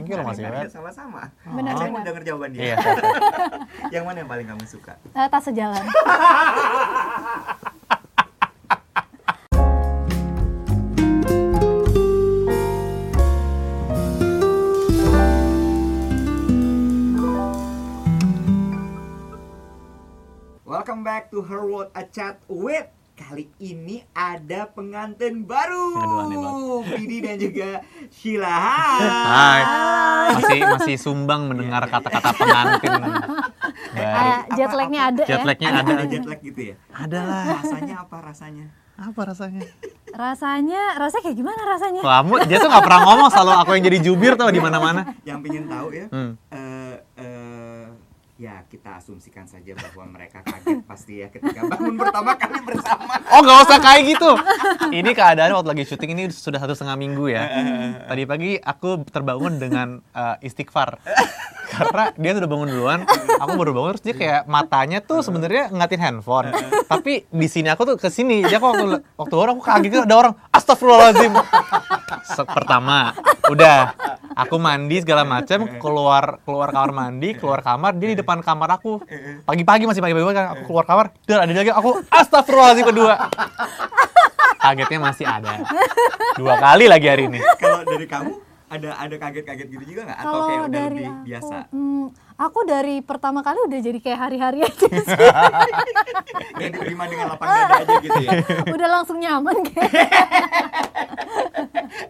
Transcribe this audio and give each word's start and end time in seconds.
Thank 0.00 0.16
you 0.16 0.16
loh 0.16 0.32
Mas 0.32 0.40
Iwet. 0.40 0.72
Sama-sama. 0.72 1.28
Benar, 1.44 1.76
Saya 1.76 1.92
mau 1.92 2.00
denger 2.00 2.22
jawaban 2.24 2.56
dia. 2.56 2.72
Iya. 2.72 2.76
yang 4.00 4.08
mana 4.08 4.24
yang 4.24 4.30
paling 4.32 4.48
kamu 4.48 4.64
suka? 4.64 4.96
Eh, 5.12 5.28
tas 5.28 5.44
sejalan. 5.44 5.84
Welcome 20.64 21.04
back 21.04 21.28
to 21.28 21.44
Her 21.44 21.68
World 21.68 21.92
A 21.92 22.08
Chat 22.08 22.40
with 22.48 22.88
Kali 23.20 23.44
ini 23.60 24.00
ada 24.10 24.64
pengantin 24.66 25.44
baru 25.44 25.92
Aduh. 26.24 26.80
Vidi 26.88 27.20
dan 27.20 27.36
juga 27.36 27.84
Sheila 28.08 28.48
Hai 28.48 29.04
Hai. 29.04 29.60
Masih 30.32 30.60
masih 30.66 30.96
sumbang 30.96 31.44
mendengar 31.44 31.84
kata-kata 31.84 32.32
pengantin. 32.32 32.90
Baru. 32.90 33.12
Ah, 33.94 34.40
jet 34.50 34.72
lagnya 34.72 35.00
ada 35.06 35.22
Jet 35.22 35.36
ya. 35.36 35.44
lagnya 35.44 35.68
Ada, 35.68 35.78
ada. 35.78 35.92
ada 35.92 36.04
jet 36.06 36.24
lag 36.24 36.40
gitu 36.40 36.60
ya? 36.64 36.74
Ada 36.90 37.18
lah. 37.20 37.42
Rasanya 37.60 37.94
apa 38.00 38.16
rasanya? 38.24 38.66
Apa 38.96 39.20
rasanya? 39.26 39.62
Rasanya, 40.10 40.82
rasanya 40.96 41.22
kayak 41.22 41.38
gimana 41.38 41.60
rasanya? 41.66 42.00
Kamu 42.02 42.34
dia 42.44 42.58
tuh 42.58 42.68
nggak 42.68 42.82
pernah 42.82 43.00
ngomong 43.06 43.28
selalu 43.30 43.52
aku 43.54 43.70
yang 43.72 43.84
jadi 43.84 43.98
jubir 44.02 44.32
tuh 44.34 44.48
di 44.48 44.58
mana-mana. 44.58 45.12
Yang 45.22 45.38
pengen 45.44 45.64
tahu 45.66 45.88
ya 45.90 46.04
Hmm. 46.08 46.30
eh, 46.48 46.56
eh, 46.56 46.69
Ya 48.40 48.64
kita 48.72 48.96
asumsikan 48.96 49.44
saja 49.44 49.76
bahwa 49.76 50.16
mereka 50.16 50.40
kaget 50.40 50.80
pasti 50.90 51.20
ya 51.20 51.28
ketika 51.28 51.60
bangun 51.60 51.92
pertama 51.92 52.32
kali 52.32 52.56
bersama 52.64 53.20
Oh 53.28 53.44
nggak 53.44 53.68
usah 53.68 53.78
kayak 53.78 54.16
gitu. 54.16 54.30
Ini 54.88 55.10
keadaan 55.12 55.52
waktu 55.52 55.68
lagi 55.68 55.84
syuting 55.84 56.16
ini 56.16 56.24
sudah 56.32 56.56
satu 56.56 56.72
setengah 56.72 56.96
minggu 56.96 57.28
ya. 57.28 57.44
Tadi 58.08 58.22
pagi 58.24 58.56
aku 58.56 59.04
terbangun 59.04 59.60
dengan 59.60 60.00
eh, 60.16 60.40
istighfar. 60.40 60.96
Karena 61.70 62.10
dia 62.16 62.32
sudah 62.34 62.48
bangun 62.50 62.66
duluan, 62.66 63.00
aku 63.38 63.52
baru 63.54 63.70
bangun 63.70 63.90
terus 63.94 64.02
dia 64.02 64.16
kayak 64.16 64.42
matanya 64.50 64.98
tuh 64.98 65.22
sebenarnya 65.22 65.70
ngatin 65.70 66.00
handphone. 66.00 66.48
Tapi 66.88 67.28
di 67.28 67.46
sini 67.46 67.68
aku 67.68 67.86
tuh 67.86 67.94
ke 67.94 68.08
sini. 68.08 68.42
Dia 68.42 68.56
kok 68.56 68.72
waktu, 68.72 69.04
waktu 69.14 69.34
orang 69.36 69.54
aku 69.54 69.62
kaget 69.62 69.88
gitu, 69.92 70.02
ada 70.02 70.16
orang 70.16 70.32
astagfirullahalazim. 70.50 71.30
Se- 72.34 72.48
Pertama, 72.50 73.14
udah 73.46 73.94
aku 74.40 74.56
mandi 74.56 74.96
segala 75.04 75.22
macam 75.22 75.68
keluar 75.82 76.40
keluar 76.42 76.68
kamar 76.72 76.90
mandi 76.90 77.36
keluar 77.36 77.60
kamar 77.60 77.92
dia 77.96 78.08
di 78.12 78.18
depan 78.18 78.40
kamar 78.40 78.80
aku 78.80 79.04
pagi-pagi 79.44 79.84
masih 79.84 80.00
pagi-pagi 80.00 80.24
kan 80.32 80.46
aku 80.56 80.62
keluar 80.64 80.84
kamar 80.88 81.06
dan 81.28 81.44
ada 81.44 81.52
lagi 81.52 81.70
aku 81.70 81.90
astagfirullahaladzim 82.08 82.86
kedua 82.88 83.14
kagetnya 84.60 84.98
masih 85.00 85.26
ada 85.28 85.60
dua 86.36 86.54
kali 86.56 86.84
lagi 86.88 87.06
hari 87.08 87.28
ini 87.28 87.40
Kalau 87.56 87.84
dari 87.84 88.06
kamu 88.08 88.32
ada 88.70 88.88
ada 89.02 89.16
kaget-kaget 89.18 89.66
gitu 89.66 89.82
juga 89.82 90.06
nggak? 90.06 90.18
Atau 90.22 90.30
Kalau 90.30 90.46
kayak 90.46 90.62
udah 90.62 90.70
dari 90.70 90.94
lebih 90.94 91.10
aku, 91.10 91.26
biasa? 91.26 91.56
hmm, 91.74 92.04
aku 92.38 92.60
dari 92.62 92.96
pertama 93.02 93.40
kali 93.42 93.58
udah 93.66 93.78
jadi 93.82 93.98
kayak 93.98 94.18
hari-hari 94.22 94.58
aja 94.62 94.86
sih. 94.86 95.00
Udah 96.54 96.68
diterima 96.70 97.04
dengan 97.10 97.34
lapang 97.34 97.50
dada 97.50 97.82
aja 97.82 97.94
gitu 97.98 98.20
ya? 98.22 98.30
udah 98.70 98.88
langsung 98.94 99.18
nyaman 99.18 99.58
kayak. 99.66 99.90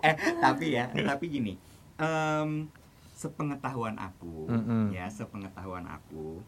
eh 0.05 0.14
tapi 0.36 0.67
ya 0.77 0.84
tapi 0.92 1.25
gini 1.33 1.56
em, 2.01 2.51
sepengetahuan 3.12 3.95
aku 3.95 4.48
Mm-mm. 4.48 4.84
ya 4.91 5.06
sepengetahuan 5.06 5.84
aku 5.84 6.41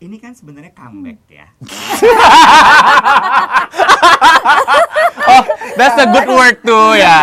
ini 0.00 0.16
kan 0.16 0.32
sebenarnya 0.32 0.72
comeback 0.72 1.20
ya 1.28 1.46
oh 5.30 5.44
that's 5.76 5.98
a 5.98 6.06
good 6.08 6.26
word 6.26 6.56
tuh 6.62 6.96
ya 6.96 7.18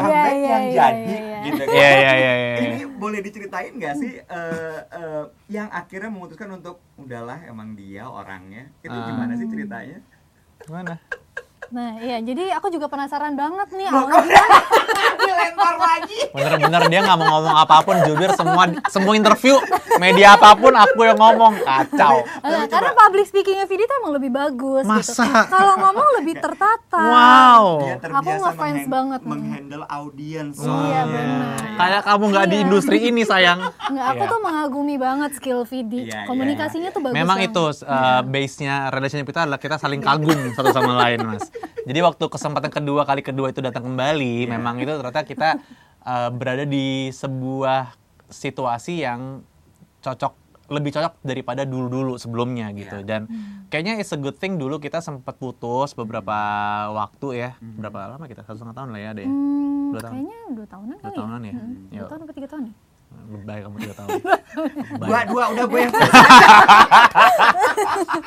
comeback 0.00 0.32
iya, 0.32 0.48
yang 0.48 0.64
iya, 0.64 0.74
jadi 0.74 0.98
iya, 1.06 1.20
iya. 1.22 1.38
gitu 1.42 1.62
kan 1.62 1.72
Iya, 1.72 1.90
iya, 1.92 2.12
iya, 2.14 2.32
iya. 2.34 2.56
ini 2.58 2.80
boleh 2.92 3.18
diceritain 3.20 3.72
nggak 3.74 3.94
sih 3.96 4.12
eh, 4.18 4.78
eh, 4.90 5.22
yang 5.48 5.68
akhirnya 5.68 6.08
memutuskan 6.08 6.50
untuk 6.52 6.78
udahlah 6.96 7.38
emang 7.44 7.74
dia 7.74 8.06
orangnya 8.06 8.70
itu 8.80 8.90
Ah. 8.92 9.06
gimana 9.06 9.32
sih 9.34 9.46
ceritanya 9.46 9.98
mana 10.66 10.94
Nah, 11.72 11.96
iya, 11.98 12.20
jadi 12.20 12.52
aku 12.52 12.68
juga 12.68 12.86
penasaran 12.86 13.32
banget 13.32 13.68
nih. 13.70 13.88
Awalnya. 13.88 14.44
dilempar 15.22 15.74
lagi 15.76 16.18
bener-bener 16.30 16.82
dia 16.88 17.00
nggak 17.00 17.14
mau 17.16 17.28
ngomong 17.32 17.56
apa 17.56 17.76
pun 17.80 17.94
jubir 18.02 18.30
semua 18.34 18.64
semua 18.88 19.14
interview 19.14 19.54
media 19.96 20.34
apa 20.34 20.54
pun 20.54 20.72
aku 20.72 20.98
yang 21.00 21.14
ngomong 21.16 21.54
kacau 21.60 22.26
Nah, 22.42 22.66
karena 22.66 22.90
public 22.92 23.26
speakingnya 23.26 23.64
Vidi 23.64 23.84
tuh 23.84 23.96
emang 23.98 24.12
lebih 24.12 24.30
bagus 24.30 24.82
gitu. 24.82 24.92
Masa? 24.92 25.46
Kalau 25.46 25.74
ngomong 25.78 26.08
lebih 26.18 26.34
tertata. 26.36 26.98
wow 26.98 27.64
dia 27.80 27.94
Aku 27.94 28.02
terbiasa 28.02 28.50
ngefans 28.50 28.82
banget. 28.88 29.20
menghandle 29.22 29.84
audience 29.86 30.56
Iya, 30.58 30.66
soalnya. 30.66 31.02
benar. 31.06 31.56
kayak 31.72 32.02
kamu 32.02 32.24
nggak 32.26 32.44
di 32.44 32.52
Iya. 32.52 32.64
industri 32.64 32.96
ini 33.00 33.22
sayang 33.22 33.58
Nggak, 33.62 34.06
aku 34.08 34.22
Iya. 34.22 34.30
tuh 34.30 34.40
mengagumi 34.40 34.96
banget 34.96 35.30
skill 35.32 35.60
Vidi. 35.64 36.00
Iya, 36.02 36.10
iya. 36.14 36.26
Komunikasinya 36.26 36.88
tuh 36.90 37.00
bagus 37.00 37.16
Memang 37.16 37.38
banget. 37.38 37.52
itu 37.52 37.64
uh, 37.84 38.20
base-nya 38.24 38.74
relationship 38.90 39.28
kita 39.28 39.40
adalah 39.44 39.60
kita 39.60 39.76
saling 39.76 40.00
kagum 40.00 40.50
satu 40.52 40.70
sama 40.70 40.98
lain, 40.98 41.20
Mas. 41.24 41.46
Jadi 41.82 41.98
waktu 41.98 42.24
kesempatan 42.26 42.70
kedua 42.70 43.02
kali 43.02 43.20
kedua 43.20 43.48
itu 43.48 43.58
datang 43.58 43.84
kembali, 43.84 44.44
Iya. 44.44 44.50
memang 44.50 44.78
itu 44.78 44.92
ternyata 44.92 45.22
kita 45.22 45.48
uh, 46.00 46.30
berada 46.30 46.62
di 46.62 47.10
sebuah 47.10 47.94
situasi 48.26 49.02
yang 49.02 49.42
cocok 49.98 50.32
lebih 50.68 50.88
cocok 50.90 51.20
daripada 51.20 51.62
dulu-dulu 51.62 52.16
sebelumnya 52.16 52.72
gitu. 52.72 52.96
Iya. 52.96 53.04
Dan 53.04 53.20
kayaknya 53.68 53.98
it's 53.98 54.08
a 54.08 54.16
good 54.16 54.34
thing 54.34 54.56
dulu 54.56 54.78
kita 54.78 54.98
sempat 54.98 55.36
putus 55.36 55.92
beberapa 55.92 56.32
waktu 56.90 57.26
ya. 57.36 57.50
Hmm. 57.56 57.76
Berapa 57.76 58.08
lama 58.08 58.24
kita? 58.24 58.40
Satu 58.40 58.56
setengah 58.56 58.76
tahun 58.76 58.88
lah 58.90 59.00
ya 59.00 59.10
ya. 59.12 59.26
Hmm, 59.26 59.90
Dua 59.90 60.00
tahun. 60.00 60.12
kayaknya 60.16 60.38
dua 60.48 60.66
tahunan 60.66 60.96
Dua 60.96 61.04
kali 61.04 61.16
tahunan 61.18 61.40
ya? 61.42 61.52
Hmm, 61.52 61.74
Yo. 61.90 61.98
Dua 61.98 62.08
tahun 62.08 62.20
atau 62.22 62.34
tiga 62.34 62.48
tahun 62.48 62.62
ya? 62.64 62.74
Baik 63.42 63.62
kamu 63.64 63.76
tiga 63.80 63.94
tahun. 63.96 64.10
dua 65.02 65.18
dua 65.24 65.44
udah 65.50 65.64
gue 65.64 65.80
yang 65.80 65.92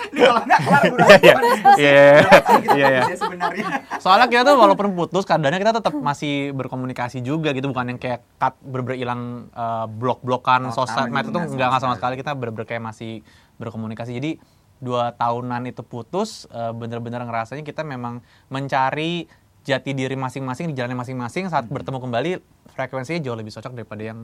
Ini 0.06 0.20
kalau 0.26 0.42
nggak 0.42 0.60
kelar 0.60 0.84
durasi 0.90 1.14
Iya, 1.16 1.34
iya, 1.36 1.36
iya. 1.38 1.44
Iya, 1.76 2.08
iya. 2.16 2.22
putus 2.42 2.76
ya 2.76 3.18
sebenarnya. 3.18 3.66
Soalnya 4.02 4.28
kita 4.28 4.42
tuh 4.44 4.56
walaupun 4.58 4.88
putus, 4.94 5.24
kadangnya 5.24 5.60
kita 5.60 5.74
tetap 5.78 5.94
masih 5.94 6.52
berkomunikasi 6.54 7.22
juga 7.22 7.52
gitu, 7.54 7.70
bukan 7.70 7.96
yang 7.96 8.00
kayak 8.00 8.24
cut 8.38 8.56
bener 8.62 8.96
hilang 8.96 9.22
uh, 9.54 9.86
blok-blokan 9.88 10.68
Oh, 10.70 10.74
sosmed. 10.74 11.12
itu 11.12 11.30
nggak 11.32 11.52
nggak 11.56 11.68
nggak 11.70 11.82
sama 11.82 11.96
sekali. 11.98 12.14
kita 12.18 12.32
bener-bener 12.34 12.68
kayak 12.68 12.84
masih 12.84 13.22
berkomunikasi. 13.58 14.12
Jadi 14.16 14.32
dua 14.80 15.16
tahunan 15.16 15.72
itu 15.72 15.82
putus, 15.82 16.50
uh, 16.52 16.76
bener-bener 16.76 17.24
ngerasanya 17.24 17.64
kita 17.64 17.82
memang 17.86 18.20
mencari 18.52 19.26
jati 19.66 19.98
diri 19.98 20.14
masing-masing 20.14 20.70
di 20.72 20.76
jalannya 20.78 21.00
masing-masing. 21.00 21.50
Saat 21.50 21.66
bertemu 21.72 21.98
kembali 21.98 22.32
frekuensinya 22.76 23.20
jauh 23.24 23.38
lebih 23.38 23.50
cocok 23.50 23.74
daripada 23.74 24.04
yang 24.04 24.20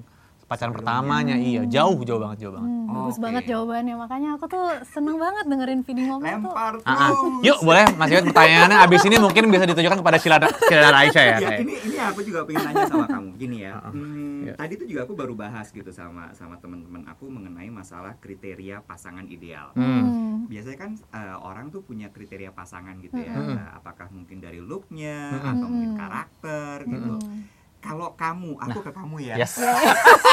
pacaran 0.51 0.75
pertamanya. 0.75 1.39
Iya, 1.39 1.63
jauh 1.63 2.03
jauh 2.03 2.19
banget, 2.19 2.43
jauh 2.43 2.53
banget. 2.59 2.67
Hmm, 2.67 2.91
bagus 2.91 3.15
Oke. 3.15 3.23
banget 3.23 3.43
jawabannya. 3.47 3.95
Makanya 3.95 4.29
aku 4.35 4.45
tuh 4.51 4.65
seneng 4.83 5.15
banget 5.15 5.45
dengerin 5.47 5.79
Vidi 5.87 6.03
ngomong 6.03 6.27
tuh. 6.27 6.51
lempar 6.51 6.73
Ah, 6.83 7.07
ah. 7.07 7.11
Yuk, 7.39 7.63
boleh 7.63 7.87
Mas 7.95 8.11
Iwet 8.11 8.27
pertanyaannya 8.27 8.77
abis 8.83 9.01
ini 9.07 9.15
mungkin 9.15 9.47
bisa 9.47 9.63
ditujukan 9.63 10.03
kepada 10.03 10.17
Sheila 10.19 10.37
dan 10.43 10.91
Aisyah 10.91 11.23
ya. 11.23 11.37
Ya, 11.39 11.49
ini 11.63 11.73
ini 11.87 11.95
aku 11.95 12.19
juga 12.19 12.43
pengen 12.43 12.67
nanya 12.67 12.83
sama 12.91 13.07
kamu 13.07 13.29
gini 13.39 13.57
ya. 13.63 13.79
Uh-uh. 13.79 13.93
Hmm, 13.95 14.29
Iya. 14.41 14.57
Tadi 14.57 14.73
tuh 14.73 14.87
juga 14.89 15.05
aku 15.05 15.13
baru 15.13 15.37
bahas 15.37 15.69
gitu 15.69 15.93
sama 15.93 16.33
sama 16.33 16.57
teman-teman 16.57 17.05
aku 17.05 17.29
mengenai 17.29 17.69
masalah 17.69 18.17
kriteria 18.17 18.81
pasangan 18.83 19.29
ideal. 19.29 19.69
Hmm. 19.77 20.01
Hmm. 20.01 20.35
Biasanya 20.49 20.77
kan 20.81 20.91
eh, 20.97 21.37
orang 21.37 21.69
tuh 21.69 21.85
punya 21.85 22.09
kriteria 22.09 22.49
pasangan 22.49 22.97
gitu 22.99 23.21
ya. 23.21 23.37
Nah, 23.37 23.77
apakah 23.77 24.09
mungkin 24.09 24.41
dari 24.41 24.57
looknya 24.57 25.37
Mm-mm. 25.37 25.51
atau 25.53 25.67
mungkin 25.69 25.91
Mm-mm. 25.93 26.01
karakter 26.01 26.75
gitu. 26.89 27.13
Hmm. 27.21 27.60
Kalau 27.81 28.13
kamu, 28.13 28.61
aku 28.61 28.79
ke 28.79 28.91
kamu 28.93 29.17
ya. 29.19 29.35
Yes. 29.35 29.57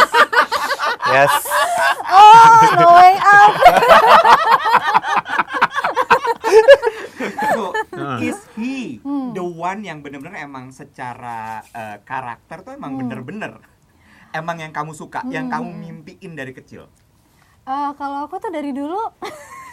yes. 1.17 1.33
Oh, 2.07 2.61
no 2.77 2.89
way 2.95 3.17
out. 3.17 3.55
So, 7.51 7.63
Heeh. 7.93 8.19
is 8.23 8.39
he 8.55 9.01
Hmm. 9.03 9.35
the 9.35 9.43
one 9.43 9.83
yang 9.83 10.01
bener-bener 10.01 10.39
emang 10.39 10.71
secara 10.71 11.61
eh, 11.69 11.99
karakter 12.03 12.63
tuh 12.63 12.73
emang 12.73 12.95
Hmm. 12.95 13.01
bener-bener 13.05 13.53
emang 14.31 14.61
yang 14.61 14.71
kamu 14.71 14.93
suka, 14.93 15.25
yang 15.27 15.49
Hmm. 15.49 15.61
kamu 15.61 15.69
mimpiin 15.75 16.33
dari 16.33 16.53
kecil. 16.53 16.87
Eh, 17.65 17.91
kalau 17.97 18.25
aku 18.25 18.39
tuh 18.39 18.49
dari 18.49 18.71
dulu 18.71 19.01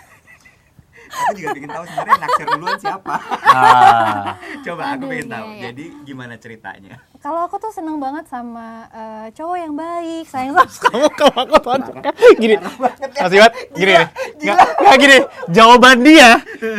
Aku 1.05 1.31
juga 1.33 1.49
pengen 1.51 1.71
tahu 1.71 1.83
sebenarnya 1.85 2.17
naksir 2.19 2.45
duluan 2.49 2.77
siapa. 2.77 3.15
Ah. 3.45 4.23
Coba 4.61 4.81
aku 4.87 4.93
Aduh, 4.97 5.07
pengen 5.07 5.23
iya, 5.23 5.33
tahu. 5.33 5.47
iya. 5.47 5.61
Jadi 5.65 5.85
gimana 6.03 6.33
ceritanya? 6.35 6.95
kalau 7.17 7.41
aku 7.41 7.57
tuh 7.57 7.73
seneng 7.73 7.97
banget 7.97 8.21
sama 8.25 8.85
eh, 8.87 9.33
cowok 9.33 9.57
yang 9.57 9.73
baik, 9.73 10.25
sayang 10.25 10.53
sama 10.53 10.69
kamu 10.69 11.07
kamu 11.09 11.37
aku 11.41 11.55
tuh 11.57 11.93
gini 12.37 12.55
banget 12.55 13.09
ya. 13.09 13.19
Mas 13.19 13.33
Iwat 13.33 13.51
gini 13.71 13.81
Gila, 13.87 13.97
nih 13.97 14.07
nggak 14.45 14.57
nggak 14.77 14.97
gini 14.99 15.17
jawaban 15.49 15.97
dia 15.99 16.29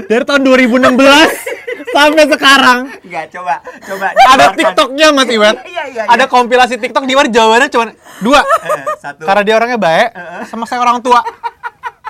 dari 0.06 0.22
tahun 0.22 0.42
2016 0.46 0.86
sampai 1.88 2.24
sekarang 2.28 2.78
Enggak, 3.02 3.24
coba, 3.28 3.54
coba. 3.80 4.06
ada. 4.14 4.46
TikToknya 4.54 5.06
Mas 5.10 5.26
Iwat 5.28 5.56
Iya, 5.66 5.82
iya, 5.90 6.02
ada 6.06 6.24
iya. 6.24 6.30
kompilasi 6.30 6.78
TikTok 6.78 7.02
di 7.04 7.14
mana 7.14 7.26
jawabannya 7.26 7.66
cuma 7.66 7.84
dua 8.22 8.40
Eh, 8.62 8.82
satu. 8.96 9.26
karena 9.26 9.42
dia 9.42 9.54
orangnya 9.56 9.78
baik 9.78 10.08
sama 10.46 10.62
saya 10.62 10.78
orang 10.78 11.02
tua 11.02 11.26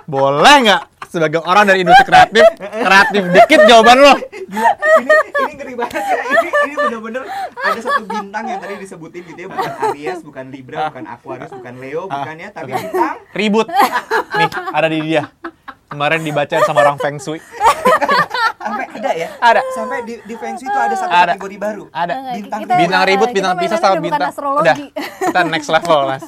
boleh 0.04 0.56
nggak 0.62 0.82
sebagai 1.16 1.40
orang 1.40 1.64
dari 1.64 1.80
industri 1.80 2.04
kreatif, 2.04 2.44
kreatif 2.60 3.22
dikit 3.32 3.60
jawaban 3.64 3.96
lo. 3.98 4.14
Gila, 4.46 4.70
ini 5.00 5.10
ini 5.16 5.52
ngeri 5.54 5.74
banget 5.74 5.96
ya. 5.98 6.16
Ini 6.22 6.48
ini 6.62 6.74
bener-bener 6.76 7.22
ada 7.56 7.80
satu 7.80 8.04
bintang 8.04 8.44
yang 8.44 8.60
tadi 8.60 8.74
disebutin 8.76 9.22
gitu 9.24 9.40
ya, 9.40 9.48
bukan 9.48 9.72
Aries, 9.86 10.18
bukan 10.20 10.44
Libra, 10.48 10.78
bukan 10.88 11.04
Aquarius, 11.06 11.50
bukan 11.50 11.74
Leo, 11.76 12.02
bukan 12.04 12.36
ya, 12.36 12.48
tapi 12.50 12.70
bintang 12.70 13.16
Ribut. 13.32 13.66
Nih, 14.36 14.48
ada 14.70 14.86
di 14.86 14.98
dia. 15.02 15.24
Kemarin 15.86 16.20
dibacain 16.20 16.60
sama 16.62 16.82
orang 16.82 16.98
Feng 16.98 17.16
Shui. 17.16 17.38
sampai 18.58 18.86
ada 18.90 19.10
ya. 19.14 19.28
Ada. 19.38 19.60
Sampai 19.72 20.02
di, 20.02 20.18
di 20.20 20.34
Feng 20.34 20.58
Shui 20.58 20.66
itu 20.66 20.74
ada 20.76 20.92
satu 20.92 21.08
Ada. 21.08 21.32
kategori 21.32 21.56
baru. 21.56 21.84
Ada. 21.88 22.14
Bintang 22.34 22.60
kita- 22.60 22.76
Bintang 22.76 23.02
ribut, 23.06 23.28
kita 23.30 23.36
bintang 23.38 23.54
pisah 23.56 23.78
sama 23.78 23.96
bintang. 23.96 24.28
astrologi. 24.28 24.66
Udah, 24.66 24.76
kita 25.22 25.40
next 25.46 25.70
level, 25.70 25.98
Mas. 26.04 26.24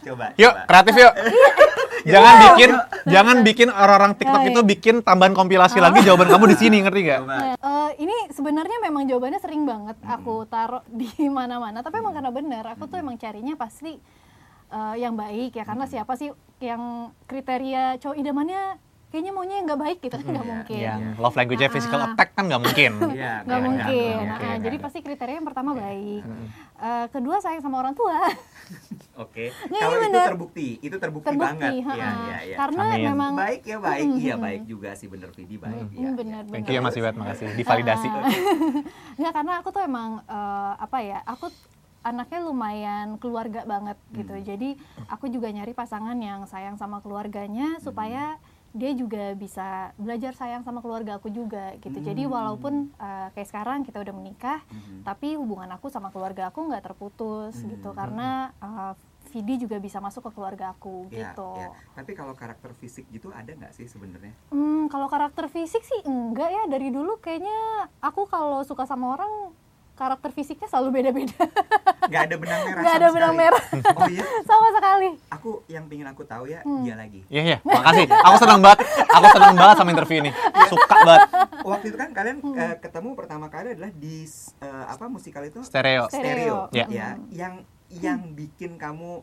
Coba. 0.00 0.26
Yuk, 0.36 0.52
coba. 0.52 0.64
kreatif 0.64 0.94
yuk. 0.96 1.12
jangan 2.04 2.34
bikin 2.40 2.70
jangan 3.14 3.36
bikin 3.42 3.68
orang-orang 3.72 4.12
TikTok 4.16 4.42
Ya, 4.44 4.50
itu 4.52 4.60
bikin 4.60 4.94
tambahan 5.00 5.32
kompilasi 5.32 5.80
lagi 5.80 6.04
jawaban 6.04 6.28
kamu 6.28 6.44
di 6.52 6.56
sini, 6.60 6.76
ngerti 6.84 7.00
gak? 7.08 7.18
Coba. 7.24 7.36
Eh, 7.56 7.90
ini 8.04 8.16
sebenarnya 8.28 8.78
memang 8.84 9.08
jawabannya 9.08 9.40
sering 9.40 9.64
banget 9.64 9.96
aku 10.04 10.44
taruh 10.46 10.84
di 11.00 11.08
mana-mana 11.32 11.80
tapi 11.80 12.04
emang 12.04 12.12
karena 12.12 12.30
benar 12.30 12.64
aku 12.76 12.84
tuh 12.86 13.00
emang 13.00 13.16
carinya 13.16 13.56
pasti 13.56 13.96
eh, 14.70 14.94
yang 15.00 15.16
baik 15.16 15.56
ya 15.56 15.64
karena 15.64 15.88
siapa 15.88 16.12
sih 16.18 16.28
yang 16.60 17.12
kriteria 17.28 17.98
cowok 18.00 18.16
idamannya 18.20 18.78
kayaknya 19.14 19.30
maunya 19.30 19.54
yang 19.54 19.66
nggak 19.66 19.78
baik 19.80 19.98
gitu 20.00 20.14
kan 20.16 20.26
nggak 20.26 20.42
Iya, 20.42 20.50
mungkin 20.50 20.80
Yang 20.82 21.00
love 21.16 21.36
language-nya 21.36 21.70
physical 21.70 22.00
Ah. 22.02 22.06
attack 22.08 22.28
kan 22.34 22.44
nggak 22.44 22.58
mungkin. 22.60 22.92
Iya, 23.14 23.32
nggak 23.46 23.60
mungkin 23.62 24.14
Nah, 24.26 24.56
jadi 24.58 24.76
pasti 24.76 24.98
kriteria 25.00 25.34
yang 25.38 25.46
pertama 25.46 25.70
baik 25.72 26.22
Eh, 26.76 27.06
kedua 27.08 27.38
sayang 27.38 27.62
sama 27.62 27.78
orang 27.78 27.94
tua 27.94 28.18
Oke. 29.16 29.54
Nggak, 29.64 29.78
Kalau 29.78 29.94
itu 29.94 30.04
bener. 30.04 30.26
terbukti, 30.26 30.68
itu 30.80 30.96
terbukti, 30.98 31.26
terbukti 31.28 31.54
banget. 31.54 31.70
Iya, 31.78 31.94
iya, 31.94 32.38
iya. 32.42 32.56
karena 32.58 32.84
Amin. 32.88 33.04
memang 33.06 33.32
baik 33.36 33.62
ya 33.62 33.78
baik, 33.78 34.02
Mm, 34.04 34.16
iya 34.18 34.34
mm, 34.34 34.42
baik 34.42 34.62
juga 34.66 34.90
sih 34.92 35.06
bener 35.06 35.30
Vidi 35.30 35.54
baik 35.56 35.86
ya. 35.86 36.02
Hmm, 36.02 36.14
benar 36.16 36.42
Thank 36.44 36.50
benar 36.58 36.66
you 36.66 36.74
ya 36.74 36.82
Mas 36.82 36.96
Iwet, 36.96 37.14
makasih. 37.14 37.46
Divalidasi. 37.54 38.06
Ah. 38.08 38.26
Nggak, 39.20 39.32
karena 39.32 39.52
aku 39.56 39.68
tuh 39.70 39.82
emang 39.82 40.10
eh, 40.20 40.72
apa 40.76 40.98
ya 40.98 41.22
aku 41.24 41.46
anaknya 42.02 42.40
lumayan 42.42 43.06
keluarga 43.16 43.62
banget 43.64 43.96
gitu 44.12 44.28
Hmm. 44.30 44.44
jadi 44.44 44.68
aku 45.08 45.24
juga 45.26 45.48
nyari 45.48 45.72
pasangan 45.72 46.18
yang 46.18 46.44
sayang 46.44 46.74
sama 46.74 46.98
keluarganya 46.98 47.78
Hmm. 47.78 47.84
Dia 48.74 48.90
juga 48.90 49.30
bisa 49.32 49.94
belajar 49.94 50.34
sayang 50.34 50.66
sama 50.66 50.82
keluarga 50.82 51.16
aku 51.16 51.30
juga 51.30 51.78
gitu 51.78 51.94
jadi 51.96 52.26
Hmm. 52.26 52.34
walaupun 52.34 52.72
eh, 52.92 53.28
kayak 53.30 53.48
sekarang 53.48 53.78
kita 53.80 54.02
udah 54.02 54.10
menikah 54.10 54.58
Mhm. 54.66 55.06
tapi 55.06 55.38
hubungan 55.38 55.70
aku 55.70 55.86
sama 55.88 56.10
keluarga 56.10 56.50
aku 56.50 56.66
nggak 56.66 56.82
terputus 56.84 57.54
Hmm. 57.54 57.70
gitu 57.70 57.94
karena 57.94 58.50
eh, 58.58 58.92
Vidi 59.24 59.56
juga 59.56 59.78
bisa 59.78 59.98
masuk 59.98 60.26
ke 60.26 60.36
keluarga 60.36 60.70
aku 60.70 61.08
Iya, 61.08 61.32
gitu 61.32 61.50
iya. 61.56 61.70
Tapi 61.94 62.12
kalau 62.12 62.34
karakter 62.34 62.70
fisik 62.72 63.06
gitu 63.08 63.30
ada 63.30 63.50
nggak 63.50 63.72
sih 63.72 63.86
sebenarnya? 63.86 64.30
Hmm, 64.50 64.86
kalau 64.86 65.06
karakter 65.06 65.46
fisik 65.48 65.80
sih 65.80 66.02
enggak 66.04 66.50
ya 66.50 66.62
dari 66.66 66.90
dulu 66.90 67.18
kayaknya 67.18 67.54
aku 67.98 68.26
kalau 68.26 68.62
suka 68.62 68.84
sama 68.84 69.14
orang 69.14 69.54
karakter 69.94 70.30
fisiknya 70.30 70.66
selalu 70.66 70.88
beda-beda. 70.92 71.38
Nggak 72.04 72.22
ada 72.24 72.36
benang 72.36 72.60
merah. 72.64 72.82
Nggak 72.82 72.90
sama 72.90 73.00
ada 73.00 73.08
benang 73.08 73.32
sekali. 73.32 73.42
merah 73.42 73.62
Oh 73.94 74.08
iya, 74.08 74.24
sama 74.50 74.68
sekali. 74.70 75.08
aku 75.30 75.50
yang 75.66 75.84
pingin 75.86 76.04
aku 76.04 76.22
tahu 76.24 76.44
ya 76.46 76.60
Hmm. 76.60 76.82
dia 76.82 76.94
lagi. 76.94 77.22
Iya, 77.28 77.42
iya. 77.44 77.58
Makasih. 77.60 78.06
Aku 78.10 78.36
senang 78.36 78.60
banget. 78.60 78.78
Aku 79.08 79.26
senang 79.30 79.54
banget 79.54 79.76
sama 79.76 79.90
interview 79.90 80.18
ini. 80.20 80.30
Suka 80.66 80.94
banget. 81.00 81.20
Waktu 81.64 81.86
itu 81.86 81.96
kan 81.96 82.10
kalian 82.10 82.36
Hmm. 82.40 82.56
eh, 82.56 82.74
ketemu 82.76 83.08
pertama 83.14 83.46
kali 83.46 83.72
adalah 83.72 83.90
di 83.90 84.26
eh, 84.60 84.84
apa 84.84 85.04
musikal 85.06 85.42
itu? 85.42 85.62
Stereo. 85.62 86.06
Stereo. 86.06 86.68
Stereo. 86.68 86.74
Iya. 86.74 86.86
Ya, 86.88 87.08
yang 87.30 87.54
yang 87.88 88.34
bikin 88.34 88.74
kamu 88.74 89.22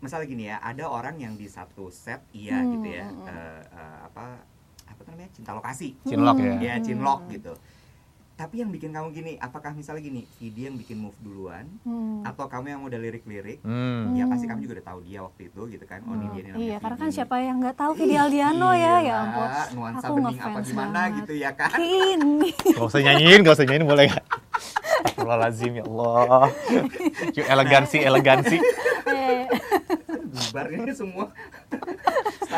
misalnya 0.00 0.26
gini 0.26 0.44
ya, 0.46 0.56
ada 0.58 0.88
orang 0.88 1.16
yang 1.16 1.36
di 1.36 1.44
satu 1.44 1.92
set 1.92 2.24
iya 2.32 2.56
Hmm, 2.56 2.72
gitu 2.74 2.88
ya. 2.90 3.04
hmm, 3.04 3.16
hmm. 3.18 3.28
eh, 3.28 3.60
eh, 3.70 3.98
apa 4.02 4.24
apa 4.88 5.00
namanya? 5.06 5.28
Cinta 5.30 5.52
lokasi. 5.52 5.92
Cinlok 6.02 6.36
Hmm. 6.36 6.48
ya. 6.48 6.54
Ya, 6.58 6.74
cinlok 6.78 7.20
gitu. 7.28 7.52
Tapi 8.40 8.64
yang 8.64 8.72
bikin 8.72 8.88
kamu 8.88 9.12
gini, 9.12 9.32
apakah 9.36 9.76
misalnya 9.76 10.00
gini, 10.00 10.24
Vidi 10.40 10.64
yang 10.64 10.72
bikin 10.72 10.96
move 10.96 11.12
duluan 11.20 11.68
Hmm. 11.84 12.24
atau 12.24 12.48
kamu 12.48 12.66
yang 12.70 12.80
udah 12.80 12.96
lirik-lirik? 12.96 13.60
Hmm. 13.60 14.16
Ya 14.16 14.24
Hmm. 14.24 14.32
pasti 14.32 14.48
kamu 14.48 14.64
juga 14.64 14.80
udah 14.80 14.86
tahu 14.88 14.98
dia 15.04 15.20
waktu 15.20 15.42
itu 15.44 15.60
gitu 15.68 15.84
kan. 15.84 16.00
Oh, 16.02 16.16
ini 16.16 16.26
dia 16.32 16.42
nih 16.42 16.52
Iya, 16.56 16.76
karena 16.80 16.96
kan 16.96 17.08
siapa 17.12 17.36
yang 17.36 17.60
nggak 17.60 17.76
tahu 17.76 17.92
Vidi 17.92 18.16
Aldiano 18.16 18.72
ya, 18.72 18.80
ya 18.80 18.94
Iya, 18.96 19.14
ampun. 19.20 19.48
Nuansa 19.76 20.00
Aku 20.02 20.14
bening 20.16 20.24
apa 20.32 20.48
ngefans 20.48 20.66
gimana 20.66 20.88
banget. 20.96 21.16
gitu 21.20 21.32
ya 21.36 21.50
kan. 21.52 21.76
Ini. 21.76 22.50
Gak 22.72 22.86
usah 22.86 23.00
nyanyiin, 23.02 23.40
gak 23.44 23.54
usah 23.54 23.64
nyanyiin 23.66 23.84
boleh 23.86 24.04
gak? 24.08 24.24
Astagfirullahaladzim 24.56 25.72
ya 25.74 25.84
Allah. 25.84 26.44
Yuk 27.36 27.44
elegansi, 27.46 27.98
elegansi. 28.00 28.56
Eh, 29.06 29.44
Bubar 30.30 30.66
ini 30.70 30.92
semua. 30.94 31.28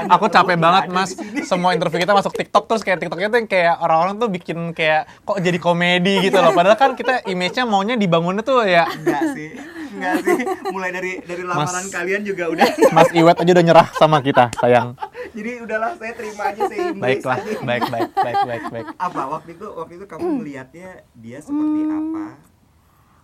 Aku 0.08 0.26
capek 0.26 0.56
banget 0.56 0.88
mas. 0.88 1.12
Semua 1.42 1.72
interview 1.72 1.98
kita 1.98 2.12
masuk 2.12 2.32
TikTok 2.32 2.64
terus 2.64 2.80
kayak 2.80 2.98
TikToknya 2.98 3.28
tuh 3.28 3.38
yang 3.38 3.46
kayak 3.46 3.74
orang-orang 3.78 4.14
tuh 4.16 4.28
bikin 4.28 4.58
kayak 4.70 5.04
kok 5.20 5.38
jadi 5.38 5.58
komedi 5.58 6.22
gitu 6.22 6.36
loh. 6.36 6.50
Padahal 6.50 6.74
kan 6.74 6.92
kita 6.92 7.24
image-nya 7.24 7.64
maunya 7.64 7.94
dibangunnya 7.94 8.40
tuh 8.40 8.62
ya 8.62 8.88
Enggak 8.88 9.22
sih. 9.32 9.48
Enggak 9.92 10.14
sih. 10.20 10.38
Mulai 10.68 10.90
dari 10.90 11.12
dari 11.20 11.42
lamaran 11.42 11.68
Mas- 11.78 11.92
kalian 11.92 12.22
juga 12.22 12.48
udah. 12.48 12.66
Mas 12.90 13.08
Iwet 13.10 13.36
aja 13.36 13.50
udah 13.52 13.64
nyerah 13.64 13.88
sama 13.94 14.18
kita 14.18 14.48
sayang. 14.56 14.96
Jadi 15.30 15.50
udahlah 15.60 15.94
saya 15.94 16.12
terima 16.12 16.42
aja 16.46 16.62
saya 16.62 16.78
embrace 16.88 17.00
Baiklah, 17.20 17.36
aja. 17.38 17.52
baik, 17.62 17.82
baik, 17.86 18.10
baik, 18.14 18.38
baik, 18.42 18.62
baik. 18.68 18.86
Apa 18.96 19.22
waktu 19.30 19.50
itu 19.52 19.66
waktu 19.66 19.92
itu 19.94 20.04
kamu 20.06 20.24
melihatnya 20.38 20.88
dia 21.14 21.38
seperti 21.38 21.80
Hmm. 21.82 21.96
apa? 21.98 22.24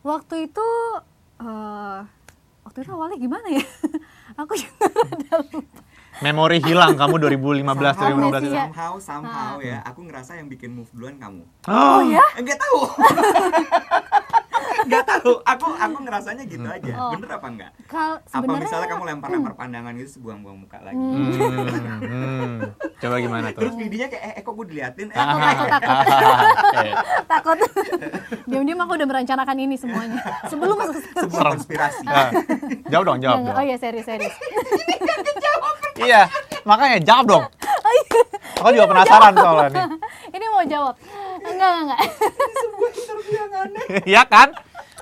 waktu 0.00 0.34
itu 0.42 0.66
eh, 1.38 1.98
waktu 2.62 2.78
itu 2.78 2.90
awalnya 2.90 3.18
gimana 3.18 3.48
ya? 3.50 3.64
Aku 4.40 4.52
juga 4.54 4.86
rada 4.88 5.34
lupa. 5.44 5.80
Memori 6.18 6.58
hilang 6.58 6.94
kamu 6.94 7.14
2015 7.38 7.62
Somehow, 7.62 7.94
2016 7.94 8.18
itu. 8.18 8.34
Amnesia. 8.34 8.64
somehow, 8.64 8.92
somehow 8.98 9.54
ya. 9.60 9.78
Aku 9.86 10.00
ngerasa 10.02 10.34
yang 10.34 10.46
bikin 10.46 10.74
move 10.74 10.90
duluan 10.90 11.14
kamu. 11.16 11.42
Oh, 11.66 12.00
ya? 12.04 12.24
Enggak 12.34 12.58
tahu. 12.58 12.80
Enggak 14.88 15.04
tahu. 15.04 15.32
Aku 15.44 15.66
aku 15.76 15.98
ngerasanya 16.00 16.44
gitu 16.48 16.64
aja. 16.64 16.92
Oh. 16.96 17.12
Bener 17.12 17.28
apa 17.36 17.46
enggak? 17.52 17.70
Kal 17.84 18.16
Apa 18.16 18.28
sebenarnya 18.32 18.64
misalnya 18.64 18.88
kamu 18.88 19.04
lempar-lempar 19.04 19.52
pandangan 19.52 19.92
gitu 20.00 20.10
sebuang-buang 20.16 20.58
muka 20.64 20.78
lagi. 20.80 20.96
Hmm, 20.96 22.00
hmm. 22.00 22.56
Coba 22.96 23.14
gimana 23.20 23.46
tuh? 23.52 23.60
Terus 23.60 23.74
videonya 23.76 24.08
kayak 24.08 24.24
eh, 24.24 24.32
eh 24.40 24.42
kok 24.42 24.52
gue 24.56 24.66
diliatin? 24.72 25.08
Eh, 25.12 25.20
ah, 25.20 25.28
ah. 25.28 25.52
Eh, 26.80 26.94
takut 27.28 27.56
diam-diam 28.48 28.80
aku 28.80 28.92
udah 28.96 29.06
merencanakan 29.06 29.56
ini 29.60 29.76
semuanya 29.76 30.20
sebelum 30.48 30.74
masuk 30.80 31.04
sebuah 31.12 31.44
konspirasi. 31.52 32.04
ah. 32.08 32.32
Jawab 32.88 33.04
dong, 33.04 33.18
jawab 33.20 33.38
dong. 33.44 33.54
oh 33.60 33.64
iya 33.64 33.76
serius 33.76 34.08
serius 34.08 34.32
Iya, 35.98 36.30
makanya 36.62 36.98
jawab 37.02 37.24
dong. 37.26 37.44
Oh 37.44 37.92
iya. 37.92 38.20
Aku 38.58 38.68
juga 38.70 38.86
penasaran 38.86 39.32
soalnya 39.34 39.68
nih. 39.70 39.84
ini 40.34 40.46
mau 40.48 40.62
jawab 40.62 40.94
enggak 41.38 41.70
enggak 41.70 41.82
enggak 41.86 42.00
sebuah 42.58 42.90
interview 42.90 43.34
yang 43.34 43.52
aneh. 43.54 43.84
Iya 44.06 44.22
kan? 44.26 44.48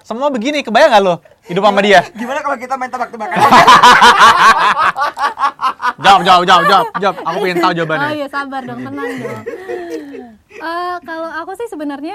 Semua 0.07 0.31
begini, 0.31 0.63
kebayang 0.63 0.95
gak 0.95 1.03
lo 1.03 1.19
hidup 1.51 1.67
sama 1.67 1.83
dia? 1.83 2.07
Gimana 2.15 2.39
kalau 2.39 2.55
kita 2.55 2.79
main 2.79 2.87
tebak-tebakan? 2.87 3.37
Jawab, 5.97 6.23
jawab, 6.23 6.43
jawab, 6.47 6.65
jawab, 6.71 6.87
jawab. 7.03 7.17
Aku 7.27 7.37
pengen 7.43 7.59
tahu 7.59 7.73
oh 7.73 7.77
jawabannya. 7.83 8.09
iya 8.15 8.27
sabar 8.31 8.63
dong 8.63 8.81
tenang 8.85 9.11
dong 9.19 9.43
Eh, 10.57 10.97
kalau 11.03 11.31
aku 11.35 11.53
sih 11.59 11.67
sebenarnya 11.67 12.15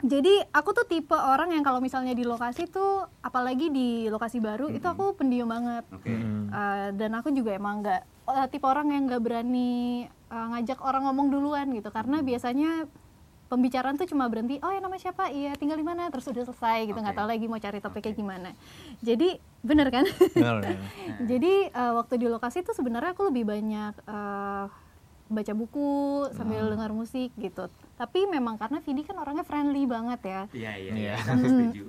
jadi 0.00 0.48
aku 0.48 0.72
tuh 0.72 0.86
tipe 0.88 1.12
orang 1.12 1.52
yang 1.52 1.60
kalau 1.60 1.80
misalnya 1.80 2.12
di 2.12 2.24
lokasi 2.24 2.68
tuh 2.68 3.04
apalagi 3.20 3.68
di 3.68 4.08
lokasi 4.08 4.40
baru 4.40 4.68
itu 4.68 4.84
aku 4.84 5.12
pendiam 5.12 5.48
banget 5.48 5.84
Oke. 5.90 6.08
Hmm. 6.08 6.48
Eh, 6.48 6.88
dan 6.96 7.10
aku 7.14 7.28
juga 7.30 7.52
emang 7.52 7.84
nggak 7.84 8.00
eh, 8.32 8.46
tipe 8.48 8.64
orang 8.64 8.90
yang 8.90 9.04
nggak 9.08 9.22
berani 9.22 10.04
eh, 10.08 10.46
ngajak 10.56 10.80
orang 10.80 11.04
ngomong 11.04 11.28
duluan 11.28 11.68
gitu 11.72 11.88
karena 11.88 12.20
biasanya 12.20 12.88
pembicaraan 13.54 13.94
tuh 13.94 14.04
cuma 14.04 14.26
berhenti 14.26 14.58
oh 14.58 14.68
ya 14.68 14.78
nama 14.78 14.94
siapa 14.94 15.30
iya 15.30 15.54
tinggal 15.54 15.74
di 15.74 15.82
mana 15.82 16.10
terus 16.10 16.26
udah 16.26 16.42
selesai 16.44 16.84
gitu 16.84 16.98
nggak 16.98 17.14
Oke. 17.14 17.20
tahu 17.20 17.28
lagi 17.28 17.46
mau 17.46 17.56
cari 17.56 17.78
topiknya 17.78 18.12
gimana 18.12 18.50
jadi 19.00 19.28
bener 19.60 19.88
kan 19.88 20.04
Bener, 20.34 20.54
bener. 20.60 20.78
jadi 21.30 21.52
eh, 21.68 21.92
waktu 21.94 22.14
di 22.16 22.26
lokasi 22.26 22.60
tuh 22.60 22.72
sebenarnya 22.72 23.14
aku 23.14 23.30
lebih 23.30 23.46
banyak 23.46 23.94
eh, 24.00 24.66
baca 25.24 25.52
buku 25.52 25.88
sambil 26.32 26.68
dengar 26.68 26.90
musik 26.90 27.32
gitu 27.34 27.64
tapi 27.94 28.26
memang 28.26 28.54
karena 28.54 28.78
Vidi 28.78 29.00
kan 29.00 29.16
orangnya 29.16 29.40
friendly 29.40 29.86
banget 29.86 30.20
ya 30.20 30.42
Iya, 30.50 30.72
iya, 30.74 30.92
Iya. 30.92 31.14
iya. 31.14 31.14
Aku 31.24 31.46
setuju. 31.46 31.82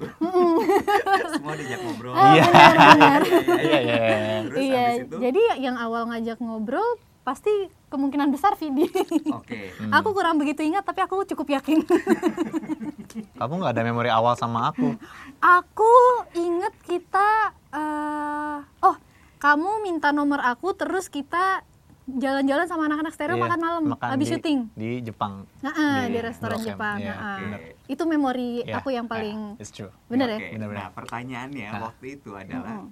Semua 1.34 1.54
diajak 1.54 1.80
ngobrol. 1.82 2.14
Ah, 2.14 2.32
Iya. 2.32 2.44
benar, 2.46 2.76
benar. 2.78 3.22
Iya, 3.60 3.80
iya. 3.82 3.98
Terus 4.46 4.60
iya 4.62 4.84
itu? 5.02 5.16
jadi 5.20 5.42
yang 5.60 5.76
awal 5.76 6.08
ngajak 6.08 6.38
ngobrol 6.40 6.86
pasti 7.22 7.50
kemungkinan 7.96 8.28
besar 8.30 8.54
Vidi 8.54 8.86
Oke. 9.32 9.72
Aku 9.98 10.12
kurang 10.12 10.36
begitu 10.36 10.62
ingat, 10.62 10.84
tapi 10.84 11.00
aku 11.00 11.24
cukup 11.26 11.48
yakin. 11.54 11.80
Kamu 13.40 13.54
nggak 13.58 13.72
ada 13.72 13.84
memori 13.84 14.10
awal 14.10 14.36
sama 14.36 14.70
aku. 14.70 14.96
aku 15.40 15.94
inget 16.34 16.76
kita, 16.84 17.30
eh, 17.70 18.58
oh, 18.82 18.96
kamu 19.38 19.82
minta 19.82 20.12
nomor 20.12 20.42
aku, 20.42 20.74
terus 20.74 21.08
kita 21.08 21.64
jalan-jalan 22.06 22.66
sama 22.66 22.86
anak-anak 22.86 23.12
stereo 23.12 23.34
Iya, 23.34 23.44
makan 23.44 23.60
malam, 23.60 23.84
makan 23.88 24.08
habis 24.10 24.28
di- 24.28 24.32
syuting. 24.32 24.60
Di 24.72 24.90
Jepang. 25.02 25.48
Nah, 25.60 25.74
Di 26.04 26.12
di 26.12 26.20
restoran. 26.20 26.60
Jepang. 26.60 26.98
Iya, 26.98 27.14
nah, 27.14 27.38
bener. 27.40 27.60
eh. 27.62 27.74
Itu 27.88 28.04
memori 28.04 28.62
Iya. 28.62 28.78
aku 28.78 28.90
yang 28.90 29.06
paling 29.06 29.58
It's 29.58 29.70
true. 29.70 29.90
bener 30.06 30.30
Oke. 30.30 30.36
ya. 30.36 30.50
Benar-benar. 30.54 30.82
Nah, 30.82 30.90
pertanyaannya 30.94 31.68
Ah. 31.68 31.82
waktu 31.84 32.06
itu 32.14 32.30
adalah 32.32 32.84
Mm. 32.84 32.90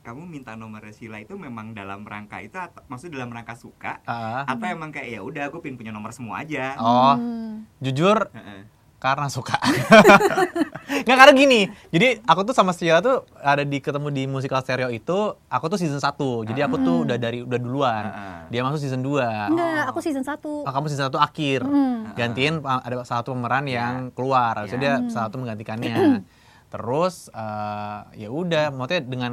Kamu 0.00 0.22
minta 0.24 0.52
nomornya 0.52 0.90
Sila 0.90 1.16
itu 1.16 1.34
memang 1.34 1.70
dalam 1.70 2.02
rangka 2.02 2.38
itu 2.38 2.54
atau 2.54 2.80
maksudnya 2.86 3.18
dalam 3.18 3.30
rangka 3.30 3.52
suka 3.54 4.00
Ah. 4.02 4.42
atau 4.44 4.66
emang 4.66 4.88
kayak 4.88 5.08
ya 5.08 5.20
udah 5.20 5.46
aku 5.46 5.58
pengen 5.58 5.76
punya 5.76 5.90
nomor 5.90 6.10
semua 6.10 6.40
aja. 6.40 6.72
oh 6.76 7.14
Hmm. 7.14 7.68
jujur 7.78 8.28
Heeh. 8.30 8.64
karena 8.96 9.28
suka 9.28 9.56
nggak 11.00 11.16
karena 11.16 11.32
gini 11.32 11.60
jadi 11.88 12.20
aku 12.22 12.42
tuh 12.42 12.52
sama 12.52 12.72
Sheila 12.72 13.00
tuh 13.00 13.24
ada 13.34 13.62
di 13.62 13.78
ketemu 13.78 14.08
di 14.10 14.24
musikal 14.26 14.58
stereo 14.58 14.88
itu 14.88 15.18
aku 15.46 15.64
tuh 15.66 15.76
season 15.76 15.96
1 15.96 16.16
jadi 16.44 16.60
aku 16.62 16.76
tuh 16.78 16.96
udah 17.04 17.16
dari 17.16 17.40
udah 17.40 17.58
duluan 17.58 18.04
Heeh. 18.06 18.38
dia 18.50 18.60
masuk 18.60 18.76
season 18.78 19.00
2 19.00 19.52
Enggak, 19.52 19.82
aku 19.86 19.98
season 20.00 20.20
1. 20.20 20.36
Oh, 20.42 20.66
kamu 20.66 20.86
season 20.86 21.06
1 21.06 21.16
akhir 21.18 21.60
Hmm. 21.62 22.12
gantiin 22.12 22.54
uh, 22.58 22.80
ada 22.80 23.00
satu 23.02 23.32
pemeran 23.32 23.64
yang 23.66 23.92
keluar 24.10 24.52
harusnya 24.54 24.76
Ya. 24.76 24.84
dia 24.98 25.08
salah 25.08 25.28
satu 25.28 25.36
menggantikannya 25.38 26.24
terus 26.68 27.26
uh, 27.30 28.06
ya 28.12 28.28
udah 28.28 28.70
maksudnya 28.70 29.02
dengan 29.02 29.32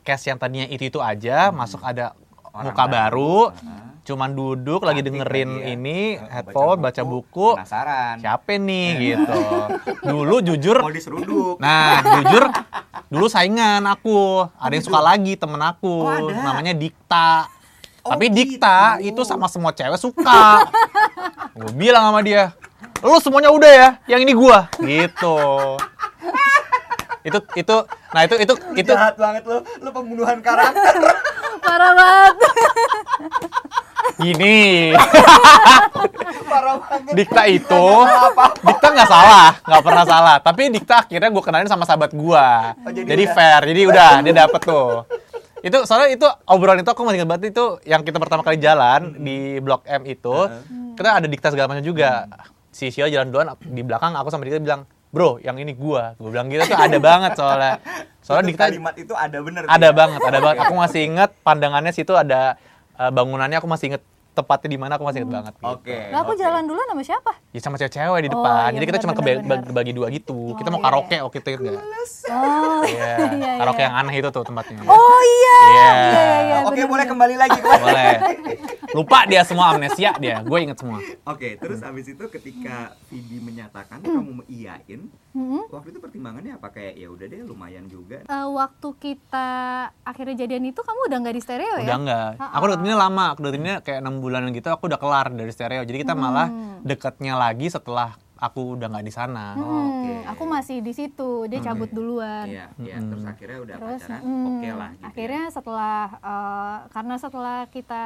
cast 0.00 0.24
yang 0.24 0.36
tadinya 0.36 0.66
itu 0.66 0.88
itu 0.88 0.98
aja 0.98 1.48
masuk 1.50 1.80
ada 1.80 2.12
Orang 2.50 2.74
muka 2.74 2.84
baru, 2.84 3.54
Heeh. 3.54 4.02
cuman 4.02 4.34
duduk 4.34 4.82
lagi 4.82 5.06
Cantik 5.06 5.22
dengerin 5.22 5.50
lagi 5.54 5.62
ya. 5.62 5.66
ini 5.70 5.98
headphone 6.18 6.82
baca 6.82 7.02
buku, 7.06 7.54
penasaran. 7.54 8.18
Siapa 8.18 8.58
nih 8.58 8.88
gitu. 8.98 9.42
Dulu 10.02 10.36
jujur 10.42 10.82
mau 10.82 10.90
diseruduk. 10.90 11.62
Nah 11.62 12.02
jujur 12.18 12.50
dulu 13.06 13.30
saingan 13.30 13.86
aku. 13.86 14.50
Ada 14.58 14.72
yang 14.74 14.82
suka 14.82 14.98
lagi 14.98 15.38
temen 15.38 15.62
aku 15.62 15.94
Oh, 16.02 16.26
ada. 16.26 16.42
namanya 16.42 16.74
Dikta. 16.74 17.46
Oh, 18.02 18.10
tapi 18.10 18.34
Dikta 18.34 18.98
gitu. 18.98 19.14
itu 19.14 19.22
sama 19.22 19.46
semua 19.46 19.70
cewek 19.70 19.94
suka. 19.94 20.66
Gue 21.54 21.70
bilang 21.70 22.10
sama 22.10 22.18
dia 22.26 22.50
lu 23.00 23.14
semuanya 23.22 23.54
udah 23.54 23.70
ya 23.70 23.88
yang 24.10 24.26
ini 24.26 24.34
gua. 24.34 24.66
Gitu. 24.82 25.38
Itu 27.22 27.38
itu 27.54 27.76
nah 28.10 28.20
itu 28.26 28.34
itu 28.42 28.54
itu 28.74 28.90
jahat 28.90 29.14
banget 29.14 29.42
lo 29.46 29.62
lo 29.62 29.90
pembunuhan 29.94 30.38
karakter. 30.42 30.94
Parah 31.64 31.92
banget. 31.94 32.34
gini. 34.18 34.90
Parah 36.50 36.76
banget. 36.82 37.12
Dikta 37.14 37.42
itu 37.46 37.86
Dikta 38.66 38.86
nggak 38.90 39.08
salah 39.08 39.48
nggak 39.62 39.82
pernah 39.86 40.04
salah. 40.04 40.36
Tapi 40.42 40.62
Dikta 40.74 41.06
akhirnya 41.06 41.30
gue 41.30 41.42
kenalin 41.44 41.70
sama 41.70 41.84
sahabat 41.86 42.10
gua. 42.16 42.74
Oh, 42.82 42.90
jadi 42.90 43.06
jadi 43.06 43.24
udah. 43.28 43.34
fair 43.36 43.60
jadi 43.70 43.80
udah 43.86 44.10
dia 44.26 44.34
dapet 44.34 44.60
tuh. 44.66 45.06
Itu 45.60 45.78
soalnya 45.84 46.08
itu 46.16 46.26
obrolan 46.48 46.80
itu 46.80 46.90
aku 46.90 47.04
masih 47.04 47.22
ingat 47.22 47.28
banget 47.28 47.44
itu 47.52 47.64
yang 47.84 48.00
kita 48.00 48.16
pertama 48.16 48.40
kali 48.40 48.56
jalan 48.56 49.14
di 49.20 49.60
blok 49.60 49.84
M 49.86 50.02
itu 50.08 50.36
kita 50.96 51.22
ada 51.22 51.26
Dikta 51.30 51.52
segala 51.52 51.76
macam 51.76 51.84
juga. 51.84 52.26
Si 52.70 52.90
Shio 52.90 53.06
jalan 53.10 53.30
duluan 53.30 53.54
di 53.62 53.82
belakang 53.86 54.16
aku 54.16 54.30
sama 54.32 54.42
Dikta 54.42 54.58
bilang 54.58 54.82
bro 55.10 55.42
yang 55.42 55.58
ini 55.58 55.74
gua. 55.74 56.14
Gue 56.16 56.30
bilang 56.30 56.46
gitu 56.50 56.66
tuh 56.66 56.78
ada 56.78 56.98
banget 56.98 57.32
soalnya. 57.38 57.74
Soalnya 58.20 58.52
Dikta 58.52 58.68
kalimat 58.68 58.94
itu 59.00 59.14
ada 59.16 59.38
bener 59.40 59.64
ada 59.64 59.88
ya? 59.88 59.96
banget 59.96 60.20
ada 60.20 60.38
banget. 60.44 60.58
Aku 60.68 60.74
masih 60.84 61.00
inget 61.08 61.30
pandangannya 61.40 61.88
situ 61.88 62.12
ada 62.12 62.60
eh, 63.00 63.10
bangunannya 63.10 63.56
aku 63.56 63.64
masih 63.64 63.96
inget 63.96 64.02
tepatnya 64.32 64.68
di 64.68 64.78
mana 64.78 64.92
aku 64.94 65.02
masih 65.02 65.20
inget 65.20 65.32
banget 65.32 65.54
gitu. 65.54 65.66
oke 65.68 65.98
Lah 66.08 66.18
aku 66.20 66.32
oke. 66.32 66.38
jalan 66.38 66.62
dulu 66.64 66.80
sama 66.80 67.02
siapa? 67.02 67.32
Ya 67.50 67.58
sama 67.58 67.76
cewek-cewek 67.76 68.20
di 68.20 68.28
Oh, 68.28 68.32
depan. 68.32 68.62
iya, 68.62 68.74
Jadi 68.74 68.84
kita 68.86 68.98
cuma 68.98 69.12
benar, 69.12 69.18
keba- 69.18 69.26
benar, 69.26 69.42
benar. 69.42 69.58
bagi, 69.60 69.72
bagi 69.72 69.92
dua 69.92 70.06
gitu. 70.08 70.38
kita 70.54 70.66
Oh, 70.66 70.72
mau 70.72 70.78
iya, 70.78 70.86
karaoke 70.86 71.12
iya. 71.12 71.22
waktu 71.22 71.36
itu 71.36 71.48
enggak? 71.52 71.82
Oh, 72.30 72.82
Iya. 72.82 73.12
iya, 73.28 73.52
karaoke 73.56 73.80
iya. 73.80 73.86
yang 73.86 73.94
aneh 73.96 74.14
itu 74.16 74.28
tuh 74.30 74.42
tempatnya. 74.42 74.78
Oh 74.84 75.20
iya. 75.20 75.58
Iya. 75.60 75.90
Iya, 75.90 75.90
iya, 76.00 76.36
iya. 76.40 76.56
oke 76.62 76.72
benar, 76.72 76.88
boleh 76.88 77.04
kembali 77.06 77.34
lagi. 77.36 77.58
Boleh. 77.60 78.12
Lupa 78.90 79.18
dia 79.24 79.42
semua 79.42 79.66
amnesia 79.68 80.10
dia. 80.16 80.36
Gue 80.40 80.58
inget 80.60 80.78
semua. 80.78 80.98
oke 81.24 81.48
terus 81.56 81.78
abis 81.80 82.06
itu 82.08 82.24
ketika 82.28 82.76
Phoebe 83.06 83.38
menyatakan 83.40 83.98
kamu 84.00 84.42
iyain 84.46 85.10
Hmm. 85.30 85.62
waktu 85.68 85.90
itu 85.90 85.98
pertimbangannya 85.98 86.58
apa 86.58 86.68
kayak 86.68 86.94
ya 86.96 87.06
udah 87.06 87.22
deh 87.24 87.40
lumayan 87.44 87.86
juga 87.86 88.18
Eh, 88.20 88.46
waktu 88.50 88.88
kita 88.96 89.48
akhirnya 90.02 90.36
jadian 90.40 90.66
itu 90.66 90.80
kamu 90.80 91.00
udah 91.06 91.18
nggak 91.20 91.36
di 91.36 91.42
stereo 91.42 91.74
ya? 91.76 91.86
Udah 91.86 91.98
enggak. 91.98 92.30
Aku 92.36 92.64
deketinnya 92.66 92.98
lama. 92.98 93.24
Aku 93.30 93.40
deketinnya 93.40 93.76
kayak 93.80 93.98
enam 94.00 94.18
bulanan 94.18 94.50
gitu. 94.50 94.66
Aku 94.68 94.86
udah 94.86 94.98
kelar 94.98 95.30
dari 95.30 95.48
stereo. 95.48 95.82
Jadi 95.82 95.98
kita 96.00 96.14
malah 96.14 96.50
deketnya 96.82 97.34
lagi 97.34 97.66
setelah 97.66 98.10
aku 98.36 98.74
udah 98.74 98.88
nggak 98.88 99.04
di 99.04 99.12
sana. 99.12 99.52
Hmm, 99.52 99.68
Oke. 99.86 100.14
Aku 100.26 100.42
masih 100.44 100.80
di 100.80 100.90
situ, 100.90 101.44
dia 101.44 101.60
cabut 101.60 101.86
duluan. 101.88 102.48
iya 102.48 102.72
iya 102.74 102.96
Mm-mm. 102.96 103.10
terus 103.12 103.24
akhirnya 103.28 103.58
udah 103.60 103.74
Terus, 103.76 104.00
pacaran 104.00 104.20
mm, 104.22 104.46
oke 104.48 104.68
lah 104.72 104.88
gitu 104.88 104.96
ya. 104.96 105.06
akhirnya 105.06 105.44
setelah 105.50 105.98
eh, 106.18 106.76
karena 106.88 107.14
setelah 107.16 107.58
kita 107.68 108.04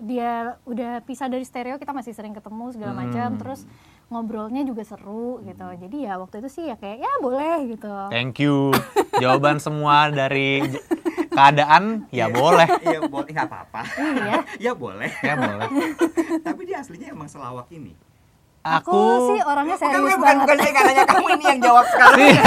dia 0.00 0.32
udah 0.64 0.92
pisah 1.02 1.28
dari 1.28 1.44
stereo, 1.44 1.76
kita 1.76 1.92
masih 1.92 2.10
sering 2.10 2.34
ketemu 2.34 2.74
segala 2.74 2.92
macam. 2.92 3.28
Hmm. 3.30 3.38
Terus 3.38 3.60
ngobrolnya 4.08 4.62
juga 4.62 4.80
seru 4.82 5.40
gitu. 5.42 5.64
Jadi 5.64 5.96
ya 6.02 6.16
waktu 6.16 6.40
itu 6.40 6.48
sih 6.50 6.64
ya 6.64 6.74
kayak 6.74 6.98
ya 6.98 7.12
boleh 7.18 7.68
gitu. 7.68 7.92
Thank 8.08 8.38
you. 8.38 8.72
Jawaban 9.14 9.58
semua 9.58 10.08
dari 10.08 10.64
keadaan 11.28 12.08
ya 12.08 12.26
boleh. 12.26 12.66
iya 12.82 12.98
boleh 13.00 13.28
nggak 13.28 13.46
apa-apa 13.46 13.82
Iya. 13.94 14.36
ya 14.64 14.72
boleh 14.74 15.06
Ya 15.18 15.34
boleh. 15.34 15.68
tapi 16.46 16.60
dia 16.64 16.80
aslinya 16.80 17.12
emang 17.12 17.26
selawak 17.26 17.68
ini 17.70 17.94
Aku, 18.58 19.30
sih 19.30 19.40
orangnya 19.40 19.76
bukan 19.76 19.86
serius 19.88 20.02
bukan, 20.10 20.18
banget. 20.20 20.42
bukan 20.42 20.56
saya 20.58 20.72
nanya 20.82 21.04
kamu 21.06 21.26
ini 21.30 21.44
yang 21.46 21.60
jawab 21.62 21.84
sekarang 21.94 22.18
Iya. 22.20 22.42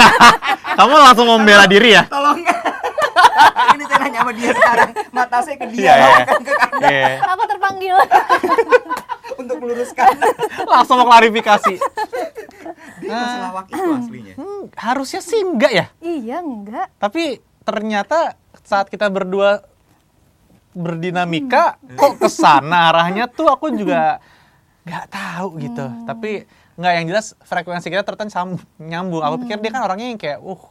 Kamu 0.76 0.94
langsung 0.94 1.26
membela 1.26 1.64
diri 1.64 1.90
ya? 1.90 2.02
tolong 2.04 2.36
ini 2.36 3.82
saya 3.82 3.98
nanya 3.98 4.18
sama 4.20 4.32
dia 4.32 4.50
sekarang 4.52 4.90
mata 5.08 5.38
saya 5.40 5.56
ke 5.56 5.66
dia 5.68 5.80
Iya, 5.80 5.94
iya. 5.96 6.16
bukan 6.20 6.40
ke 6.42 6.52
kamu 6.52 6.80
Iya. 6.84 7.08
Aku 7.24 7.42
terpanggil. 7.48 7.96
Untuk 9.42 9.58
meluruskan 9.58 10.14
Langsung 10.72 10.96
mau 10.96 11.06
klarifikasi. 11.06 11.74
dia 12.98 13.18
selawak 13.28 13.66
itu 13.66 13.82
aslinya 13.92 14.34
Hmm, 14.34 14.62
harusnya 14.72 15.20
sih 15.20 15.40
enggak 15.40 15.72
ya. 15.72 15.86
iya 15.98 16.38
enggak. 16.38 16.86
Tapi 16.96 17.36
ternyata 17.60 18.34
saat 18.60 18.86
kita 18.86 19.06
berdua 19.06 19.62
berdinamika 20.72 21.76
kok 21.92 22.16
ke 22.16 22.28
sana 22.28 22.88
arahnya 22.88 23.26
tuh 23.26 23.46
aku 23.46 23.68
juga 23.70 24.22
nggak 24.86 25.06
tahu 25.08 25.48
gitu. 25.58 25.86
Tapi 26.02 26.46
nggak 26.72 26.92
yang 26.94 27.06
jelas 27.06 27.36
frekuensi 27.38 27.86
kita 27.86 28.02
ternyata 28.02 28.30
sam- 28.30 28.62
nyambung. 28.76 29.20
Aku 29.20 29.36
pikir 29.38 29.58
dia 29.58 29.70
kan 29.70 29.82
orangnya 29.82 30.08
yang 30.08 30.18
kayak 30.18 30.38
uh 30.38 30.62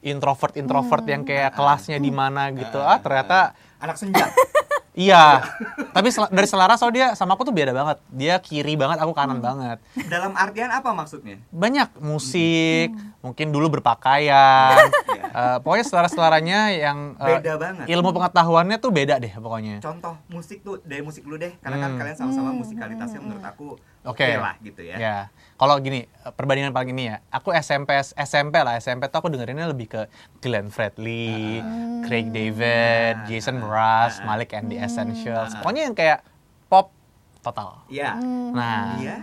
introvert 0.00 0.54
introvert 0.54 1.02
yang 1.04 1.22
kayak 1.22 1.50
kelasnya 1.50 1.96
di 1.96 2.10
mana 2.10 2.50
gitu. 2.50 2.76
Ah 2.76 2.98
ternyata 2.98 3.54
anak 3.78 3.96
senja 3.96 4.26
iya. 4.96 5.44
Tapi 5.92 6.08
sel- 6.08 6.28
dari 6.28 6.44
selaras 6.44 6.76
so 6.76 6.88
dia 6.88 7.12
sama 7.12 7.32
aku 7.32 7.44
tuh 7.44 7.52
beda 7.52 7.70
banget. 7.70 8.00
Dia 8.10 8.34
kiri 8.38 8.74
banget, 8.74 8.96
aku 8.96 9.12
kanan 9.12 9.38
banget. 9.38 9.78
dalam 10.06 10.32
artian 10.34 10.68
apa 10.68 10.90
maksudnya 10.90 11.36
banyak 11.48 11.92
musik 11.98 12.90
mungkin 13.20 13.50
dulu 13.50 13.78
berpakaian. 13.78 14.88
Eh, 15.26 15.58
pokoknya 15.60 15.84
selera-seleranya 15.84 16.60
yang 16.72 17.12
eh, 17.20 17.36
beda 17.36 17.60
banget 17.60 17.84
ilmu 17.86 18.08
pengetahuannya 18.10 18.80
tuh 18.80 18.88
beda 18.88 19.20
deh 19.20 19.28
pokoknya 19.36 19.84
contoh 19.84 20.16
musik 20.32 20.64
tuh 20.64 20.80
dari 20.80 21.04
musik 21.04 21.28
dulu 21.28 21.36
deh 21.36 21.52
karena 21.60 21.76
kan 21.76 21.90
Hmm. 21.92 22.00
kalian 22.00 22.16
sama-sama 22.16 22.56
musikalitasnya 22.56 23.20
menurut 23.20 23.44
aku 23.44 23.76
oke 24.06 24.16
Oke. 24.16 24.38
lah 24.38 24.54
gitu 24.60 24.80
ya 24.80 24.96
ya 24.96 25.16
kalau 25.56 25.76
gini 25.76 26.06
eh, 26.06 26.30
perbandingan 26.30 26.70
paling 26.70 26.90
ini 26.90 27.10
ya 27.10 27.16
aku 27.28 27.50
SMP 27.50 27.90
SMP 27.98 28.54
lah 28.56 28.78
SMP 28.78 29.06
tuh 29.06 29.18
aku 29.18 29.28
dengerinnya 29.28 29.66
lebih 29.66 29.86
ke 29.88 30.00
Glenn 30.38 30.70
Fredly 30.70 31.58
Craig 32.02 32.30
David 32.30 33.26
Jason 33.26 33.58
Mraz 33.58 34.22
Malik 34.22 34.54
and 34.54 34.68
the 34.68 34.78
Essentials 34.78 35.58
pokoknya 35.58 35.82
yang 35.84 35.94
kayak 35.94 36.22
pop 36.66 36.94
total 37.40 37.82
Iya. 37.86 38.14
nah 38.52 38.94
Iya. 38.96 39.16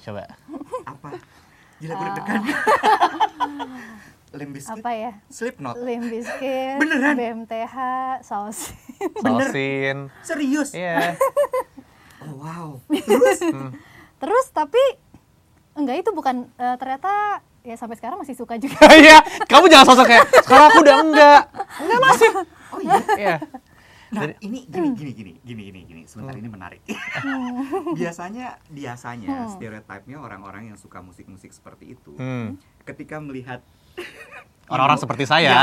coba 0.00 0.28
Apa? 0.84 1.08
Gila 1.80 1.92
gue 1.92 2.06
deg-degan. 2.12 2.42
Limp 4.36 4.52
Bizkit, 4.54 4.78
Apa 4.78 4.90
ya? 4.94 5.12
Slipknot. 5.26 5.74
Limp 5.80 6.06
Bizkit, 6.06 6.78
Beneran? 6.78 7.16
BMTH, 7.18 7.76
Saus. 8.22 8.70
Sosin 9.18 10.06
Serius? 10.22 10.70
iya 10.70 11.16
Oh, 12.20 12.36
wow. 12.36 12.68
Terus? 12.92 13.40
Terus 14.20 14.46
tapi 14.50 14.82
enggak 15.72 15.96
itu 15.98 16.10
bukan 16.12 16.46
eh, 16.52 16.76
ternyata 16.76 17.40
ya 17.60 17.74
sampai 17.74 17.96
sekarang 17.96 18.16
masih 18.16 18.32
suka 18.34 18.56
juga. 18.56 18.76
Iya, 18.96 19.18
kamu 19.44 19.66
jangan 19.66 19.86
sosok 19.86 20.06
kayak 20.06 20.24
sekarang 20.40 20.66
aku 20.66 20.78
udah 20.80 20.96
enggak. 21.00 21.40
Enggak 21.78 22.00
masih. 22.02 22.28
Oh 22.70 22.78
iya. 22.78 22.96
Iya. 23.18 23.36
Nah, 24.10 24.22
Jadi- 24.26 24.38
ini 24.42 24.58
gini 24.64 24.88
gini 24.92 25.10
gini 25.12 25.32
gini 25.40 25.62
gini 25.64 25.80
gini. 25.84 26.02
Sebentar 26.04 26.34
ini 26.34 26.46
menarik. 26.46 26.78
biasanya 27.98 28.62
biasanya 28.66 29.48
stereotipnya 29.48 30.18
orang-orang 30.18 30.70
yang 30.70 30.78
suka 30.78 30.98
musik-musik 31.00 31.50
seperti 31.50 31.94
itu 31.94 32.14
Hmm. 32.14 32.58
ketika 32.84 33.18
melihat 33.18 33.62
Orang-orang 34.66 34.98
seperti 34.98 35.26
ya, 35.26 35.28
saya, 35.28 35.58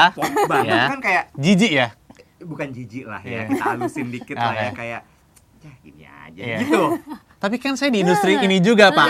banget 0.45 0.67
ya. 0.69 0.83
kan 0.89 0.99
kayak 0.99 1.23
jijik 1.33 1.71
ya. 1.73 1.87
bukan 2.37 2.69
jijik 2.69 3.07
lah 3.07 3.17
ya, 3.19 3.31
Iya. 3.33 3.41
kita 3.49 3.63
halusin 3.65 4.07
dikit 4.09 4.35
lah 4.35 4.51
ya 4.53 4.67
Oke. 4.67 4.75
kayak 4.75 5.01
ya 5.57 5.71
gini 5.79 6.03
aja 6.03 6.41
Iya. 6.43 6.57
gitu. 6.59 6.81
Tapi 7.47 7.63
kan 7.63 7.79
saya 7.79 7.87
di 7.87 8.03
industri 8.03 8.35
ini 8.35 8.59
juga, 8.59 8.91
Pak. 8.91 9.07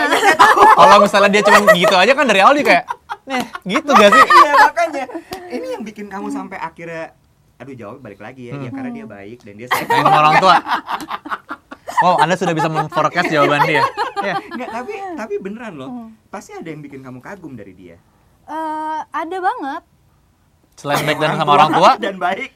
Kalau 0.78 0.96
misalnya 1.02 1.26
dia 1.26 1.42
cuma 1.42 1.58
gitu 1.74 1.90
aja 1.90 2.14
kan 2.14 2.22
dari 2.22 2.38
awal 2.38 2.54
dia 2.54 2.66
kayak, 2.70 2.84
"Nih, 3.26 3.42
gitu 3.66 3.90
gak 3.90 4.14
sih?" 4.14 4.22
iya 4.22 4.52
makanya 4.62 5.04
ini 5.50 5.66
yang 5.74 5.82
bikin 5.82 6.06
kamu 6.06 6.30
sampai 6.30 6.54
akhirnya 6.54 7.18
aduh 7.58 7.74
jawab 7.74 7.98
balik 7.98 8.22
lagi 8.22 8.46
ya, 8.46 8.54
ya 8.54 8.70
Hmm. 8.70 8.78
karena 8.78 8.90
dia 8.94 9.06
baik 9.10 9.38
dan 9.42 9.58
dia 9.58 9.66
sayang 9.66 9.90
sama 9.90 10.18
orang 10.22 10.34
tua. 10.38 10.56
Oh, 12.06 12.14
Anda 12.22 12.38
sudah 12.38 12.54
bisa 12.54 12.70
memforecast 12.70 13.26
jawaban 13.26 13.66
dia. 13.66 13.82
Ya. 14.22 14.34
Nggak, 14.38 14.70
tapi 14.70 14.94
tapi 15.18 15.34
beneran 15.42 15.74
loh 15.74 15.90
pasti 16.30 16.54
ada 16.54 16.70
yang 16.70 16.78
bikin 16.78 17.02
kamu 17.02 17.18
kagum 17.18 17.58
dari 17.58 17.74
dia 17.74 17.98
Eh, 18.46 19.00
ada 19.02 19.36
banget. 19.42 19.82
Selain 20.78 21.02
baik 21.02 21.18
dan 21.18 21.34
sama 21.34 21.58
orang 21.58 21.70
tua, 21.74 21.90
dan 21.98 22.22
baik 22.22 22.54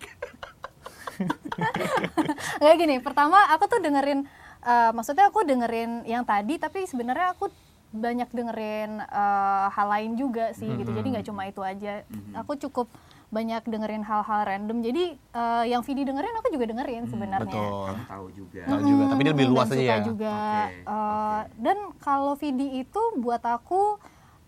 Kayak 2.59 2.77
gini, 2.79 2.97
pertama 3.03 3.51
aku 3.51 3.67
tuh 3.67 3.79
dengerin, 3.79 4.27
eh, 4.63 4.91
maksudnya 4.91 5.27
aku 5.27 5.43
dengerin 5.43 6.03
yang 6.05 6.23
tadi, 6.23 6.57
tapi 6.57 6.85
sebenarnya 6.85 7.33
aku 7.33 7.51
banyak 7.93 8.29
dengerin 8.29 8.99
eh, 8.99 9.67
hal 9.69 9.87
lain 9.89 10.13
juga 10.15 10.51
sih 10.53 10.71
gitu. 10.73 10.91
Jadi 10.91 11.07
nggak 11.11 11.27
cuma 11.27 11.45
itu 11.45 11.61
aja. 11.61 12.03
Aku 12.35 12.57
cukup 12.57 12.89
banyak 13.29 13.65
dengerin 13.65 14.01
hal-hal 14.03 14.41
random. 14.45 14.81
Jadi 14.81 15.05
eh, 15.17 15.65
yang 15.67 15.81
Vidi 15.81 16.03
dengerin 16.03 16.37
aku 16.37 16.49
juga 16.51 16.65
dengerin 16.67 17.05
sebenarnya. 17.07 17.49
Betul. 17.49 17.85
Kamu 17.91 18.05
tahu 18.07 18.27
juga. 18.31 18.63
Tahu 18.67 18.81
juga, 18.83 19.03
tapi 19.09 19.21
dia 19.21 19.33
lebih 19.33 19.47
Mm, 19.47 19.53
luas 19.53 19.67
dan 19.67 19.73
aja 19.73 19.81
suka 19.81 19.95
ya. 19.95 20.05
juga. 20.05 20.33
Oke, 20.33 20.61
Eh, 20.63 20.73
oke. 20.85 21.41
Dan 21.59 21.77
kalau 21.99 22.33
Vidi 22.35 22.69
itu 22.79 23.03
buat 23.17 23.43
aku, 23.43 23.97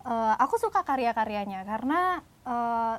eh, 0.03 0.35
aku 0.37 0.55
suka 0.55 0.81
karya-karyanya 0.81 1.65
karena 1.65 1.99
eh, 2.45 2.95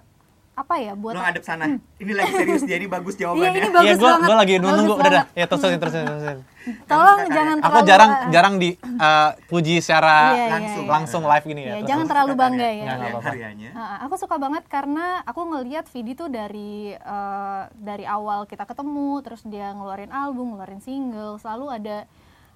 apa 0.57 0.75
ya 0.81 0.97
buat 0.97 1.13
Lo 1.13 1.21
ngadep 1.21 1.45
sana. 1.45 1.69
Ini 2.01 2.13
lagi 2.13 2.33
serius 2.33 2.65
ini 2.65 2.89
bagus 2.89 3.15
Iya 3.15 3.29
jawabannya. 3.29 3.51
ini 3.53 3.69
bagus 3.69 3.87
Iya, 3.87 3.95
gua 3.95 4.11
banget. 4.11 4.27
gua 4.27 4.37
lagi 4.37 4.55
nunggu 4.57 4.95
udah 4.97 5.13
dah. 5.13 5.25
Ya 5.35 5.45
terusin 5.47 5.79
terusin 5.79 6.03
terusin. 6.03 6.39
Tolong 6.87 7.21
jangan 7.31 7.57
Aku 7.59 7.69
terlalu 7.71 7.87
jarang 7.87 8.11
eh, 8.11 8.31
jarang 8.35 8.55
di 8.59 8.71
eh, 8.75 9.31
puji 9.47 9.79
secara 9.79 10.35
Iya, 10.35 10.37
iya, 10.37 10.51
langsung. 10.51 10.85
iya. 10.85 10.91
langsung 10.91 11.23
live 11.23 11.45
gini 11.45 11.61
ya. 11.61 11.67
Iya, 11.67 11.75
Terus- 11.77 11.89
jangan 11.89 12.07
terlalu 12.11 12.33
bangga 12.35 12.69
ya. 12.69 12.85
Nggak 12.87 13.23
karyanya. 13.23 13.71
Nah, 13.71 13.97
aku 14.03 14.15
suka 14.17 14.37
banget 14.37 14.65
karena 14.67 15.05
aku 15.23 15.41
ngelihat 15.47 15.85
Vidi 15.89 16.13
tuh 16.13 16.27
dari 16.27 16.91
eh, 16.93 17.63
dari 17.73 18.05
awal 18.05 18.45
kita 18.45 18.67
ketemu, 18.67 19.23
terus 19.23 19.43
dia 19.43 19.71
ngeluarin 19.71 20.11
album, 20.11 20.55
ngeluarin 20.55 20.83
single, 20.83 21.39
selalu 21.39 21.67
ada 21.71 21.97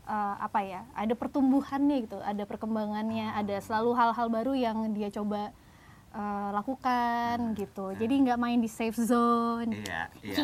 eh, 0.04 0.34
apa 0.42 0.58
ya, 0.60 0.82
ada 0.92 1.14
pertumbuhannya 1.14 1.96
gitu, 2.02 2.18
ada 2.18 2.42
perkembangannya, 2.42 3.30
ada 3.32 3.62
selalu 3.62 3.94
hal-hal 3.94 4.26
baru 4.26 4.52
yang 4.52 4.90
dia 4.90 5.06
coba 5.08 5.54
eh, 6.14 6.48
lakukan 6.54 7.54
gitu. 7.54 7.94
Jadi 7.94 8.14
nggak 8.26 8.38
main 8.40 8.58
di 8.58 8.70
safe 8.70 8.96
zone. 8.98 9.70
Iya, 9.74 10.02
iya. 10.24 10.36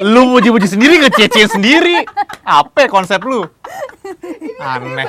Lu 0.12 0.34
muji-muji 0.34 0.66
sendiri 0.66 0.98
ngececein 1.02 1.48
sendiri. 1.50 2.02
Apa 2.44 2.90
konsep 2.90 3.22
lu? 3.22 3.46
Aneh. 4.60 5.04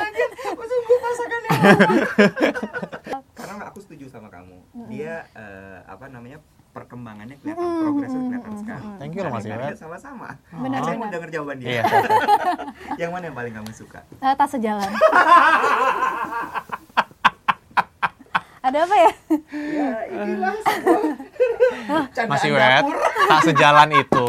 Karena 3.38 3.64
aku 3.70 3.80
setuju 3.82 4.06
sama 4.10 4.30
kamu. 4.30 4.62
Dia 4.88 5.26
eh, 5.34 5.80
apa 5.90 6.08
namanya 6.08 6.40
perkembangannya 6.76 7.40
kelihatan, 7.40 7.68
progresnya 7.80 8.22
kelihatan 8.28 8.54
sekali. 8.60 8.84
Thank 9.00 9.16
you 9.16 9.24
loh, 9.24 9.32
Mas 9.32 9.48
dia 9.48 9.80
sama-sama. 9.80 10.36
Benar, 10.52 10.80
Saya 10.84 11.00
mau 11.00 11.08
benar. 11.08 11.14
denger 11.16 11.30
jawaban 11.32 11.56
dia. 11.64 11.70
Iya. 11.72 11.84
yang 13.08 13.12
mana 13.16 13.32
yang 13.32 13.38
paling 13.40 13.54
kamu 13.56 13.72
suka? 13.72 14.04
Eh, 14.20 14.36
tas 14.36 14.52
sejalan. 14.52 14.92
ada 18.76 18.84
apa 18.84 18.96
ya? 18.98 19.12
Ya, 19.72 19.90
inilah 20.14 20.56
Masih 22.28 22.52
wet. 22.52 22.84
dapur. 22.84 22.96
Tak 23.26 23.42
sejalan 23.46 23.90
itu, 23.96 24.28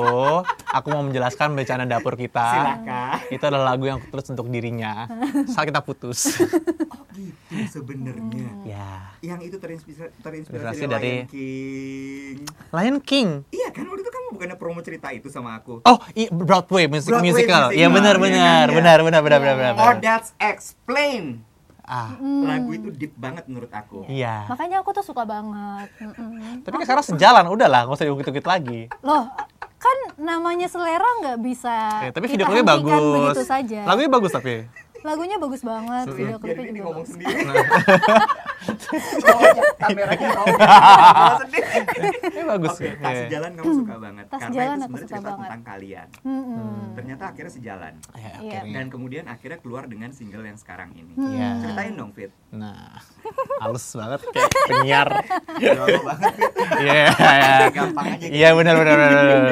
aku 0.69 0.87
mau 0.88 1.03
menjelaskan 1.03 1.50
bercanda 1.53 1.83
dapur 1.85 2.15
kita. 2.15 2.47
Silakan. 2.47 3.19
Itu 3.29 3.43
adalah 3.45 3.75
lagu 3.75 3.85
yang 3.85 3.99
aku 3.99 4.07
tulis 4.09 4.26
untuk 4.29 4.47
dirinya 4.47 5.11
saat 5.47 5.67
kita 5.67 5.81
putus. 5.81 6.38
Oh 6.87 7.03
gitu 7.11 7.59
sebenarnya. 7.73 8.47
ya. 8.62 8.91
Yang 9.21 9.41
itu 9.45 9.57
terinspirasi, 9.59 9.99
Inspirasi 10.07 10.23
terinspirasi 10.23 10.83
dari 10.85 10.93
dari- 10.93 11.11
Lion 11.11 11.26
King. 11.26 12.37
Lion 12.71 12.97
King. 13.00 13.29
Iya 13.50 13.69
kan 13.71 13.85
waktu 13.85 14.00
itu 14.00 14.12
kamu 14.12 14.26
bukannya 14.31 14.57
promo 14.57 14.81
cerita 14.81 15.09
itu 15.11 15.26
sama 15.26 15.57
aku. 15.57 15.83
Oh, 15.83 15.99
i- 16.12 16.31
Broadway 16.31 16.87
music 16.87 17.11
Broadway 17.11 17.35
musical. 17.35 17.67
musical, 17.67 17.75
Iya 17.75 17.88
benar 17.88 18.15
iya 18.15 18.23
benar 18.23 18.37
kan, 18.38 18.67
iya. 18.69 18.76
benar 18.76 18.99
benar 19.00 19.21
benar 19.21 19.38
benar 19.41 19.55
benar. 19.57 19.75
Oh 19.81 19.93
that's 19.97 20.31
explain. 20.38 21.43
Ah, 21.87 22.19
Lagu 22.19 22.71
itu 22.73 22.90
deep 22.90 23.14
banget 23.14 23.47
menurut 23.47 23.71
aku. 23.71 24.02
iya. 24.07 24.43
Makanya 24.47 24.83
aku 24.83 24.90
tuh 24.93 25.02
suka 25.02 25.23
banget. 25.23 25.87
Mm-mm. 25.97 26.61
Tapi 26.61 26.75
kan 26.75 26.85
sekarang 26.85 27.07
sejalan, 27.07 27.47
udahlah, 27.47 27.87
nggak 27.87 27.95
usah 27.95 28.07
diungkit-ungkit 28.07 28.43
lagi. 28.45 28.81
Loh, 29.00 29.31
kan 29.76 29.97
namanya 30.16 30.66
selera 30.66 31.07
nggak 31.21 31.38
bisa 31.38 31.76
Ya, 32.00 32.11
tapi 32.11 32.26
video 32.26 32.43
klipnya 32.45 32.66
bagus. 32.69 32.90
begitu 33.31 33.43
saja. 33.45 33.81
Lagunya 33.85 34.11
bagus 34.11 34.31
tapi. 34.31 34.66
Lagunya 35.07 35.37
bagus 35.39 35.63
banget, 35.63 36.07
video 36.11 36.37
Biar 36.37 36.43
klipnya 36.43 36.67
ini 36.67 36.75
juga 36.75 36.87
ngomong 36.89 37.07
sendiri. 37.07 37.43
Kameranya 39.79 40.29
ngomong 40.37 40.59
sendiri. 41.41 41.69
Ini 42.27 42.43
bagus. 42.45 42.71
Oke, 42.73 42.89
tak 42.93 43.07
Iya. 43.07 43.21
sejalan 43.23 43.51
kamu 43.53 43.71
suka 43.77 43.97
banget. 43.97 44.25
Tas 44.27 44.37
Karena 44.37 44.51
sejalan 44.51 44.67
itu 44.67 44.83
sebenarnya 44.83 44.99
suka 44.99 45.07
cerita 45.09 45.29
banget. 45.29 45.43
tentang 45.47 45.63
kalian. 45.63 46.09
Ternyata 46.93 47.25
akhirnya 47.25 47.52
sejalan. 47.52 47.93
Ya, 47.95 48.19
Iya. 48.19 48.30
akhirnya. 48.35 48.75
Dan 48.75 48.87
kemudian 48.89 49.25
akhirnya 49.26 49.59
keluar 49.61 49.85
dengan 49.87 50.11
single 50.11 50.45
yang 50.45 50.59
sekarang 50.59 50.91
ini. 50.93 51.13
Iya. 51.15 51.49
Ceritain 51.63 51.95
dong, 51.95 52.11
Fit. 52.11 52.33
Nah, 52.50 52.99
halus 53.63 53.87
banget 53.93 54.21
kayak 54.26 54.50
penyiar. 54.67 55.09
Lama 55.54 56.00
banget, 56.04 56.33
Fit. 56.35 56.50
Iya, 56.76 57.04
iya. 57.07 57.69
Gampang 57.71 58.07
aja. 58.09 58.17
gitu. 58.19 58.33
Iya 58.33 58.49
benar 58.52 58.75
benar 58.76 58.95
benar. 58.97 59.23
benar. 59.23 59.50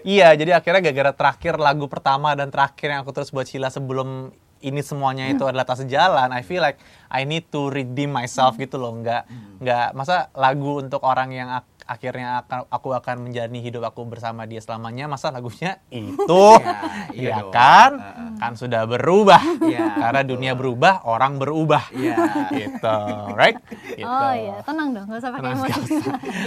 Iya, 0.00 0.28
jadi 0.34 0.50
akhirnya 0.56 0.80
gara-gara 0.82 1.12
terakhir 1.14 1.54
lagu 1.56 1.86
pertama 1.86 2.32
dan 2.32 2.48
terakhir 2.48 2.88
yang 2.88 3.00
aku 3.00 3.12
terus 3.12 3.30
buat 3.30 3.44
Sheila 3.44 3.68
sebelum 3.68 4.32
ini 4.60 4.80
semuanya 4.80 5.24
itu 5.26 5.42
adalah 5.42 5.64
tak 5.64 5.78
sejalan. 5.78 6.28
I 6.28 6.40
feel 6.40 6.60
like 6.60 6.76
I 7.06 7.22
need 7.22 7.48
to 7.48 7.68
redeem 7.68 8.10
myself 8.10 8.54
gitu 8.54 8.76
loh. 8.76 8.92
Nggak 8.94 9.24
nggak 9.58 9.86
masa 9.92 10.28
lagu 10.32 10.78
untuk 10.78 11.00
orang 11.00 11.30
yang 11.30 11.48
ak- 11.50 11.68
akhirnya 11.82 12.38
akan 12.40 12.70
aku 12.70 12.88
akan 12.92 13.16
menjalani 13.20 13.58
hidup 13.58 13.82
aku 13.82 14.04
bersama 14.04 14.44
dia 14.44 14.58
selamanya. 14.58 15.04
Masa 15.06 15.28
lagunya 15.28 15.82
itu, 15.88 16.44
Ya, 17.10 17.34
iya 17.34 17.36
dong. 17.40 17.50
kan? 17.50 17.90
Heeh. 17.98 18.30
Kan 18.38 18.52
sudah 18.54 18.86
berubah. 18.86 19.42
Iya, 19.60 19.98
Karena 19.98 20.20
betul. 20.22 20.30
dunia 20.32 20.52
berubah, 20.54 20.94
orang 21.02 21.36
berubah. 21.36 21.90
Iya. 21.90 22.14
Gitu, 22.48 22.96
right? 23.34 23.58
Gitu. 23.90 24.06
Oh 24.06 24.32
iya, 24.32 24.62
tenang 24.62 24.88
dong, 24.92 25.04
nggak 25.04 25.18
usah 25.18 25.30
pakai 25.30 25.50
emosi. 25.50 25.94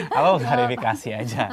Aku 0.10 0.32
klarifikasi 0.44 1.10
aja. 1.14 1.44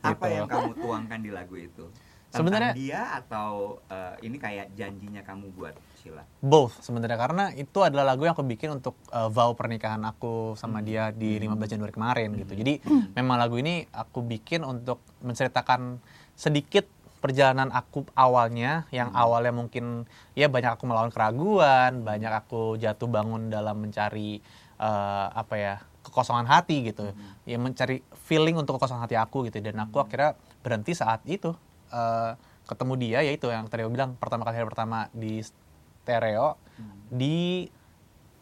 Apa 0.00 0.24
Gitu. 0.24 0.34
yang 0.34 0.46
kamu 0.46 0.70
tuangkan 0.74 1.20
di 1.20 1.30
lagu 1.30 1.54
itu? 1.54 1.86
Tentang 2.28 2.44
Sebenarnya- 2.44 2.74
dia 2.74 3.00
atau 3.16 3.80
eh, 3.86 4.14
ini 4.20 4.36
kayak 4.36 4.74
janjinya 4.74 5.22
kamu 5.22 5.48
buat 5.50 5.72
Sheila? 5.98 6.22
both 6.38 6.78
sebenarnya 6.80 7.18
karena 7.18 7.44
itu 7.58 7.82
adalah 7.82 8.14
lagu 8.14 8.22
yang 8.22 8.38
aku 8.38 8.46
bikin 8.46 8.78
untuk 8.78 8.94
uh, 9.10 9.26
vow 9.26 9.52
pernikahan 9.58 10.00
aku 10.06 10.54
sama 10.54 10.78
dia 10.80 11.10
di 11.10 11.36
15 11.42 11.74
Januari 11.74 11.92
kemarin 11.92 12.28
gitu. 12.38 12.54
Jadi 12.54 12.78
memang 13.18 13.36
lagu 13.42 13.58
ini 13.58 13.82
aku 13.90 14.22
bikin 14.22 14.62
untuk 14.62 15.02
menceritakan 15.20 15.98
sedikit 16.38 16.86
perjalanan 17.18 17.74
aku 17.74 18.06
awalnya 18.14 18.86
yang 18.94 19.10
awalnya 19.10 19.50
mungkin 19.50 20.06
ya 20.38 20.46
banyak 20.46 20.78
aku 20.78 20.86
melawan 20.86 21.10
keraguan, 21.10 22.06
banyak 22.06 22.30
aku 22.30 22.78
jatuh 22.78 23.10
bangun 23.10 23.50
dalam 23.50 23.82
mencari 23.82 24.38
uh, 24.78 25.26
apa 25.34 25.54
ya 25.58 25.74
kekosongan 26.06 26.46
hati 26.46 26.94
gitu. 26.94 27.10
Ya 27.44 27.58
mencari 27.58 28.06
feeling 28.30 28.54
untuk 28.54 28.78
kekosongan 28.78 29.10
hati 29.10 29.18
aku 29.18 29.50
gitu. 29.50 29.58
Dan 29.58 29.82
aku 29.82 29.98
akhirnya 29.98 30.38
berhenti 30.62 30.94
saat 30.94 31.26
itu 31.26 31.52
uh, 31.90 32.32
ketemu 32.68 32.94
dia 33.00 33.18
yaitu 33.24 33.48
yang 33.48 33.66
tadi 33.66 33.82
aku 33.82 33.92
bilang 33.96 34.14
pertama 34.20 34.44
kali 34.44 34.60
hari 34.60 34.68
pertama 34.68 35.08
di 35.16 35.40
stereo 36.08 36.56
di 37.06 37.68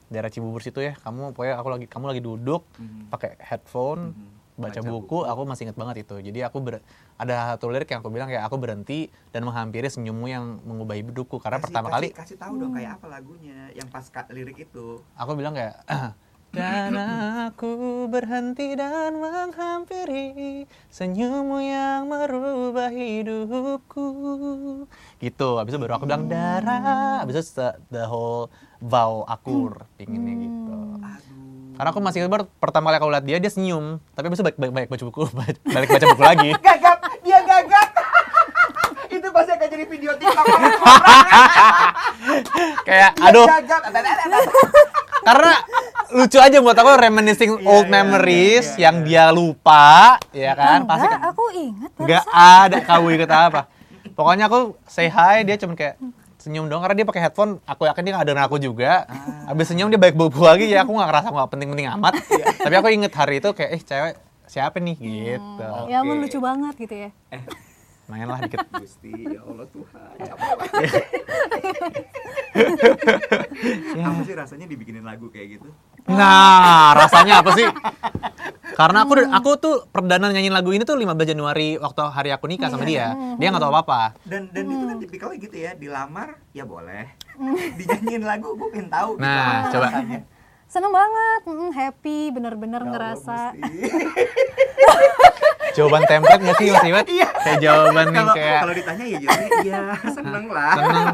daerah 0.07 0.31
Cibubur 0.31 0.63
situ 0.63 0.79
ya 0.79 0.95
kamu 0.97 1.35
pokoknya 1.35 1.59
aku 1.59 1.69
lagi 1.69 1.87
kamu 1.87 2.05
lagi 2.07 2.23
duduk 2.23 2.63
Mhm. 2.79 3.11
pakai 3.11 3.35
headphone 3.41 4.15
Mhm. 4.15 4.27
baca, 4.57 4.79
Baca 4.79 4.89
buku, 4.89 5.19
aku 5.21 5.43
masih 5.45 5.63
ingat 5.67 5.77
banget 5.77 5.97
itu 6.01 6.17
jadi 6.23 6.49
aku 6.49 6.63
ber- 6.63 6.81
ada 7.17 7.53
satu 7.53 7.69
lirik 7.69 7.85
yang 7.87 8.01
aku 8.01 8.09
bilang 8.09 8.25
kayak 8.25 8.41
aku 8.41 8.57
berhenti 8.57 9.05
dan 9.29 9.43
menghampiri 9.43 9.85
senyummu 9.85 10.27
yang 10.27 10.63
mengubah 10.63 10.97
hidupku 10.97 11.37
karena 11.37 11.59
Kasih- 11.59 11.69
pertama 11.69 11.89
kasih- 11.91 12.09
kali 12.09 12.09
kasih 12.17 12.37
tahu 12.39 12.55
dong 12.57 12.73
kayak 12.73 12.97
apa 12.97 13.07
lagunya 13.11 13.69
yang 13.73 13.91
pas 13.91 14.07
lirik 14.31 14.57
itu. 14.63 15.03
aku 15.13 15.31
bilang 15.35 15.53
kayak 15.53 15.77
dan 16.57 16.97
aku 17.53 18.09
berhenti 18.09 18.73
dan 18.73 19.21
menghampiri 19.21 20.65
senyummu 20.89 21.61
yang 21.61 22.09
merubah 22.09 22.89
hidupku. 22.89 24.09
Gitu. 25.21 25.49
Habis 25.61 25.77
itu 25.77 25.79
baru 25.85 26.01
aku 26.01 26.09
bilang 26.09 26.33
darah 26.33 27.21
habis 27.21 27.45
itu 27.45 27.61
the, 27.93 28.09
whole 28.09 28.49
vow 28.81 29.29
akur 29.29 29.85
pinginnya 30.01 30.49
gitu. 30.49 30.77
Aduh. 30.97 31.45
karena 31.77 31.93
aku 31.93 32.01
masih 32.01 32.25
ingat 32.25 32.49
pertama 32.57 32.89
kali 32.89 33.05
aku 33.05 33.13
lihat 33.13 33.25
dia 33.29 33.37
dia 33.37 33.53
senyum. 33.53 34.01
Tapi 34.17 34.33
habis 34.33 34.41
itu 34.41 34.45
balik, 34.49 34.57
balik, 34.57 34.73
balik 34.73 34.89
baca 34.89 35.05
buku 35.13 35.23
balik 35.69 35.89
baca 35.93 36.07
buku 36.09 36.25
lagi. 36.25 36.51
Gagap, 36.65 36.99
dia 37.21 37.39
gagap. 37.45 37.89
itu 39.17 39.29
pasti 39.29 39.51
akan 39.53 39.69
jadi 39.69 39.85
video 39.85 40.13
TikTok. 40.17 40.45
kayak 42.89 43.13
Dia 43.13 43.29
aduh. 43.29 43.45
gagap. 43.45 43.83
Karena 45.27 45.53
lucu 46.09 46.39
aja 46.39 46.57
buat 46.57 46.73
aku 46.73 46.91
reminiscing 46.97 47.53
Iya, 47.53 47.67
old 47.67 47.85
iya, 47.85 47.93
memories 47.93 48.65
iya, 48.65 48.73
iya, 48.73 48.83
yang 48.85 48.97
dia 49.03 49.25
lupa 49.29 50.17
ya 50.31 50.55
kan 50.55 50.87
pasti 50.87 51.05
Enggak, 51.05 51.23
aku 51.27 51.45
ingat. 51.53 51.91
nggak 51.97 52.25
ada 52.31 52.77
kamu 52.81 53.07
inget 53.13 53.31
apa 53.33 53.61
pokoknya 54.13 54.47
aku 54.47 54.59
say 54.87 55.07
hi 55.07 55.43
dia 55.43 55.57
cuma 55.57 55.75
kayak 55.75 55.99
senyum 56.39 56.65
dong 56.65 56.79
karena 56.79 56.95
dia 56.95 57.05
pakai 57.05 57.23
headphone 57.25 57.59
aku 57.61 57.85
yakin 57.85 58.03
dia 58.03 58.13
nggak 58.15 58.29
dengar 58.29 58.45
aku 58.45 58.57
juga 58.57 59.03
Ah. 59.05 59.51
habis 59.51 59.67
senyum 59.67 59.91
dia 59.91 59.99
baik 59.99 60.15
buku 60.15 60.39
lagi 60.47 60.67
ya 60.67 60.87
aku 60.87 60.95
nggak 60.95 61.09
ngerasa 61.11 61.27
nggak 61.29 61.51
penting-penting 61.51 61.87
amat 61.93 62.15
Iya. 62.23 62.47
tapi 62.57 62.75
aku 62.77 62.89
inget 62.89 63.11
hari 63.11 63.35
itu 63.37 63.51
kayak 63.51 63.71
eh 63.73 63.83
cewek 63.83 64.15
siapa 64.47 64.79
nih 64.79 64.95
gitu 64.95 65.67
Ya 65.85 66.01
ampun 66.01 66.17
Oke. 66.17 66.23
lucu 66.25 66.39
banget 66.39 66.75
gitu 66.79 66.95
ya. 66.97 67.11
Main 68.07 68.23
lah 68.25 68.39
dikit. 68.39 68.63
Gusti, 68.71 69.11
ya 69.27 69.43
Allah 69.43 69.67
Tuhan, 69.67 70.15
capek 70.17 70.51
banget. 70.55 71.03
Apa 74.07 74.21
sih 74.23 74.35
rasanya 74.35 74.67
dibikinin 74.67 75.03
lagu 75.03 75.27
kayak 75.27 75.59
gitu? 75.59 75.69
Nah, 76.07 76.95
rasanya 76.95 77.43
apa 77.43 77.51
sih? 77.53 77.67
Karena 78.73 79.03
aku 79.03 79.19
aku 79.19 79.51
tuh 79.59 79.75
perdana 79.91 80.31
nyanyiin 80.31 80.55
lagu 80.55 80.71
ini 80.71 80.87
tuh 80.87 80.95
15 80.95 81.03
Januari 81.27 81.75
waktu 81.77 82.01
hari 82.07 82.31
aku 82.31 82.47
nikah 82.47 82.71
sama 82.71 82.87
dia. 82.87 83.11
Dia 83.37 83.51
nggak 83.51 83.59
tahu 83.59 83.73
apa-apa. 83.75 84.15
Dan 84.23 84.55
dan 84.55 84.65
itu 84.65 84.85
kan 84.87 84.97
tipikalnya 85.03 85.39
gitu 85.41 85.57
ya, 85.57 85.75
dilamar 85.75 86.39
ya 86.53 86.63
boleh. 86.63 87.11
Dinyanyiin 87.75 88.23
lagu 88.23 88.55
gue 88.55 88.69
pengen 88.71 88.87
tahu. 88.87 89.19
gitu 89.19 89.27
Nah, 89.27 89.67
apa 89.67 89.71
coba. 89.75 89.87
rasanya. 89.91 90.19
Seneng 90.67 90.91
banget, 90.91 91.41
mm, 91.47 91.71
happy, 91.73 92.19
bener-bener 92.31 92.83
Ya 92.83 92.89
ngerasa. 92.89 93.39
Jawaban 95.77 96.03
template 96.05 96.41
nggak 96.41 96.57
sih 96.57 96.67
Mas 96.69 96.85
Iwat? 96.85 97.07
Iya. 97.07 97.29
Kayak 97.37 97.59
jawaban 97.61 98.07
yang 98.07 98.15
Kalau 98.17 98.35
kayak 98.35 98.59
kalau 98.59 98.75
ditanya 98.75 99.05
ya 99.05 99.19
jawabnya 99.19 99.49
iya, 99.61 99.81
seneng 100.17 100.45
lah. 100.49 100.73
seneng. 100.75 101.07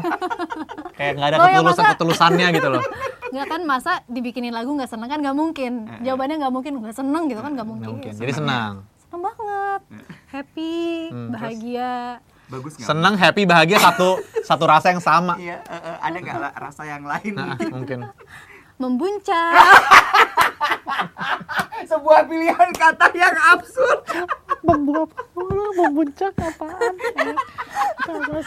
Kayak 0.93 1.11
nggak 1.13 1.27
ada 1.27 1.35
Oh, 1.35 1.43
ya, 1.43 1.51
ketulusan 1.51 1.67
masa- 1.77 1.91
ketulusannya 1.91 2.47
gitu 2.51 2.67
loh. 2.69 2.81
Nggak 3.29 3.45
kan 3.45 3.61
masa 3.63 3.91
dibikinin 4.07 4.49
lagu 4.49 4.71
nggak 4.71 4.87
seneng 4.87 5.07
kan 5.07 5.19
nggak 5.19 5.35
mungkin. 5.35 5.71
Jawabannya 5.99 6.35
nggak 6.39 6.53
mungkin 6.53 6.73
nggak 6.79 6.95
seneng 6.95 7.23
gitu 7.27 7.39
kan 7.39 7.51
nggak 7.51 7.67
mungkin. 7.67 7.87
mungkin. 7.91 8.13
Jadi 8.13 8.31
senang. 8.33 8.73
Seneng 8.97 9.21
banget, 9.21 9.81
happy, 10.27 10.79
Hmm, 11.07 11.29
bahagia. 11.29 11.93
Bagus 12.45 12.71
nggak? 12.73 12.87
Senang, 12.87 13.13
happy, 13.15 13.43
bahagia 13.43 13.77
satu 13.77 14.09
satu 14.49 14.63
rasa 14.63 14.89
yang 14.89 14.99
sama. 14.99 15.35
Iya, 15.35 15.59
eh, 15.61 15.75
eh, 15.75 15.97
ada 15.99 16.17
nggak 16.17 16.53
rasa 16.55 16.81
yang 16.83 17.03
lain? 17.03 17.33
Nah, 17.33 17.53
mungkin. 17.75 17.99
Membuncah. 18.75 19.53
Sebuah 21.83 22.25
pilihan 22.25 22.69
kata 22.73 23.11
yang 23.13 23.35
absurd. 23.51 24.01
Membuat 24.63 25.11
membuncak 25.75 26.31
apaan? 26.39 26.95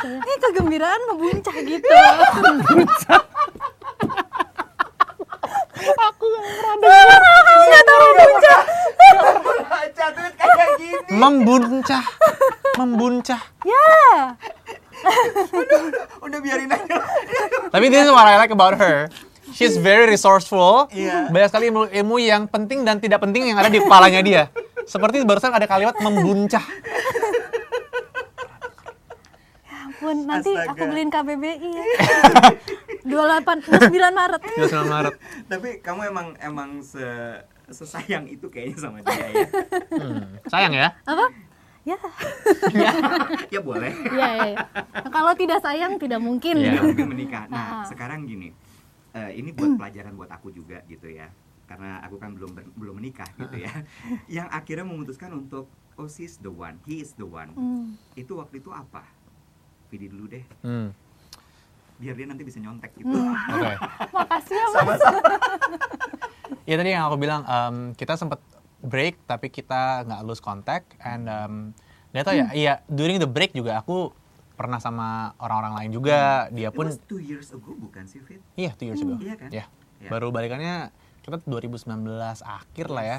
Ini 0.01 0.35
kegembiraan 0.41 1.01
membuncah 1.13 1.57
gitu. 1.61 1.85
Nggak 7.67 7.85
tahu 7.85 8.01
membuncah. 8.01 8.61
Baca 9.67 10.07
tweet 10.17 10.35
kayak 10.41 10.71
gini. 10.81 11.13
Membuncah. 11.13 12.05
Membuncah. 12.81 13.41
Ya. 13.65 13.89
Udah 16.25 16.39
biarin 16.41 16.73
aja. 16.73 16.97
Tapi 17.69 17.87
this 17.93 18.09
is 18.09 18.13
what 18.13 18.25
I 18.25 18.41
like 18.41 18.51
about 18.57 18.81
her. 18.81 19.13
She's 19.49 19.77
very 19.77 20.09
resourceful. 20.09 20.91
Iya. 20.91 21.29
Banyak 21.29 21.49
sekali 21.49 21.65
ilmu, 21.69 21.87
ilmu 21.87 22.17
yang 22.19 22.47
penting 22.47 22.83
dan 22.83 22.99
tidak 22.99 23.21
penting 23.21 23.47
yang 23.47 23.57
ada 23.57 23.69
di 23.69 23.79
kepalanya 23.79 24.21
dia. 24.21 24.43
Seperti 24.83 25.23
barusan 25.23 25.51
ada 25.51 25.65
kalimat 25.65 25.95
membuncah. 25.99 26.63
Ampun, 29.67 30.17
nanti 30.25 30.53
Astaga. 30.53 30.73
aku 30.73 30.83
beliin 30.87 31.11
KBBI 31.11 31.57
ya. 31.73 31.85
28 33.07 33.91
9 33.91 33.91
Maret. 34.13 34.41
29 34.57 34.87
Maret. 34.89 35.15
Tapi 35.47 35.69
kamu 35.79 36.01
emang 36.07 36.27
emang 36.39 36.71
se 36.81 37.03
sesayang 37.67 38.27
itu 38.27 38.47
kayaknya 38.47 38.79
sama 38.79 38.99
dia 39.01 39.27
ya. 39.27 39.47
Hmm, 39.91 40.27
Sayang 40.47 40.73
ya. 40.73 40.89
Apa? 41.03 41.27
Ya. 41.83 41.99
ya 43.55 43.61
boleh. 43.61 43.95
Ya, 44.11 44.29
ya, 44.33 44.47
ya. 44.53 44.59
Nah, 44.75 45.11
kalau 45.11 45.33
tidak 45.35 45.59
sayang 45.61 45.99
tidak 45.99 46.19
mungkin. 46.19 46.59
Iya. 46.59 46.71
Tidak 46.73 46.83
mungkin 46.85 47.07
menikah. 47.09 47.47
Nah, 47.47 47.83
Ah. 47.83 47.85
sekarang 47.87 48.27
gini. 48.27 48.51
Eh, 49.17 49.33
ini 49.35 49.51
buat 49.51 49.75
pelajaran 49.81 50.13
buat 50.13 50.29
aku 50.29 50.53
juga 50.53 50.85
gitu 50.87 51.09
ya. 51.09 51.33
Karena 51.67 51.99
aku 51.99 52.21
kan 52.21 52.37
belum 52.37 52.53
ber- 52.55 52.75
belum 52.77 52.95
menikah 53.01 53.27
gitu 53.35 53.57
ya. 53.59 53.73
Yang 54.37 54.49
akhirnya 54.53 54.87
memutuskan 54.87 55.35
untuk 55.35 55.67
oh 55.97 56.07
she's 56.07 56.37
the 56.39 56.53
one, 56.53 56.77
he 56.85 57.01
is 57.01 57.17
the 57.17 57.27
one. 57.27 57.51
Hmm. 57.57 57.87
Itu 58.15 58.39
waktu 58.39 58.61
itu 58.61 58.71
apa? 58.71 59.03
Vidi 59.87 60.11
dulu 60.11 60.27
deh, 60.27 60.43
Hmm, 60.67 60.91
biar 61.97 62.19
dia 62.19 62.27
nanti 62.27 62.43
bisa 62.43 62.59
nyontek 62.59 62.91
gitu. 62.99 63.15
Oke. 63.55 63.73
Makasih 64.13 64.57
ya, 64.59 64.67
Mas. 64.83 65.03
Ya 66.67 66.75
tadi 66.75 66.91
yang 66.91 67.07
aku 67.07 67.15
bilang 67.23 67.47
em, 67.47 67.95
kita 67.95 68.19
sempat 68.19 68.43
break 68.83 69.23
tapi 69.23 69.55
kita 69.55 70.03
nggak 70.03 70.27
lose 70.27 70.43
contact 70.43 70.99
and 70.99 71.31
um, 71.31 71.71
nggak 72.11 72.27
tahu 72.27 72.35
ya. 72.35 72.47
Iya 72.51 72.75
during 72.91 73.23
the 73.23 73.31
break 73.31 73.55
juga 73.55 73.79
aku 73.79 74.11
pernah 74.57 74.81
sama 74.81 75.09
orang-orang 75.39 75.75
lain 75.79 75.91
juga. 75.95 76.49
Dia 76.51 76.69
It 76.69 76.75
pun 76.75 76.89
was 76.89 76.99
two 77.05 77.21
years 77.21 77.49
ago 77.51 77.73
bukan 77.73 78.05
sih 78.05 78.19
Fit? 78.19 78.41
iya 78.57 78.73
two 78.73 78.89
years 78.89 78.99
ago. 78.99 79.15
Iya 79.17 79.35
kan? 79.37 79.49
Iya. 79.53 79.65
Iya. 79.99 80.11
Baru 80.11 80.29
balikannya 80.29 80.91
kita 81.21 81.43
2019 81.43 81.91
akhir 82.41 82.87
lah 82.87 83.05
ya. 83.05 83.19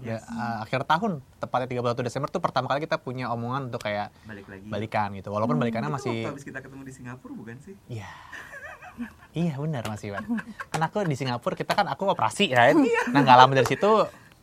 Ya, 0.00 0.16
Yes. 0.16 0.24
uh, 0.24 0.64
akhir 0.64 0.82
tahun 0.84 1.20
tepatnya 1.36 1.68
31 1.70 2.00
Desember 2.02 2.26
tuh 2.26 2.40
pertama 2.40 2.64
kali 2.66 2.80
kita 2.80 2.96
punya 2.96 3.28
omongan 3.28 3.68
untuk 3.68 3.80
kayak 3.80 4.08
Balik 4.24 4.48
lagi. 4.48 4.66
balikan 4.66 5.08
gitu. 5.12 5.28
Walaupun 5.28 5.56
balikannya 5.56 5.86
Itu 5.86 5.96
masih 6.00 6.16
habis 6.26 6.42
kita 6.42 6.58
ketemu 6.58 6.82
di 6.82 6.92
Singapura 6.92 7.32
bukan 7.32 7.56
sih? 7.60 7.74
Iya. 7.86 8.08
iya 9.32 9.54
benar 9.56 9.84
Mas 9.84 10.00
Iwan. 10.00 10.24
Kan 10.68 10.80
aku 10.80 11.04
di 11.04 11.16
Singapura 11.16 11.52
kita 11.52 11.72
kan 11.72 11.86
aku 11.86 12.04
operasi 12.06 12.50
ya. 12.50 12.72
Nah 13.08 13.20
nggak 13.20 13.38
lama 13.38 13.52
dari 13.52 13.68
situ. 13.68 13.92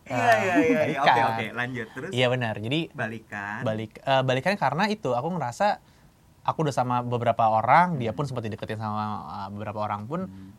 Iya 0.06 0.18
eh, 0.18 0.38
iya 0.38 0.54
iya. 0.58 0.82
iya. 0.90 1.00
Oke 1.00 1.10
balikan. 1.10 1.26
oke 1.30 1.46
lanjut 1.54 1.88
terus. 1.94 2.10
Iya 2.10 2.28
benar. 2.28 2.56
Jadi 2.58 2.80
Balikan. 2.92 3.62
balik 3.62 3.92
eh, 4.00 4.22
balikannya 4.22 4.58
karena 4.58 4.84
itu 4.86 5.10
aku 5.14 5.28
ngerasa 5.30 5.68
aku 6.50 6.66
udah 6.66 6.74
sama 6.74 6.96
beberapa 7.02 7.46
orang, 7.46 7.96
dia 7.96 8.10
pun 8.10 8.26
sempat 8.26 8.42
dideketin 8.42 8.78
sama 8.78 9.06
eh, 9.46 9.50
beberapa 9.52 9.80
orang 9.80 10.04
pun 10.04 10.26
Hmm. 10.26 10.52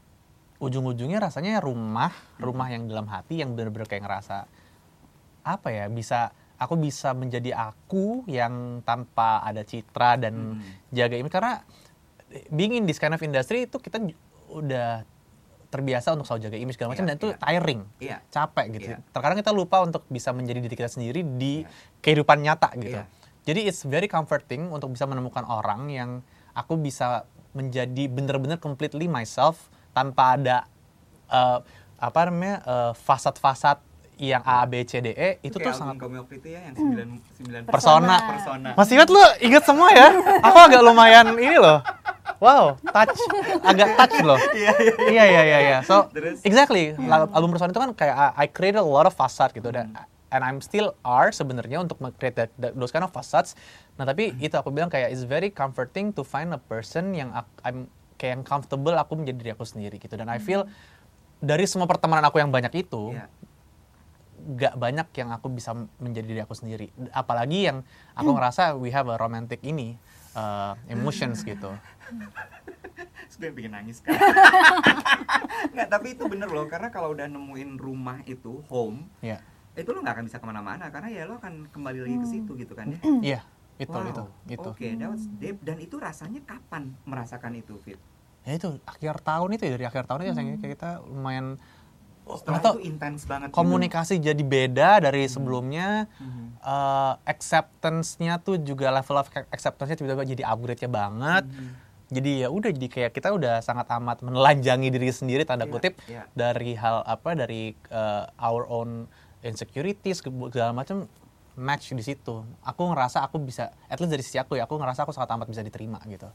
ujung-ujungnya 0.59 1.18
rasanya 1.18 1.57
rumah, 1.59 2.12
rumah 2.37 2.68
yang 2.68 2.85
dalam 2.85 3.09
hati 3.09 3.40
yang 3.40 3.57
bener-bener 3.57 3.85
kayak 3.85 4.05
ngerasa 4.05 4.44
apa 5.40 5.68
ya 5.68 5.88
bisa 5.88 6.31
aku 6.57 6.76
bisa 6.76 7.11
menjadi 7.11 7.57
aku 7.57 8.29
yang 8.29 8.85
tanpa 8.85 9.40
ada 9.40 9.64
citra 9.64 10.14
dan 10.16 10.61
Hmm. 10.61 10.62
jaga 10.90 11.16
image 11.16 11.33
karena 11.33 11.64
being 12.48 12.76
in 12.76 12.85
this 12.85 13.00
kind 13.00 13.11
of 13.11 13.18
industry 13.18 13.64
itu 13.64 13.76
kita 13.76 13.96
udah 14.48 15.03
terbiasa 15.66 16.12
untuk 16.12 16.26
selalu 16.26 16.42
jaga 16.44 16.57
image 16.59 16.76
segala 16.76 16.92
macam 16.92 17.05
Iya, 17.05 17.09
dan 17.09 17.16
itu 17.16 17.29
iya. 17.29 17.38
tiring 17.38 17.81
Iya. 17.96 18.16
capek 18.29 18.66
gitu. 18.74 18.88
Iya. 18.90 18.98
Terkadang 19.09 19.38
kita 19.38 19.50
lupa 19.50 19.76
untuk 19.81 20.03
bisa 20.07 20.31
menjadi 20.31 20.59
diri 20.59 20.74
kita 20.74 20.90
sendiri 20.90 21.22
di 21.24 21.62
Iya. 21.62 21.70
kehidupan 22.03 22.37
nyata 22.37 22.68
gitu. 22.76 22.98
Iya. 22.98 23.07
Jadi 23.40 23.66
it's 23.66 23.83
very 23.83 24.07
comforting 24.07 24.68
untuk 24.68 24.92
bisa 24.92 25.05
menemukan 25.05 25.42
orang 25.42 25.88
yang 25.88 26.11
aku 26.53 26.76
bisa 26.76 27.24
menjadi 27.50 28.07
bener-bener 28.07 28.57
completely 28.57 29.07
myself 29.07 29.66
tanpa 29.90 30.37
ada 30.37 30.57
eh, 31.26 31.59
apa 31.98 32.18
namanya 32.26 32.57
eh, 32.62 32.92
fasad-fasad 32.94 33.81
yang 34.20 34.44
A 34.44 34.68
B 34.68 34.85
C 34.85 35.00
D 35.00 35.16
E 35.16 35.40
itu 35.40 35.57
tuh 35.57 35.64
kayak 35.64 35.81
sangat 35.81 35.96
kamu 35.96 36.20
waktu 36.20 36.37
itu 36.37 36.53
ya 36.53 36.61
yang 36.61 36.76
sembilan 36.76 37.09
sembilan 37.33 37.62
Persona. 37.64 38.16
persona. 38.29 38.68
Mas 38.76 38.92
Iwat 38.92 39.09
lu 39.09 39.22
inget 39.40 39.64
semua 39.64 39.88
ya? 39.90 40.12
Aku 40.44 40.59
agak 40.61 40.85
lumayan 40.85 41.40
ini 41.40 41.57
loh. 41.57 41.81
Wow, 42.37 42.76
touch, 42.85 43.16
agak 43.61 43.96
touch 43.96 44.16
loh. 44.20 44.37
Iya 44.57 44.72
iya. 44.76 44.92
Iya 45.09 45.24
iya 45.24 45.42
iya 45.42 45.59
iya. 45.61 45.79
So 45.81 46.09
Terus? 46.12 46.40
exactly, 46.40 46.92
La- 47.00 47.29
album 47.33 47.53
Persona 47.53 47.72
itu 47.72 47.81
kan 47.81 47.92
kayak 47.92 48.16
I, 48.37 48.44
I 48.44 48.46
created 48.48 48.81
a 48.81 48.87
lot 48.87 49.09
of 49.09 49.16
facade 49.16 49.53
gitu 49.53 49.72
dan 49.72 49.92
Hmm. 49.92 50.05
And 50.30 50.40
I'm 50.40 50.58
still 50.58 50.94
are 51.00 51.30
sebenarnya 51.30 51.78
untuk 51.78 51.98
create 52.14 52.34
that, 52.36 52.50
that- 52.56 52.72
those 52.72 52.88
kind 52.88 53.02
of 53.02 53.10
facades. 53.10 53.54
Nah 53.94 54.04
tapi 54.04 54.30
Hmm. 54.30 54.38
itu 54.40 54.54
aku 54.54 54.70
bilang 54.70 54.86
kayak 54.86 55.08
it's 55.08 55.22
very 55.22 55.48
comforting 55.48 56.10
to 56.10 56.22
find 56.22 56.50
a 56.50 56.60
person 56.60 57.12
yang 57.12 57.30
ak- 57.32 57.60
I'm 57.62 57.86
kayak 58.14 58.32
yang 58.32 58.44
comfortable 58.44 58.94
aku 58.94 59.16
menjadi 59.16 59.36
diri 59.38 59.50
aku 59.50 59.64
sendiri 59.64 59.96
gitu 59.96 60.12
dan 60.12 60.26
I 60.26 60.38
feel 60.38 60.68
dari 61.38 61.64
semua 61.64 61.86
pertemanan 61.86 62.22
aku 62.22 62.36
yang 62.36 62.48
banyak 62.48 62.70
itu 62.78 63.12
Iya. 63.12 63.26
gak 64.40 64.74
banyak 64.74 65.08
yang 65.14 65.28
aku 65.30 65.48
bisa 65.48 65.72
menjadi 65.96 66.26
diri 66.26 66.40
aku 66.40 66.52
sendiri. 66.52 66.88
Apalagi 67.10 67.66
yang 67.66 67.84
aku 68.12 68.30
ngerasa 68.30 68.72
we 68.74 68.88
have 68.88 69.04
a 69.04 69.16
romantic 69.16 69.60
ini 69.60 69.96
uh, 70.32 70.76
emotions 70.86 71.42
gitu. 71.42 71.72
Sudah 73.30 73.48
bikin 73.50 73.70
nangis 73.70 74.00
kan. 74.00 74.16
Nggak, 75.72 75.88
tapi 75.88 76.06
itu 76.12 76.24
bener 76.24 76.48
loh 76.48 76.66
karena 76.66 76.88
kalau 76.88 77.10
udah 77.10 77.24
nemuin 77.26 77.76
rumah 77.76 78.20
itu 78.24 78.60
home 78.66 79.08
Iya, 79.20 79.40
itu 79.72 79.87
lo 79.87 79.98
nggak 79.98 80.14
akan 80.14 80.24
bisa 80.24 80.37
ke 80.37 80.44
mana-mana 80.44 80.85
karena 80.88 81.09
ya 81.09 81.22
lo 81.24 81.37
akan 81.37 81.68
kembali 81.68 81.98
lagi 82.00 82.16
ke 82.16 82.26
situ 82.28 82.52
gitu 82.54 82.72
kan 82.72 82.90
ya. 82.90 82.98
iya, 83.30 83.40
itu 83.76 83.90
Wow. 83.90 84.06
itu 84.06 84.24
itu. 84.50 84.68
Oke, 84.68 84.88
that 84.94 85.09
was 85.09 85.24
deep. 85.37 85.56
dan 85.61 85.76
itu 85.78 85.96
rasanya 85.96 86.40
kapan 86.42 86.94
merasakan 87.02 87.54
itu 87.54 87.78
fit? 87.78 87.98
Ya 88.40 88.56
itu 88.56 88.80
akhir 88.83 89.20
tahun 89.20 89.52
itu 89.52 89.62
ya 89.62 89.72
dari 89.72 89.87
akhir 89.87 90.04
tahun 90.04 90.20
itu 90.22 90.33
sayangnya 90.33 90.59
kayak 90.59 90.72
kita 90.74 90.90
lumayan 91.02 91.61
Setelah 92.22 92.59
atau 92.59 92.72
itu 92.76 92.87
intens 92.87 93.24
banget. 93.24 93.48
gitu. 93.48 93.56
komunikasi 93.56 94.14
jadi 94.18 94.38
beda 94.40 94.90
dari 95.00 95.26
sebelumnya. 95.26 96.06
Mhm. 96.16 96.44
eh, 96.61 97.14
acceptance-nya 97.24 98.38
tuh 98.38 98.56
juga 98.59 98.88
level 98.90 99.16
of 99.16 99.28
acceptance-nya 99.50 99.96
tiba-tiba 99.96 100.24
jadi 100.26 100.42
upgrade-nya 100.46 100.88
banget. 100.88 101.44
Mhm. 101.46 101.70
Jadi 102.11 102.30
ya 102.38 102.48
udah 102.48 102.70
jadi 102.70 102.88
kayak 102.88 103.12
kita 103.12 103.30
udah 103.30 103.59
sangat 103.61 103.87
amat 103.92 104.18
menelanjangi 104.20 104.88
diri 104.88 105.11
sendiri 105.11 105.42
tanda 105.42 105.62
Iya, 105.62 105.70
kutip 105.70 105.94
iya. 106.04 106.26
dari 106.33 106.74
hal 106.74 107.02
apa 107.02 107.35
dari 107.35 107.72
uh, 107.88 108.26
our 108.37 108.66
own 108.66 109.06
insecurities 109.42 110.20
segala 110.20 110.72
macam 110.72 111.09
match 111.55 111.92
di 111.92 112.00
situ. 112.00 112.40
Aku 112.62 112.83
ngerasa 112.88 113.20
aku 113.20 113.37
bisa 113.38 113.74
at 113.87 113.98
least 113.98 114.11
dari 114.11 114.22
sisi 114.22 114.37
aku 114.37 114.55
ya 114.55 114.64
aku 114.64 114.76
ngerasa 114.76 115.03
aku 115.03 115.12
sangat 115.12 115.35
amat 115.35 115.46
bisa 115.46 115.61
diterima 115.61 116.00
gitu. 116.07 116.29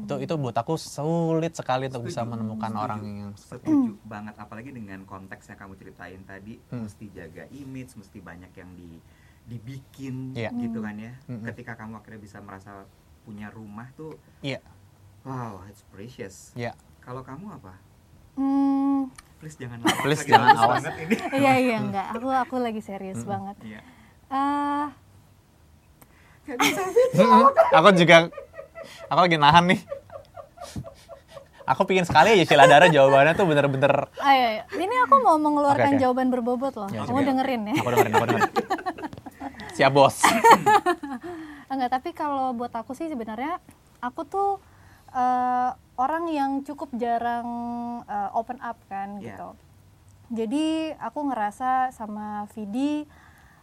Itu 0.00 0.14
itu 0.16 0.34
buat 0.36 0.54
aku 0.54 0.78
sulit 0.78 1.52
sekali 1.52 1.90
untuk 1.90 2.06
bisa 2.06 2.22
Setuju, 2.22 2.30
menemukan 2.30 2.70
setuju. 2.70 2.84
orang 2.86 3.00
yang 3.02 3.30
setuju 3.34 3.92
banget 4.02 4.34
apalagi 4.38 4.70
dengan 4.70 5.02
konteks 5.02 5.50
yang 5.50 5.58
kamu 5.58 5.74
ceritain 5.76 6.22
tadi 6.22 6.62
Hmm. 6.70 6.86
mesti 6.86 7.10
jaga 7.10 7.44
image 7.50 7.98
mesti 7.98 8.18
banyak 8.18 8.52
yang 8.54 8.70
di 8.74 9.02
dibikin 9.50 10.30
Iya. 10.32 10.54
gitu 10.54 10.78
kan 10.78 10.94
ya. 10.94 11.10
Mm-mm. 11.26 11.42
Ketika 11.42 11.74
kamu 11.74 11.98
akhirnya 11.98 12.20
bisa 12.22 12.38
merasa 12.38 12.86
punya 13.26 13.50
rumah 13.50 13.90
tuh 13.92 14.14
Iya, 14.40 14.62
wow, 15.26 15.66
it's 15.66 15.82
precious. 15.90 16.54
iya. 16.54 16.70
Kalau 17.02 17.26
kamu 17.26 17.50
apa? 17.50 17.74
Hmm, 18.38 18.69
Please 19.40 19.56
jangan 19.56 19.78
lawak 19.82 19.98
Please 20.04 20.20
lagi, 20.20 20.30
jangan 20.30 20.48
banget 20.54 20.94
ini. 20.98 21.16
iya 21.40 21.52
iya 21.56 21.76
enggak. 21.80 22.06
Aku 22.14 22.28
aku 22.28 22.54
lagi 22.56 22.80
serius 22.80 23.18
Mm-mm. 23.18 23.32
banget. 23.32 23.56
Iya. 23.64 23.80
Ah, 24.28 24.86
Fit. 26.44 26.56
aku 27.78 27.88
juga, 27.94 28.16
aku 29.06 29.20
lagi 29.20 29.36
nahan 29.36 29.64
nih. 29.66 29.80
Aku 31.64 31.86
pingin 31.86 32.02
sekali 32.02 32.34
aja 32.34 32.44
Sheila 32.44 32.66
Dara 32.66 32.90
jawabannya 32.90 33.32
tuh 33.32 33.46
bener-bener 33.46 34.10
ayo, 34.18 34.44
ayo. 34.50 34.62
Ini 34.74 34.94
aku 35.06 35.14
mau 35.20 35.38
mengeluarkan 35.38 35.94
Oke, 35.94 35.96
oke. 35.96 36.02
jawaban 36.02 36.28
berbobot 36.28 36.74
loh. 36.74 36.90
Ya, 36.90 37.06
Kamu 37.06 37.16
coba. 37.16 37.28
dengerin 37.30 37.62
ya. 37.64 37.74
aku 37.78 37.88
dengerin, 37.88 38.12
aku 38.12 38.26
dengerin. 38.26 38.52
Siap 39.70 39.92
bos. 39.94 40.16
Enggak, 41.70 41.90
tapi 41.92 42.10
kalau 42.10 42.50
buat 42.52 42.74
aku 42.74 42.90
sih 42.92 43.06
sebenarnya 43.06 43.62
aku 44.02 44.26
tuh 44.26 44.48
eh, 45.12 45.70
orang 45.96 46.24
yang 46.28 46.50
cukup 46.62 46.90
jarang 46.94 47.48
eh, 48.04 48.30
open 48.32 48.58
up 48.60 48.78
kan 48.86 49.18
Iya. 49.18 49.34
gitu. 49.34 49.48
Jadi 50.30 50.66
aku 50.96 51.26
ngerasa 51.26 51.90
sama 51.90 52.46
Vidi 52.54 53.02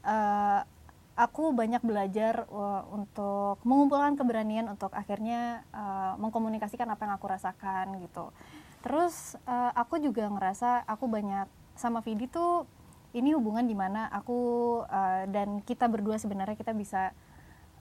eh, 0.03 0.59
aku 1.17 1.49
banyak 1.51 1.81
belajar 1.81 2.45
eh, 2.45 2.83
untuk 2.91 3.57
mengumpulkan 3.63 4.13
keberanian 4.15 4.67
untuk 4.67 4.91
akhirnya 4.91 5.63
eh, 5.71 6.13
mengkomunikasikan 6.19 6.87
apa 6.87 7.07
yang 7.07 7.15
aku 7.15 7.27
rasakan 7.27 8.03
gitu. 8.03 8.29
Terus 8.83 9.35
eh, 9.43 9.71
aku 9.73 9.97
juga 9.97 10.27
ngerasa 10.27 10.83
aku 10.85 11.07
banyak 11.07 11.47
sama 11.73 12.01
Vidi 12.01 12.27
tuh 12.27 12.67
ini 13.15 13.31
hubungan 13.33 13.63
di 13.63 13.73
mana 13.73 14.11
aku 14.11 14.39
eh, 14.85 15.23
dan 15.31 15.63
kita 15.63 15.87
berdua 15.87 16.19
sebenarnya 16.19 16.53
kita 16.53 16.75
bisa 16.75 17.15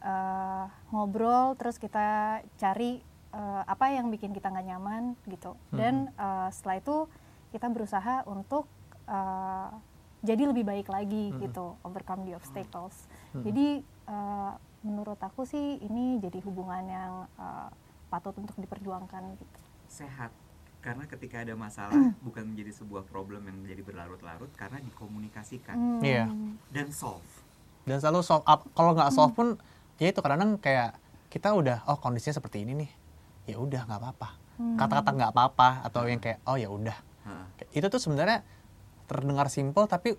eh, 0.00 0.64
ngobrol 0.90 1.59
terus 1.59 1.76
kita 1.76 2.40
cari 2.57 3.02
eh, 3.37 3.62
apa 3.64 3.92
yang 3.92 4.09
bikin 4.09 4.33
kita 4.33 4.49
nggak 4.49 4.66
nyaman 4.66 5.03
gitu 5.27 5.53
dan 5.70 5.94
eh, 6.11 6.49
setelah 6.51 6.81
itu 6.81 6.96
kita 7.53 7.68
berusaha 7.68 8.25
untuk 8.25 8.64
eh, 9.07 9.68
jadi 10.22 10.42
lebih 10.49 10.64
baik 10.64 10.88
lagi 10.88 11.31
gitu 11.38 11.77
overcome 11.83 12.25
the 12.25 12.33
obstacles 12.33 13.05
jadi 13.37 13.68
eh, 13.85 14.53
menurut 14.81 15.18
aku 15.18 15.44
sih 15.44 15.77
ini 15.79 16.16
jadi 16.16 16.40
hubungan 16.40 16.83
yang 16.83 17.12
eh, 17.37 17.68
patut 18.07 18.33
untuk 18.35 18.57
diperjuangkan 18.57 19.22
gitu 19.37 19.61
Sehat. 19.87 20.31
Karena 20.79 21.03
ketika 21.05 21.42
ada 21.42 21.55
masalah 21.55 21.94
bukan 22.22 22.46
menjadi 22.46 22.70
sebuah 22.72 23.03
problem 23.05 23.42
yang 23.44 23.59
menjadi 23.59 23.83
berlarut-larut 23.83 24.51
karena 24.55 24.79
dikomunikasikan 24.79 25.75
Hmm. 25.75 25.99
Iya. 25.99 26.31
dan 26.70 26.90
solve. 26.90 27.27
Dan 27.83 27.99
selalu 27.99 28.22
solve 28.22 28.46
up. 28.46 28.62
Kalau 28.70 28.94
nggak 28.94 29.11
solve 29.11 29.35
pun, 29.35 29.49
ya 29.99 30.11
itu 30.11 30.22
kadang 30.22 30.55
kayak 30.59 30.94
kita 31.27 31.51
udah, 31.51 31.83
oh 31.87 31.99
kondisinya 31.99 32.38
seperti 32.38 32.62
ini 32.62 32.87
nih. 32.87 32.90
Ya 33.46 33.56
udah 33.56 33.82
nggak 33.82 34.00
apa-apa. 34.00 34.28
Kata-kata 34.76 35.11
nggak 35.12 35.30
apa-apa 35.30 35.68
atau 35.85 36.04
yang 36.04 36.18
kayak, 36.18 36.40
oh 36.44 36.54
ya 36.54 36.66
udah. 36.66 36.96
Hah. 37.22 37.46
Itu 37.70 37.87
tuh 37.87 37.98
sebenarnya 37.98 38.42
terdengar 39.06 39.46
simpel 39.46 39.87
tapi 39.87 40.18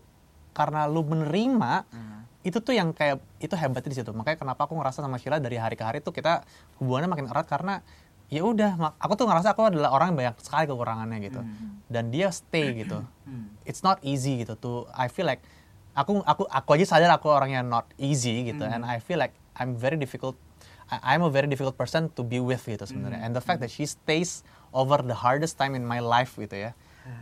karena 0.52 0.88
lu 0.88 1.04
menerima 1.04 1.72
Hah. 1.86 2.24
itu 2.42 2.58
tuh 2.58 2.72
yang 2.72 2.96
kayak 2.96 3.20
itu 3.38 3.52
hebatnya 3.54 3.92
di 3.92 3.98
situ 4.00 4.10
makanya 4.10 4.40
kenapa 4.40 4.64
aku 4.64 4.74
ngerasa 4.74 5.04
sama 5.04 5.20
Sheila 5.20 5.38
dari 5.38 5.60
hari 5.60 5.76
ke 5.76 5.84
hari 5.84 6.00
tuh 6.00 6.10
kita 6.10 6.48
hubungannya 6.80 7.06
makin 7.06 7.28
erat 7.28 7.46
karena 7.46 7.84
ya 8.28 8.42
udah 8.42 8.96
aku 8.98 9.14
tuh 9.14 9.28
ngerasa 9.28 9.52
aku 9.52 9.68
adalah 9.68 9.92
orang 9.92 10.16
yang 10.16 10.18
banyak 10.18 10.36
sekali 10.40 10.66
kekurangannya 10.66 11.20
gitu 11.22 11.44
Hmm. 11.44 11.84
dan 11.92 12.10
dia 12.10 12.32
stay 12.32 12.74
gitu 12.74 13.04
Hmm. 13.28 13.52
it's 13.68 13.84
not 13.84 14.00
easy 14.02 14.40
gitu 14.40 14.56
tuh 14.56 14.80
I 14.96 15.12
feel 15.12 15.28
like 15.28 15.44
aku 15.94 16.24
aku 16.24 16.48
aku 16.48 16.70
aja 16.74 16.96
sadar 16.96 17.12
aku 17.12 17.28
orangnya 17.28 17.60
not 17.62 17.86
easy 18.00 18.48
gitu 18.48 18.64
and 18.64 18.82
I 18.82 18.98
feel 18.98 19.20
like 19.20 19.36
I'm 19.54 19.76
very 19.76 20.00
difficult 20.00 20.40
I'm 20.88 21.20
a 21.20 21.32
very 21.32 21.52
difficult 21.52 21.76
person 21.76 22.08
to 22.16 22.24
be 22.24 22.40
with 22.40 22.64
gitu 22.64 22.88
sebenarnya. 22.88 23.20
And 23.20 23.36
the 23.36 23.44
fact 23.44 23.60
that 23.60 23.72
she 23.72 23.84
stays 23.84 24.48
over 24.72 25.04
the 25.04 25.16
hardest 25.16 25.60
time 25.60 25.76
in 25.76 25.84
my 25.84 26.00
life 26.00 26.40
gitu 26.40 26.56
ya. 26.56 26.72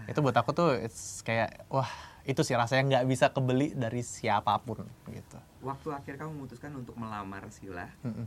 Itu 0.06 0.22
buat 0.22 0.38
aku 0.38 0.54
tuh 0.54 0.78
it's 0.78 1.22
kayak 1.26 1.66
wah 1.70 1.90
itu 2.26 2.42
sih 2.42 2.58
rasanya 2.58 2.84
nggak 2.90 3.06
bisa 3.06 3.26
kebeli 3.30 3.74
dari 3.78 4.02
siapa 4.02 4.58
pun 4.62 4.86
gitu. 5.10 5.38
Waktu 5.62 5.88
akhir 5.94 6.14
kamu 6.18 6.32
memutuskan 6.42 6.74
untuk 6.74 6.98
melamar 6.98 7.46
Sila, 7.54 7.86
Mm-mm. 8.02 8.26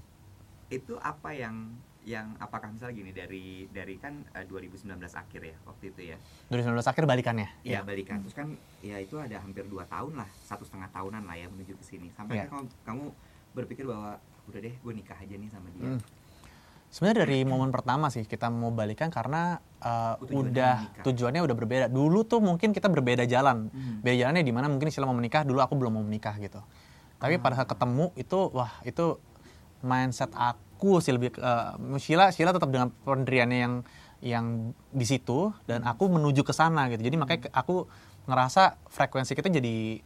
itu 0.70 0.94
apa 1.02 1.34
yang 1.34 1.74
yang 2.06 2.38
apakah 2.40 2.72
misalnya 2.72 2.94
gini 2.94 3.10
dari 3.10 3.66
dari 3.68 3.98
kan 3.98 4.22
eh, 4.32 4.46
2019 4.46 4.94
akhir 5.02 5.40
ya 5.42 5.56
waktu 5.66 5.84
itu 5.90 6.00
ya? 6.14 6.16
2019 6.50 6.78
akhir 6.78 7.04
balikannya? 7.10 7.48
Iya 7.66 7.82
balikan. 7.82 8.22
Terus 8.22 8.38
kan 8.38 8.54
ya 8.80 9.02
itu 9.02 9.18
ada 9.18 9.42
hampir 9.42 9.66
dua 9.66 9.82
tahun 9.90 10.14
lah 10.14 10.30
satu 10.46 10.62
setengah 10.62 10.88
tahunan 10.94 11.26
lah 11.26 11.34
ya 11.34 11.50
menuju 11.50 11.74
ke 11.74 11.84
sini. 11.84 12.08
Sampai 12.14 12.38
akhirnya 12.38 12.54
kamu, 12.54 12.66
kamu 12.86 13.04
berpikir 13.58 13.84
bahwa 13.84 14.22
udah 14.48 14.60
deh 14.64 14.74
gue 14.74 14.92
nikah 14.96 15.18
aja 15.20 15.34
nih 15.36 15.50
sama 15.52 15.68
dia 15.76 15.94
Mm. 15.94 16.00
Sebenarnya 16.88 17.28
dari 17.28 17.44
momen 17.44 17.68
pertama 17.68 18.08
sih 18.08 18.24
kita 18.24 18.48
mau 18.48 18.72
balikan 18.72 19.12
karena 19.12 19.60
uh, 19.84 20.16
tujuannya 20.24 20.40
udah 20.40 20.74
menikah. 20.80 21.04
tujuannya 21.04 21.40
udah 21.44 21.56
berbeda. 21.60 21.84
Dulu 21.92 22.24
tuh 22.24 22.40
mungkin 22.40 22.72
kita 22.72 22.88
berbeda 22.88 23.28
jalan. 23.28 23.68
Hmm. 23.68 24.00
Beda 24.00 24.24
jalannya 24.24 24.40
di 24.40 24.52
mana 24.56 24.72
mungkin 24.72 24.88
Sheila 24.88 25.04
mau 25.04 25.12
menikah, 25.12 25.44
dulu 25.44 25.60
aku 25.60 25.76
belum 25.76 26.00
mau 26.00 26.00
menikah 26.00 26.32
gitu. 26.40 26.64
Tapi 27.20 27.36
pada 27.44 27.60
saat 27.60 27.68
ketemu 27.68 28.08
itu 28.16 28.40
wah 28.56 28.72
itu 28.88 29.20
mindset 29.84 30.32
aku 30.32 31.04
sih 31.04 31.12
lebih 31.12 31.36
uh, 31.36 31.76
Sheila 32.00 32.32
Sheila 32.32 32.56
tetap 32.56 32.72
dengan 32.72 32.88
pendiriannya 33.04 33.58
yang 33.60 33.74
yang 34.24 34.46
di 34.88 35.04
situ 35.04 35.52
dan 35.68 35.84
aku 35.84 36.08
menuju 36.08 36.40
ke 36.40 36.56
sana 36.56 36.88
gitu. 36.88 37.04
Jadi 37.04 37.16
makanya 37.20 37.40
ke- 37.46 37.52
aku 37.52 37.84
ngerasa 38.24 38.80
frekuensi 38.88 39.36
kita 39.36 39.52
jadi 39.52 40.00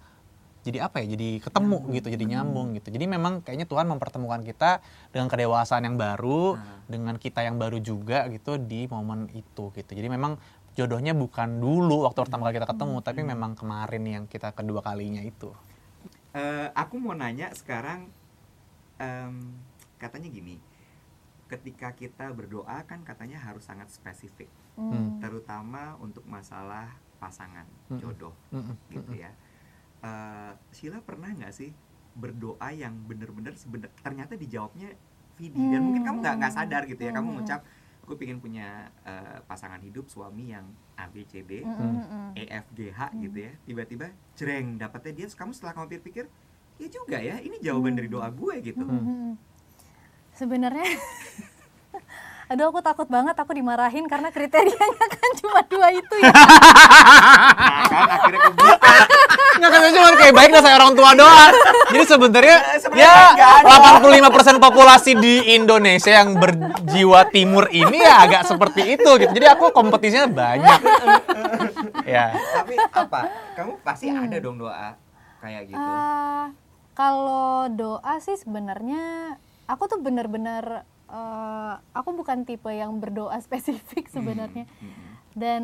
jadi 0.62 0.86
apa 0.86 1.02
ya 1.02 1.18
jadi 1.18 1.42
ketemu 1.42 1.78
gitu 1.90 2.06
jadi 2.08 2.24
nyambung 2.24 2.78
gitu. 2.78 2.94
Jadi 2.94 3.04
memang 3.06 3.42
kayaknya 3.42 3.66
Tuhan 3.66 3.90
mempertemukan 3.90 4.46
kita 4.46 4.78
dengan 5.10 5.26
kedewasaan 5.26 5.82
yang 5.82 5.98
baru 5.98 6.54
Nah. 6.54 6.78
dengan 6.86 7.14
kita 7.18 7.42
yang 7.42 7.58
baru 7.58 7.82
juga 7.82 8.30
gitu 8.30 8.56
di 8.56 8.86
momen 8.86 9.26
itu 9.34 9.74
gitu. 9.74 9.90
Jadi 9.90 10.06
memang 10.06 10.38
jodohnya 10.72 11.12
bukan 11.12 11.58
dulu 11.58 12.06
waktu 12.06 12.22
pertama 12.22 12.46
kali 12.46 12.56
kita 12.56 12.70
ketemu 12.70 12.96
tapi 13.02 13.20
memang 13.20 13.52
kemarin 13.52 14.02
yang 14.06 14.24
kita 14.24 14.54
kedua 14.54 14.80
kalinya 14.80 15.20
itu. 15.20 15.50
Eh, 16.32 16.68
aku 16.72 16.96
mau 16.96 17.12
nanya 17.12 17.52
sekarang 17.52 18.08
em, 18.96 19.34
katanya 19.98 20.30
gini 20.30 20.56
ketika 21.46 21.92
kita 21.92 22.32
berdoa 22.32 22.80
kan 22.88 23.04
katanya 23.04 23.36
harus 23.36 23.66
sangat 23.66 23.92
spesifik 23.92 24.48
Hmm. 24.72 25.20
terutama 25.20 26.00
untuk 26.00 26.24
masalah 26.24 26.96
pasangan 27.20 27.68
Mm-mm. 27.86 28.00
jodoh 28.00 28.32
Mm-mm, 28.48 28.72
gitu 28.88 29.20
ya 29.20 29.28
Eh, 30.02 30.52
Sheila 30.70 30.98
pernah 30.98 31.30
nggak 31.30 31.54
sih 31.54 31.70
berdoa 32.12 32.68
yang 32.70 32.92
bener-bener 33.06 33.54
sebenar 33.54 33.88
ternyata 33.96 34.34
dijawabnya 34.34 34.90
Vidi 35.32 35.62
dan 35.64 35.80
mungkin 35.80 36.02
kamu 36.02 36.16
nggak 36.20 36.34
nggak 36.38 36.52
sadar 36.52 36.82
gitu 36.84 37.00
ya 37.00 37.14
kamu 37.14 37.24
Hmm. 37.24 37.36
ngucap 37.38 37.60
aku 38.02 38.18
pengen 38.18 38.36
punya 38.36 38.66
eh, 39.02 39.38
pasangan 39.42 39.78
hidup 39.78 40.04
suami 40.06 40.50
yang 40.50 40.66
A 40.92 41.06
B 41.06 41.22
C 41.22 41.40
D 41.40 41.62
Hmm, 41.62 41.72
hmm, 41.72 42.02
hmm. 42.02 42.28
E 42.34 42.44
F 42.50 42.66
G 42.72 42.90
H 42.90 43.00
gitu 43.16 43.38
ya 43.40 43.52
tiba-tiba 43.62 44.06
jreng 44.34 44.74
dapetnya 44.74 45.12
dia 45.14 45.26
kamu 45.30 45.50
setelah 45.50 45.72
kamu 45.72 45.86
pikir-pikir 45.88 46.24
ya 46.76 46.88
juga 46.90 47.16
ya 47.16 47.38
ini 47.38 47.56
jawaban 47.58 47.94
dari 47.94 48.10
doa 48.10 48.26
gue 48.28 48.54
gitu 48.60 48.82
Hmm, 48.82 48.98
hmm. 49.00 49.32
Sebenarnya 50.32 50.82
Aduh 52.50 52.68
aku 52.68 52.82
takut 52.82 53.06
banget 53.06 53.32
aku 53.32 53.54
dimarahin 53.54 54.04
karena 54.04 54.28
kriterianya 54.28 54.76
kan 55.14 55.30
cuma 55.38 55.64
dua 55.64 55.88
itu 55.88 56.16
ya. 56.20 56.28
nah 56.28 57.86
kan 57.92 58.08
akhirnya 58.10 58.40
kebuka 58.44 58.92
nggak 59.62 59.70
kan 59.78 59.94
cuma 59.94 60.08
kayak 60.18 60.34
baik 60.34 60.50
saya 60.58 60.74
orang 60.74 60.92
tua 60.98 61.10
doang. 61.14 61.54
Jadi 61.94 62.04
sebenarnya 62.10 62.56
Sebenarnya 62.82 63.14
ya 63.38 63.62
nggak 63.62 64.58
85% 64.58 64.58
populasi 64.58 65.12
di 65.22 65.54
Indonesia 65.54 66.10
yang 66.10 66.34
berjiwa 66.34 67.30
timur 67.30 67.70
ini 67.70 68.02
ya 68.02 68.26
agak 68.26 68.42
seperti 68.50 68.98
itu 68.98 69.10
gitu. 69.22 69.30
Jadi 69.30 69.46
aku 69.46 69.70
kompetisinya 69.70 70.26
banyak. 70.26 70.80
Ya. 72.02 72.34
Tapi 72.34 72.74
apa? 72.74 73.20
Kamu 73.54 73.78
pasti 73.86 74.10
ada 74.10 74.36
dong 74.42 74.58
doa 74.58 74.98
kayak 75.38 75.70
gitu. 75.70 75.78
Ah, 75.78 76.50
kalau 76.98 77.70
doa 77.70 78.18
sih 78.18 78.34
sebenarnya 78.34 79.38
aku 79.70 79.86
tuh 79.86 80.02
bener-bener 80.02 80.82
eh, 81.06 81.74
aku 81.94 82.10
bukan 82.18 82.42
tipe 82.42 82.74
yang 82.74 82.98
berdoa 82.98 83.38
spesifik 83.46 84.10
sebenarnya. 84.10 84.66
Hmm. 84.66 84.94
Dan 85.38 85.62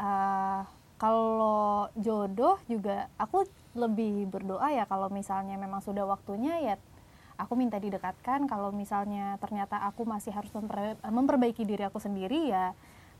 eh, 0.00 0.60
kalau 0.96 1.90
jodoh 1.98 2.56
juga 2.70 3.10
aku 3.18 3.44
lebih 3.74 4.30
berdoa 4.30 4.70
ya 4.70 4.86
kalau 4.86 5.10
misalnya 5.10 5.58
memang 5.58 5.82
sudah 5.82 6.06
waktunya 6.06 6.62
ya 6.62 6.74
aku 7.34 7.58
minta 7.58 7.82
didekatkan. 7.82 8.46
Kalau 8.46 8.70
misalnya 8.70 9.34
ternyata 9.42 9.82
aku 9.82 10.06
masih 10.06 10.30
harus 10.30 10.54
memper- 10.54 10.98
memperbaiki 11.02 11.66
diri 11.66 11.82
aku 11.82 11.98
sendiri 11.98 12.50
ya 12.50 12.70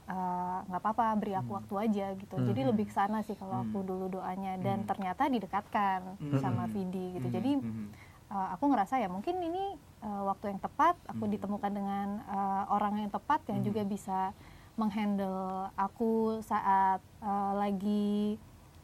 eh, 0.05 0.59
nggak 0.71 0.81
apa-apa 0.85 1.17
beri 1.19 1.35
aku 1.35 1.57
waktu 1.59 1.75
aja 1.91 2.07
gitu. 2.15 2.37
Jadi 2.37 2.61
lebih 2.63 2.87
ke 2.87 2.95
sana 2.95 3.25
sih 3.27 3.35
kalau 3.35 3.65
aku 3.65 3.83
dulu 3.83 4.07
doanya 4.21 4.55
dan 4.61 4.85
ternyata 4.85 5.27
didekatkan 5.27 6.21
Hmm. 6.21 6.39
sama 6.39 6.69
Vidi 6.71 7.17
gitu. 7.19 7.27
Hmm, 7.27 7.35
Jadi 7.35 7.53
hmm. 7.59 7.87
uh, 8.31 8.49
aku 8.55 8.69
ngerasa 8.71 9.01
ya 9.01 9.09
mungkin 9.09 9.41
ini 9.41 9.75
uh, 10.05 10.29
waktu 10.31 10.53
yang 10.55 10.61
tepat 10.61 10.95
aku 11.09 11.25
ditemukan 11.25 11.73
dengan 11.73 12.21
uh, 12.29 12.71
orang 12.71 13.01
yang 13.01 13.11
tepat 13.11 13.43
yang 13.49 13.65
juga 13.65 13.83
bisa 13.83 14.31
menghandle 14.77 15.39
aku 15.75 16.13
saat 16.41 16.99
uh, 17.19 17.53
lagi 17.55 18.35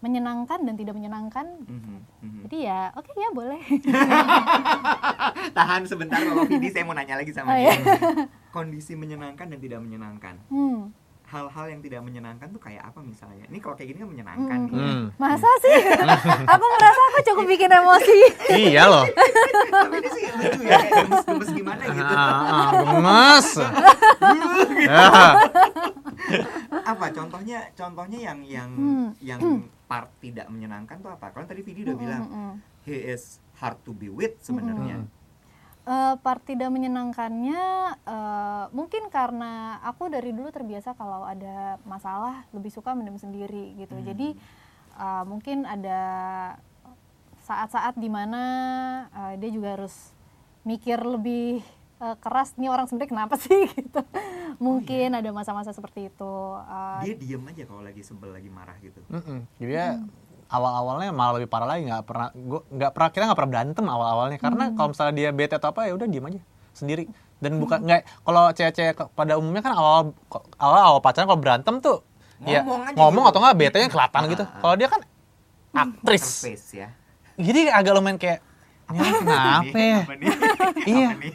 menyenangkan 0.00 0.62
dan 0.62 0.74
tidak 0.74 0.94
menyenangkan 0.94 1.44
Mhm, 1.60 1.96
mhm. 2.18 2.40
jadi 2.44 2.56
ya 2.64 2.80
oke 2.94 3.10
ya 3.12 3.28
boleh 3.30 3.60
Tahan 5.52 5.82
sebentar 5.84 6.18
kalau 6.18 6.46
Vidi 6.46 6.68
saya 6.68 6.84
mau 6.84 6.94
nanya 6.94 7.16
lagi 7.16 7.30
sama 7.30 7.50
Oh, 7.50 7.54
dia. 7.54 7.68
iya. 7.68 7.74
Kondisi 8.54 8.94
menyenangkan 8.94 9.46
dan 9.46 9.58
tidak 9.58 9.78
menyenangkan. 9.78 10.34
hmm. 10.48 10.94
Hal-hal 11.26 11.66
yang 11.68 11.78
tidak 11.78 12.02
menyenangkan 12.02 12.50
tuh 12.50 12.58
kayak 12.58 12.82
apa 12.82 12.98
misalnya? 13.00 13.46
Ini 13.46 13.58
kalau 13.58 13.78
kayak 13.78 13.88
gini 13.88 13.98
kan 14.00 14.08
menyenangkan 14.08 14.58
Hmm. 14.58 14.66
nih. 14.66 14.74
ya. 14.74 14.90
Hmm. 14.90 15.04
masa 15.16 15.46
sih 15.60 15.78
aku 16.52 16.64
merasa 16.66 17.00
aku 17.04 17.18
cukup 17.24 17.44
bikin 17.46 17.70
emosi 17.70 18.18
iya 18.52 18.82
loh 18.84 19.06
Tapi 19.70 19.94
ini 19.96 20.08
sih 20.08 20.22
lucu 20.28 20.60
ya, 20.60 20.74
kayak 20.76 20.90
gemes-gemes 20.98 21.50
gimana 21.52 21.82
gitu. 21.86 22.14
Ah, 22.16 22.34
ah, 22.42 22.70
gemes 22.88 23.46
Apa 26.90 27.06
contohnya? 27.10 27.58
Contohnya 27.74 28.18
yang 28.20 28.38
yang 28.44 28.70
Hmm. 28.70 29.08
yang 29.20 29.40
part 29.90 30.10
tidak 30.22 30.46
menyenangkan 30.46 31.02
tuh 31.02 31.10
apa? 31.10 31.34
Kalau 31.34 31.46
tadi 31.46 31.66
Vidi 31.66 31.82
udah 31.82 31.96
Hmm, 31.96 32.04
bilang 32.04 32.22
hmm, 32.22 32.34
hmm. 32.34 32.54
he 32.86 32.96
is 33.10 33.42
hard 33.58 33.78
to 33.82 33.90
be 33.90 34.06
with 34.06 34.38
sebenarnya. 34.40 35.02
Hmm. 35.02 35.08
Eh, 35.80 36.14
part 36.22 36.42
tidak 36.46 36.70
menyenangkannya 36.70 37.62
eh, 37.98 38.64
mungkin 38.70 39.10
karena 39.10 39.82
aku 39.82 40.06
dari 40.06 40.30
dulu 40.30 40.52
terbiasa 40.52 40.94
kalau 40.94 41.26
ada 41.26 41.80
masalah 41.82 42.46
lebih 42.54 42.70
suka 42.70 42.94
mendem 42.94 43.18
sendiri 43.18 43.74
gitu. 43.74 43.98
Hmm. 43.98 44.06
Jadi 44.06 44.28
eh, 44.94 45.24
mungkin 45.26 45.66
ada 45.66 46.00
saat-saat 47.42 47.98
di 47.98 48.06
mana 48.06 48.42
eh, 49.10 49.34
dia 49.42 49.50
juga 49.50 49.74
harus 49.74 50.14
mikir 50.62 51.00
lebih 51.00 51.64
eh, 52.00 52.16
keras 52.16 52.56
nih 52.56 52.66
orang 52.66 52.84
sebenarnya 52.84 53.10
kenapa 53.10 53.34
sih 53.36 53.68
gitu. 53.76 54.00
Mungkin 54.56 55.12
ada 55.12 55.28
masa-masa 55.30 55.70
seperti 55.70 56.08
itu. 56.08 56.32
Eh, 56.58 57.00
Dia 57.04 57.14
diem 57.16 57.42
aja 57.42 57.62
kalau 57.64 57.80
lagi 57.80 58.00
sebel, 58.00 58.30
lagi 58.30 58.48
marah 58.48 58.76
gitu. 58.78 59.00
Mm-mm. 59.06 59.44
Jadi 59.56 59.72
ya 59.72 59.88
awal-awalnya 60.46 61.10
malah 61.10 61.38
lebih 61.38 61.46
parah 61.46 61.68
lagi 61.68 61.86
nggak 61.86 62.02
pernah 62.02 62.28
gua 62.34 62.60
nggak 62.66 62.90
pernah 62.90 63.08
kita 63.08 63.22
nggak 63.24 63.38
pernah 63.38 63.52
berantem 63.52 63.84
awal-awalnya 63.86 64.34
karena 64.36 64.64
kalau 64.74 64.88
misalnya 64.90 65.14
dia 65.14 65.30
bete 65.30 65.54
atau 65.54 65.70
apa 65.70 65.86
ya 65.86 65.94
udah 65.94 66.06
diem 66.06 66.26
aja 66.26 66.40
sendiri 66.72 67.04
dan 67.38 67.52
bukan 67.56 67.78
nggak 67.80 68.02
kalau 68.20 68.50
cewek-cewek 68.50 68.98
pada 69.14 69.38
umumnya 69.38 69.62
kan 69.62 69.72
awal 69.72 70.10
awal 70.58 70.80
awal 70.82 70.98
pacaran 70.98 71.24
kalau 71.24 71.38
berantem 71.38 71.78
tuh 71.78 72.02
ya 72.42 72.66
Ngomong 72.66 72.82
aja 72.82 72.96
ngomong 72.96 73.22
gitu. 73.22 73.30
atau 73.30 73.40
nggak 73.40 73.56
betenya 73.56 73.88
kelihatan 73.88 74.20
Ah, 74.20 74.26
gitu 74.26 74.42
ah. 74.42 74.58
kalau 74.58 74.74
dia 74.74 74.88
kan 74.88 75.00
Poker 75.70 75.78
aktris 75.78 76.26
ya. 76.74 76.88
jadi 77.38 77.60
agak 77.70 77.92
lumayan 77.94 78.18
kayak 78.18 78.42
orang 78.92 79.22
kenapa 79.22 79.76
ya? 79.76 79.98
Apa 80.00 80.14
nih? 80.14 80.26
Iya. 80.82 81.08
Apa 81.08 81.20
nih? 81.20 81.32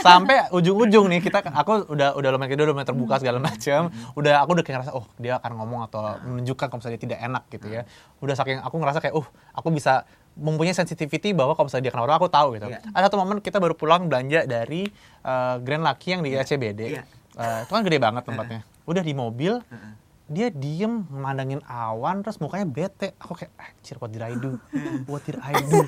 sampai 0.00 0.36
ujung-ujung 0.50 1.06
nih 1.08 1.20
kita 1.20 1.38
aku 1.44 1.88
udah 1.88 2.14
udah 2.14 2.28
lumayan 2.30 2.54
udah 2.54 2.66
lumayan 2.68 2.86
terbuka 2.86 3.14
segala 3.16 3.38
macam 3.38 3.80
udah 4.14 4.34
aku 4.40 4.50
udah 4.52 4.64
kayak 4.64 4.76
ngerasa 4.78 4.92
oh 4.92 5.06
dia 5.16 5.36
akan 5.36 5.52
ngomong 5.54 5.80
atau 5.84 6.00
menunjukkan 6.22 6.66
kalau 6.66 6.78
misalnya 6.78 6.96
dia 6.96 7.04
tidak 7.04 7.18
enak 7.20 7.42
gitu 7.48 7.66
ya 7.68 7.82
udah 8.18 8.34
saking 8.34 8.58
aku 8.58 8.74
ngerasa 8.76 8.98
kayak 9.00 9.14
uh 9.14 9.26
aku 9.52 9.68
bisa 9.70 10.02
mempunyai 10.34 10.74
sensitivity 10.74 11.30
bahwa 11.30 11.54
kalau 11.54 11.66
misalnya 11.66 11.84
dia 11.86 11.94
kenapa 11.94 12.16
aku 12.16 12.26
tahu 12.26 12.48
gitu 12.54 12.66
Iya. 12.66 12.80
ada 12.90 13.06
satu 13.06 13.16
momen 13.16 13.38
kita 13.38 13.58
baru 13.58 13.74
pulang 13.74 14.06
belanja 14.06 14.42
dari 14.44 14.90
eh, 15.20 15.54
Grand 15.60 15.82
Lucky 15.82 16.08
yang 16.10 16.22
di 16.22 16.34
SCBD 16.34 16.80
Iya. 16.90 17.02
Eh, 17.34 17.58
itu 17.62 17.70
kan 17.70 17.82
gede 17.82 17.98
banget 17.98 18.22
tempatnya 18.24 18.60
udah 18.84 19.00
di 19.00 19.12
mobil 19.12 19.58
Heeh. 19.58 19.92
Dia 20.24 20.48
diem 20.48 21.04
memandangin 21.12 21.60
awan 21.68 22.24
terus 22.24 22.40
mukanya 22.40 22.64
bete. 22.64 23.12
Aku 23.20 23.36
kayak 23.36 23.52
anjir 23.60 24.00
what 24.00 24.08
did 24.08 24.24
I 24.24 24.32
do 24.32 24.56
what 25.04 25.20
did 25.28 25.36
I 25.36 25.52
do 25.60 25.84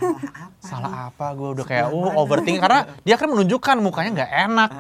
salah 0.61 1.09
apa 1.09 1.33
gue 1.33 1.49
udah 1.57 1.65
kayak 1.65 1.89
uh 1.89 2.13
overthinking. 2.21 2.61
Karena 2.61 2.85
dia 3.01 3.17
kan 3.17 3.33
menunjukkan 3.33 3.77
mukanya 3.81 4.11
nggak 4.23 4.33
enak. 4.49 4.71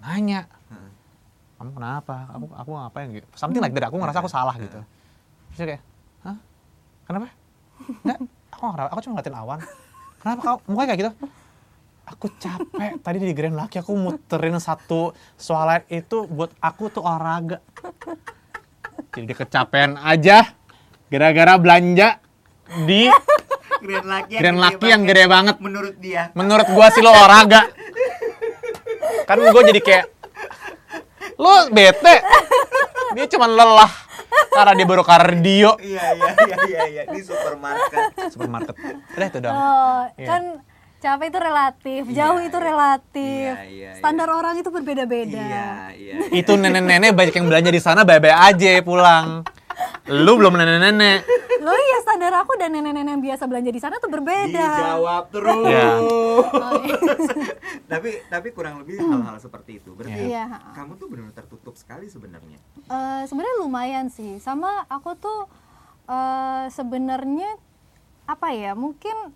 Nanya 0.00 0.40
kamu 1.54 1.70
kenapa? 1.80 2.16
Aku 2.34 2.44
aku 2.52 2.70
ngapain? 2.76 3.08
Gitu. 3.14 3.26
Something 3.36 3.62
like 3.62 3.72
that. 3.72 3.88
Aku 3.88 3.96
ngerasa 3.96 4.18
aku 4.20 4.28
salah 4.32 4.52
gitu. 4.58 4.80
terus 5.52 5.58
dia 5.60 5.66
kayak 5.76 5.82
hah? 6.26 6.36
Kenapa? 7.06 7.24
Enggak 8.04 8.18
aku 8.52 8.62
nggak 8.64 8.88
aku 8.90 9.00
cuma 9.04 9.12
ngeliatin 9.16 9.36
awan. 9.36 9.58
Kenapa 10.20 10.40
kau? 10.40 10.56
Mukanya 10.68 10.88
kayak 10.92 11.00
gitu. 11.04 11.12
Aku 12.04 12.26
capek. 12.36 13.00
Tadi 13.00 13.16
di 13.16 13.36
Grand 13.36 13.56
Lucky 13.56 13.80
aku 13.80 13.92
muterin 13.96 14.56
satu 14.60 15.16
swallow 15.40 15.80
itu 15.88 16.28
buat 16.28 16.52
aku 16.60 16.92
tuh 16.92 17.00
olahraga 17.04 17.64
jadi 19.14 19.24
dia 19.24 19.36
kecapean 19.36 19.94
aja 19.96 20.38
gara-gara 21.06 21.54
belanja 21.56 22.08
di 22.82 23.06
Grand 23.78 24.06
Lucky 24.06 24.32
yang 24.32 24.42
Grand 24.42 24.56
gede 24.56 24.64
Lucky 24.64 24.86
yang 24.88 25.02
gede 25.04 25.24
banget. 25.26 25.56
Menurut 25.60 25.94
dia. 25.98 26.22
menurut 26.32 26.68
gua 26.68 26.88
sih 26.88 26.98
lo 26.98 27.12
olahraga. 27.12 27.68
Kan 29.24 29.38
gua 29.44 29.62
jadi 29.62 29.80
kayak 29.80 30.06
lo 31.36 31.68
bete. 31.70 32.16
Dia 33.14 33.26
cuma 33.28 33.46
lelah 33.46 33.92
karena 34.50 34.72
dia 34.74 34.86
baru 34.88 35.02
kardio. 35.02 35.76
Iya 35.78 36.04
iya 36.10 36.30
iya 36.34 36.56
iya 36.64 36.82
iya. 36.88 37.02
Di 37.06 37.20
supermarket. 37.20 38.02
supermarket. 38.32 38.74
Udah 39.14 39.26
itu 39.28 39.38
dong 39.38 39.54
Oh, 39.54 40.02
Iya. 40.16 40.26
kan 40.26 40.42
capek 41.04 41.26
itu 41.28 41.36
relatif, 41.38 42.02
jauh 42.08 42.40
Iya, 42.40 42.48
itu 42.48 42.58
iya. 42.58 42.64
relatif. 42.64 43.52
Iya, 43.52 43.68
iya, 43.68 43.90
Standar 44.00 44.28
orang 44.32 44.54
itu 44.56 44.72
berbeda-beda. 44.72 45.36
Iya 45.36 45.68
iya. 45.92 46.14
itu 46.40 46.52
nenek-nenek 46.56 47.12
banyak 47.12 47.34
yang 47.36 47.46
belanja 47.46 47.68
di 47.68 47.82
sana 47.82 48.08
bye-bye 48.08 48.32
aja 48.32 48.80
pulang 48.80 49.44
lu 50.04 50.36
belum 50.36 50.54
nenek-nenek 50.54 51.24
Loh 51.64 51.72
iya 51.72 51.98
standar 52.04 52.28
aku 52.44 52.60
dan 52.60 52.76
nenek-nenek 52.76 53.16
yang 53.16 53.24
biasa 53.24 53.48
belanja 53.48 53.72
di 53.72 53.80
sana 53.80 53.96
tuh 53.96 54.12
berbeda. 54.12 54.52
Dijawab 54.52 55.24
terus. 55.32 55.64
Iya. 55.64 55.88
tapi 57.92 58.20
tapi 58.28 58.48
kurang 58.52 58.84
lebih 58.84 59.00
hal-hal 59.00 59.40
seperti 59.40 59.80
itu. 59.80 59.96
Berarti 59.96 60.28
Iya. 60.28 60.60
kamu 60.76 61.00
tuh 61.00 61.08
benar-benar 61.08 61.32
tertutup 61.32 61.72
sekali 61.80 62.12
sebenarnya. 62.12 62.60
Eh, 62.84 63.22
sebenarnya 63.24 63.56
lumayan 63.64 64.12
sih. 64.12 64.36
Sama 64.44 64.84
aku 64.92 65.16
tuh 65.16 65.48
eh, 66.04 66.68
sebenarnya 66.68 67.56
apa 68.28 68.52
ya? 68.52 68.76
Mungkin 68.76 69.32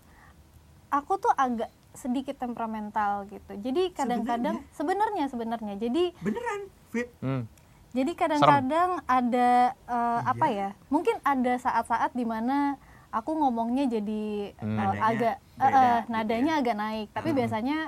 aku 0.90 1.16
tuh 1.16 1.32
agak 1.32 1.68
sedikit 1.92 2.36
temperamental 2.36 3.26
gitu. 3.26 3.52
Jadi 3.54 3.90
kadang-kadang 3.90 4.62
sebenarnya 4.70 5.26
sebenarnya. 5.26 5.74
Jadi 5.74 6.14
Beneran, 6.18 6.60
Fit. 6.88 7.08
Hmm. 7.18 7.44
Jadi 7.90 8.12
kadang-kadang 8.14 9.02
ada 9.02 9.50
eh, 9.72 10.20
apa 10.22 10.46
ya? 10.46 10.68
Mungkin 10.88 11.18
ada 11.22 11.56
saat-saat 11.56 12.12
di 12.12 12.22
mana 12.22 12.76
aku 13.08 13.32
ngomongnya 13.34 13.88
jadi 13.88 14.52
Hmm. 14.54 14.76
Nadanya 14.76 15.02
agak 15.02 15.36
beda 15.56 15.64
eh, 15.64 15.72
eh, 15.72 15.98
gitu 15.98 16.12
nadanya 16.12 16.52
ya. 16.52 16.60
agak 16.60 16.76
naik. 16.76 17.06
Tapi 17.10 17.28
biasanya 17.32 17.78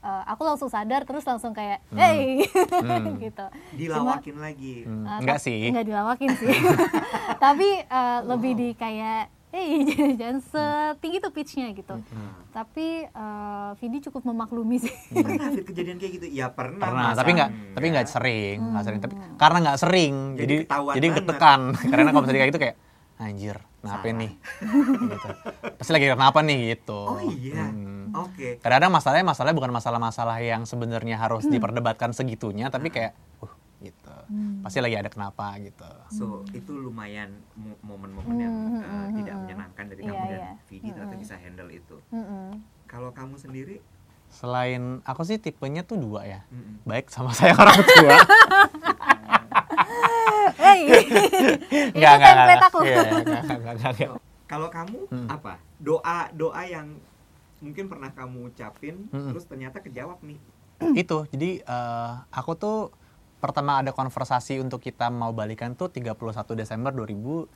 eh, 0.00 0.22
aku 0.24 0.42
langsung 0.42 0.70
sadar 0.70 1.02
terus 1.02 1.22
langsung 1.22 1.52
kayak, 1.52 1.84
Hmm. 1.90 1.98
hey, 1.98 2.46
Hmm. 2.72 3.18
gitu. 3.26 3.46
Dilawakin 3.74 4.36
lagi. 4.38 4.74
Hmm, 4.82 5.04
Eh, 5.04 5.18
enggak 5.20 5.38
sih 5.38 5.68
Enggak 5.68 5.84
dilawakin 5.84 6.30
sih. 6.32 6.48
Tapi 7.44 7.68
eh, 7.82 8.18
lebih 8.24 8.52
di 8.54 8.68
kayak, 8.72 9.28
hey 9.54 9.82
jangan 10.14 10.38
setinggi 10.40 11.18
tuh 11.18 11.30
pitchnya 11.30 11.66
gitu. 11.70 11.94
Hmm. 11.96 12.30
Tapi 12.48 12.86
eh, 13.04 13.70
Vidi 13.76 13.98
cukup 14.00 14.22
memaklumi 14.24 14.78
sih. 14.78 14.94
Pernah 15.16 15.50
Fit 15.50 15.64
kejadian 15.64 15.96
kayak 15.96 16.12
gitu? 16.16 16.26
Ya 16.28 16.48
pernah. 16.48 16.78
pernah 16.80 17.02
masa 17.08 17.18
tapi 17.18 17.30
nggak 17.32 17.50
enggak? 17.50 17.72
tapi 17.72 17.86
nggak 17.88 18.06
sering 18.06 18.56
nggak 18.64 18.84
sering 18.84 19.00
tapi 19.00 19.14
Hmm. 19.16 19.34
karena 19.36 19.58
nggak 19.60 19.78
sering 19.78 20.14
Jadi 20.34 20.54
jadi 20.68 21.06
ketekan 21.12 21.60
karena 21.90 22.08
kalau 22.08 22.22
misalnya 22.22 22.40
kayak 22.40 22.50
gitu 22.50 22.60
kayak 22.60 22.76
anjir 23.18 23.56
kenapa 23.76 24.00
Salah. 24.02 24.16
nih 24.16 24.32
gitu. 25.04 25.28
pasti 25.76 25.90
lagi 25.90 26.06
kenapa 26.08 26.38
nih 26.40 26.58
gitu 26.70 27.00
Oh 27.02 27.20
iya. 27.20 27.64
Hmm. 27.66 28.08
Oke. 28.16 28.56
kadang-kadang 28.58 28.90
masalahnya 28.90 29.26
masalahnya 29.26 29.56
bukan 29.56 29.72
masalah-masalah 29.72 30.36
yang 30.40 30.62
sebenarnya 30.64 31.16
harus 31.16 31.44
Hmm. 31.44 31.52
diperdebatkan 31.52 32.10
segitunya 32.10 32.68
tapi 32.68 32.88
kayak 32.88 33.12
uh 33.38 33.52
gitu 34.30 34.62
pasti 34.62 34.78
lagi 34.78 34.94
ada 34.94 35.08
kenapa 35.08 35.58
gitu 35.58 35.90
So 36.08 36.24
itu 36.52 36.70
lumayan 36.70 37.30
mo- 37.52 37.80
momen-momen 37.80 38.36
yang 38.36 38.54
Hmm, 38.70 38.78
uh, 38.78 38.86
hmm, 39.02 39.16
tidak 39.16 39.32
hmm. 39.32 39.42
menyenangkan 39.42 39.84
dari 39.88 40.00
Iya, 40.00 40.08
kamu 40.08 40.24
dan 40.24 40.40
iya. 40.40 40.52
Vidi 40.64 40.88
ternyata 40.88 41.10
Hmm. 41.10 41.22
bisa 41.22 41.34
handle 41.34 41.70
itu. 41.70 41.96
Mm-mm. 42.10 42.46
Kalau 42.84 43.10
kamu 43.10 43.34
sendiri, 43.36 43.76
selain 44.28 44.82
aku 45.02 45.22
sih 45.24 45.36
tipenya 45.36 45.82
tuh 45.82 45.98
dua 45.98 46.22
ya 46.22 46.40
mm-mm. 46.46 46.82
baik 46.84 47.10
sama 47.10 47.34
saya 47.36 47.50
orang 47.52 47.74
tua 47.76 48.14
Nggak, 51.90 52.14
nggak, 52.14 52.34
template 52.36 52.62
nggak. 52.62 54.08
kalau 54.46 54.68
kamu 54.68 54.98
Hmm. 55.08 55.26
apa? 55.26 55.58
Doa 55.76 56.30
doa 56.32 56.62
yang 56.64 56.98
mungkin 57.58 57.86
pernah 57.86 58.10
kamu 58.10 58.48
ucapin, 58.48 59.06
Mm-mm. 59.08 59.30
terus 59.30 59.44
ternyata 59.44 59.78
kejawab 59.78 60.22
nih. 60.22 60.38
itu 60.96 61.28
jadi 61.28 61.60
eh, 61.60 62.12
aku 62.32 62.56
tuh 62.56 62.88
pertama 63.40 63.80
ada 63.80 63.90
konversasi 63.90 64.60
untuk 64.60 64.78
kita 64.78 65.08
mau 65.08 65.32
balikan 65.32 65.72
tuh 65.72 65.88
31 65.88 66.14
Desember 66.54 66.92
2019 66.92 67.48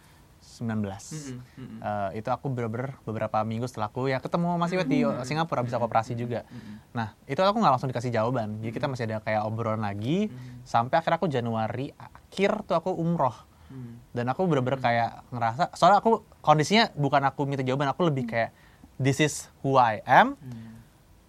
Mm-mm, 0.45 1.41
mm-mm. 1.57 1.79
Eh, 1.81 2.11
itu 2.19 2.29
aku 2.29 2.49
bener-bener 2.49 2.97
beberapa 3.03 3.41
minggu 3.41 3.65
setelah 3.65 3.89
aku 3.89 4.07
ya 4.07 4.19
ketemu 4.19 4.57
Mas 4.57 4.71
Iwet 4.71 4.85
di 4.87 5.01
Singapura 5.23 5.61
bisa 5.61 5.77
kooperasi 5.77 6.13
juga 6.13 6.45
Mm-mm. 6.45 6.93
nah 6.93 7.13
itu 7.25 7.39
aku 7.39 7.57
nggak 7.57 7.73
langsung 7.73 7.89
dikasih 7.89 8.11
jawaban 8.11 8.61
jadi 8.61 8.73
kita 8.73 8.87
masih 8.87 9.05
ada 9.07 9.21
kayak 9.21 9.43
obrolan 9.43 9.81
lagi 9.81 10.27
Mm. 10.27 10.65
sampai 10.65 10.97
akhirnya 10.97 11.19
aku 11.19 11.29
Januari 11.29 11.87
akhir 11.93 12.65
tuh 12.65 12.75
aku 12.75 12.91
umroh 12.93 13.35
Mm. 13.65 13.93
dan 14.13 14.25
aku 14.27 14.45
bener-bener 14.45 14.77
kayak 14.79 15.25
ngerasa 15.29 15.73
soalnya 15.73 15.99
aku 15.99 16.13
kondisinya 16.41 16.93
bukan 16.93 17.25
aku 17.25 17.45
minta 17.45 17.61
jawaban 17.61 17.89
aku 17.89 18.09
lebih 18.09 18.25
kayak 18.25 18.53
this 18.97 19.19
is 19.19 19.49
who 19.61 19.75
I 19.75 20.05
am 20.05 20.37
Mm. 20.39 20.74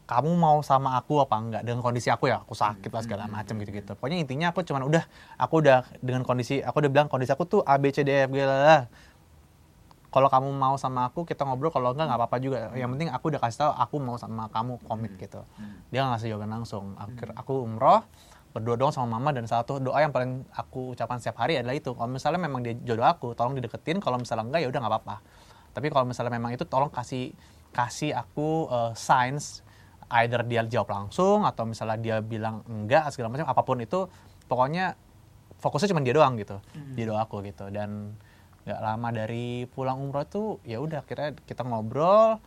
Kamu 0.06 0.38
mau 0.38 0.62
sama 0.62 0.98
aku 1.02 1.18
apa 1.22 1.36
enggak? 1.38 1.62
Dengan 1.66 1.82
kondisi 1.82 2.14
aku 2.14 2.30
ya 2.30 2.46
aku 2.46 2.54
sakit 2.54 2.94
lah 2.94 3.02
segala 3.02 3.26
macam 3.26 3.58
gitu-gitu. 3.58 3.98
pokoknya 3.98 4.22
intinya 4.22 4.54
aku 4.54 4.62
cuman 4.62 4.86
udah 4.86 5.04
aku 5.42 5.66
udah 5.66 5.82
dengan 6.00 6.22
kondisi 6.22 6.62
aku 6.62 6.86
udah 6.86 6.92
bilang 6.94 7.08
kondisi 7.10 7.34
aku 7.34 7.50
tuh 7.50 7.62
A 7.66 7.82
B 7.82 7.90
C 7.90 8.06
D 8.06 8.14
E 8.14 8.30
F 8.30 8.32
G 8.32 8.46
lah 8.46 8.86
kalau 10.16 10.32
kamu 10.32 10.48
mau 10.56 10.80
sama 10.80 11.12
aku 11.12 11.28
kita 11.28 11.44
ngobrol. 11.44 11.76
Kalau 11.76 11.92
enggak 11.92 12.08
nggak 12.08 12.20
apa-apa 12.24 12.38
juga. 12.40 12.72
Yang 12.72 12.90
penting 12.96 13.10
aku 13.12 13.36
udah 13.36 13.42
kasih 13.44 13.68
tahu 13.68 13.72
aku 13.76 13.96
mau 14.00 14.16
sama 14.16 14.48
kamu 14.48 14.80
komit 14.88 15.12
gitu. 15.20 15.44
dia 15.92 16.08
nggak 16.08 16.16
ngasih 16.16 16.28
jawaban 16.32 16.56
langsung. 16.56 16.96
Akhir 16.96 17.36
aku 17.36 17.68
umroh 17.68 18.00
berdoa 18.56 18.80
dong 18.80 18.96
sama 18.96 19.20
mama 19.20 19.36
dan 19.36 19.44
satu 19.44 19.84
doa 19.84 20.00
yang 20.00 20.16
paling 20.16 20.48
aku 20.56 20.96
ucapkan 20.96 21.20
setiap 21.20 21.44
hari 21.44 21.60
adalah 21.60 21.76
itu. 21.76 21.92
Kalau 21.92 22.08
misalnya 22.08 22.40
memang 22.40 22.64
dia 22.64 22.80
jodoh 22.80 23.04
aku 23.04 23.36
tolong 23.36 23.60
dideketin. 23.60 24.00
Kalau 24.00 24.16
misalnya 24.16 24.48
enggak 24.48 24.64
ya 24.64 24.68
udah 24.72 24.80
nggak 24.88 24.94
apa-apa. 24.96 25.16
Tapi 25.76 25.88
kalau 25.92 26.06
misalnya 26.08 26.32
memang 26.32 26.56
itu 26.56 26.64
tolong 26.64 26.88
kasih 26.88 27.36
kasih 27.76 28.16
aku 28.16 28.72
uh, 28.72 28.96
signs 28.96 29.65
either 30.10 30.42
dia 30.46 30.62
jawab 30.64 30.90
langsung 30.92 31.44
atau 31.44 31.66
misalnya 31.66 31.98
dia 31.98 32.16
bilang 32.22 32.62
enggak 32.66 33.10
segala 33.10 33.34
macam 33.34 33.48
apa 33.50 33.62
pun 33.62 33.78
itu 33.82 34.06
pokoknya 34.46 34.94
fokusnya 35.58 35.92
cuma 35.92 36.06
dia 36.06 36.14
doang 36.14 36.38
gitu. 36.38 36.62
Dia 36.94 37.06
doa 37.10 37.26
aku 37.26 37.42
gitu. 37.42 37.68
Dan 37.74 38.14
nggak 38.66 38.80
lama 38.82 39.10
dari 39.10 39.66
pulang 39.66 40.02
umroh 40.02 40.26
itu 40.26 40.44
ya 40.62 40.78
udah 40.78 41.02
akhirnya 41.02 41.34
kita 41.46 41.66
ngobrol. 41.66 42.38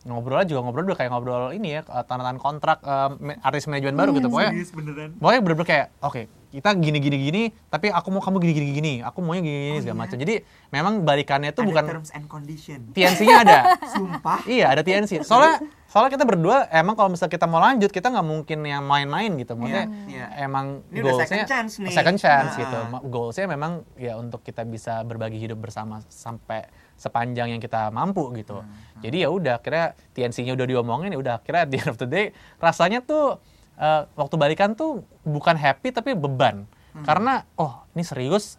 Ngobrolnya 0.00 0.48
juga 0.48 0.60
ngobrol 0.64 0.88
udah 0.88 0.96
kayak 0.96 1.10
ngobrol 1.12 1.44
ini 1.52 1.76
ya 1.76 1.84
eh, 1.84 2.04
tanda 2.08 2.24
tangan 2.24 2.40
kontrak 2.40 2.78
me- 3.20 3.36
artis 3.42 3.68
manajemen 3.68 3.98
baru 3.98 4.10
gitu 4.16 4.28
pokoknya. 4.32 4.52
Serius 4.56 4.70
beneran. 4.72 5.08
pokoknya 5.20 5.40
bener-bener 5.44 5.68
kayak 5.68 5.86
oke 6.00 6.22
kita 6.50 6.74
gini 6.74 6.98
gini 6.98 7.16
gini 7.16 7.42
tapi 7.66 7.88
aku 7.88 8.10
mau 8.10 8.18
kamu 8.18 8.42
gini 8.42 8.52
gini 8.52 8.68
gini 8.72 8.92
aku 9.00 9.22
maunya 9.22 9.40
gini 9.40 9.58
gini 9.70 9.78
segala 9.80 10.02
macam. 10.02 10.18
Jadi 10.18 10.34
memang 10.68 11.02
balikannya 11.02 11.50
itu 11.50 11.62
Ada 11.62 11.68
bukan 11.70 11.84
terms 11.86 12.10
and 12.10 12.26
condition. 12.26 12.90
TNC-nya 12.90 13.36
ada. 13.40 13.58
Sumpah. 13.94 14.42
iya 14.44 14.66
ada 14.68 14.82
TNC 14.82 15.22
soalnya 15.22 15.62
soalnya 15.86 16.10
kita 16.12 16.22
berdua 16.22 16.66
emang 16.68 16.94
kalau 16.94 17.10
misalnya 17.10 17.30
kita 17.32 17.46
mau 17.46 17.58
lanjut 17.58 17.90
kita 17.90 18.10
nggak 18.10 18.26
mungkin 18.26 18.58
yang 18.62 18.82
main-main 18.82 19.30
gitu. 19.34 19.54
Maksudnya 19.54 19.86
Iya, 20.06 20.26
iya. 20.26 20.26
emang 20.42 20.82
Ini 20.90 20.98
goalsnya 21.00 21.26
second 21.26 21.46
chance 21.46 21.72
nih. 21.78 21.92
second 21.94 22.18
chance 22.18 22.52
Nah, 22.52 22.60
gitu. 22.60 22.78
Goalsnya 23.06 23.46
memang 23.46 23.72
ya 23.94 24.14
untuk 24.14 24.42
kita 24.42 24.62
bisa 24.62 25.00
berbagi 25.02 25.38
hidup 25.38 25.58
bersama 25.58 26.02
sampai 26.06 26.66
sepanjang 26.94 27.48
yang 27.48 27.58
kita 27.58 27.88
mampu 27.88 28.28
gitu. 28.36 28.60
Hmm, 28.60 28.68
jadi 29.00 29.24
ya 29.24 29.28
udah 29.30 29.56
kira 29.58 29.96
TNC-nya 30.12 30.52
udah 30.52 30.66
diomongin 30.66 31.08
ya 31.08 31.18
udah 31.18 31.36
kira 31.40 31.64
the 31.64 31.78
end 31.78 31.88
of 31.88 31.96
the 31.96 32.04
day 32.04 32.26
rasanya 32.58 33.00
tuh 33.00 33.40
eh, 33.80 34.02
waktu 34.14 34.34
balikan 34.36 34.76
tuh 34.76 35.02
bukan 35.24 35.56
happy 35.56 35.90
tapi 35.90 36.12
beban. 36.12 36.68
Hmm. 36.90 37.06
karena 37.06 37.46
oh 37.54 37.86
ini 37.94 38.02
serius 38.02 38.58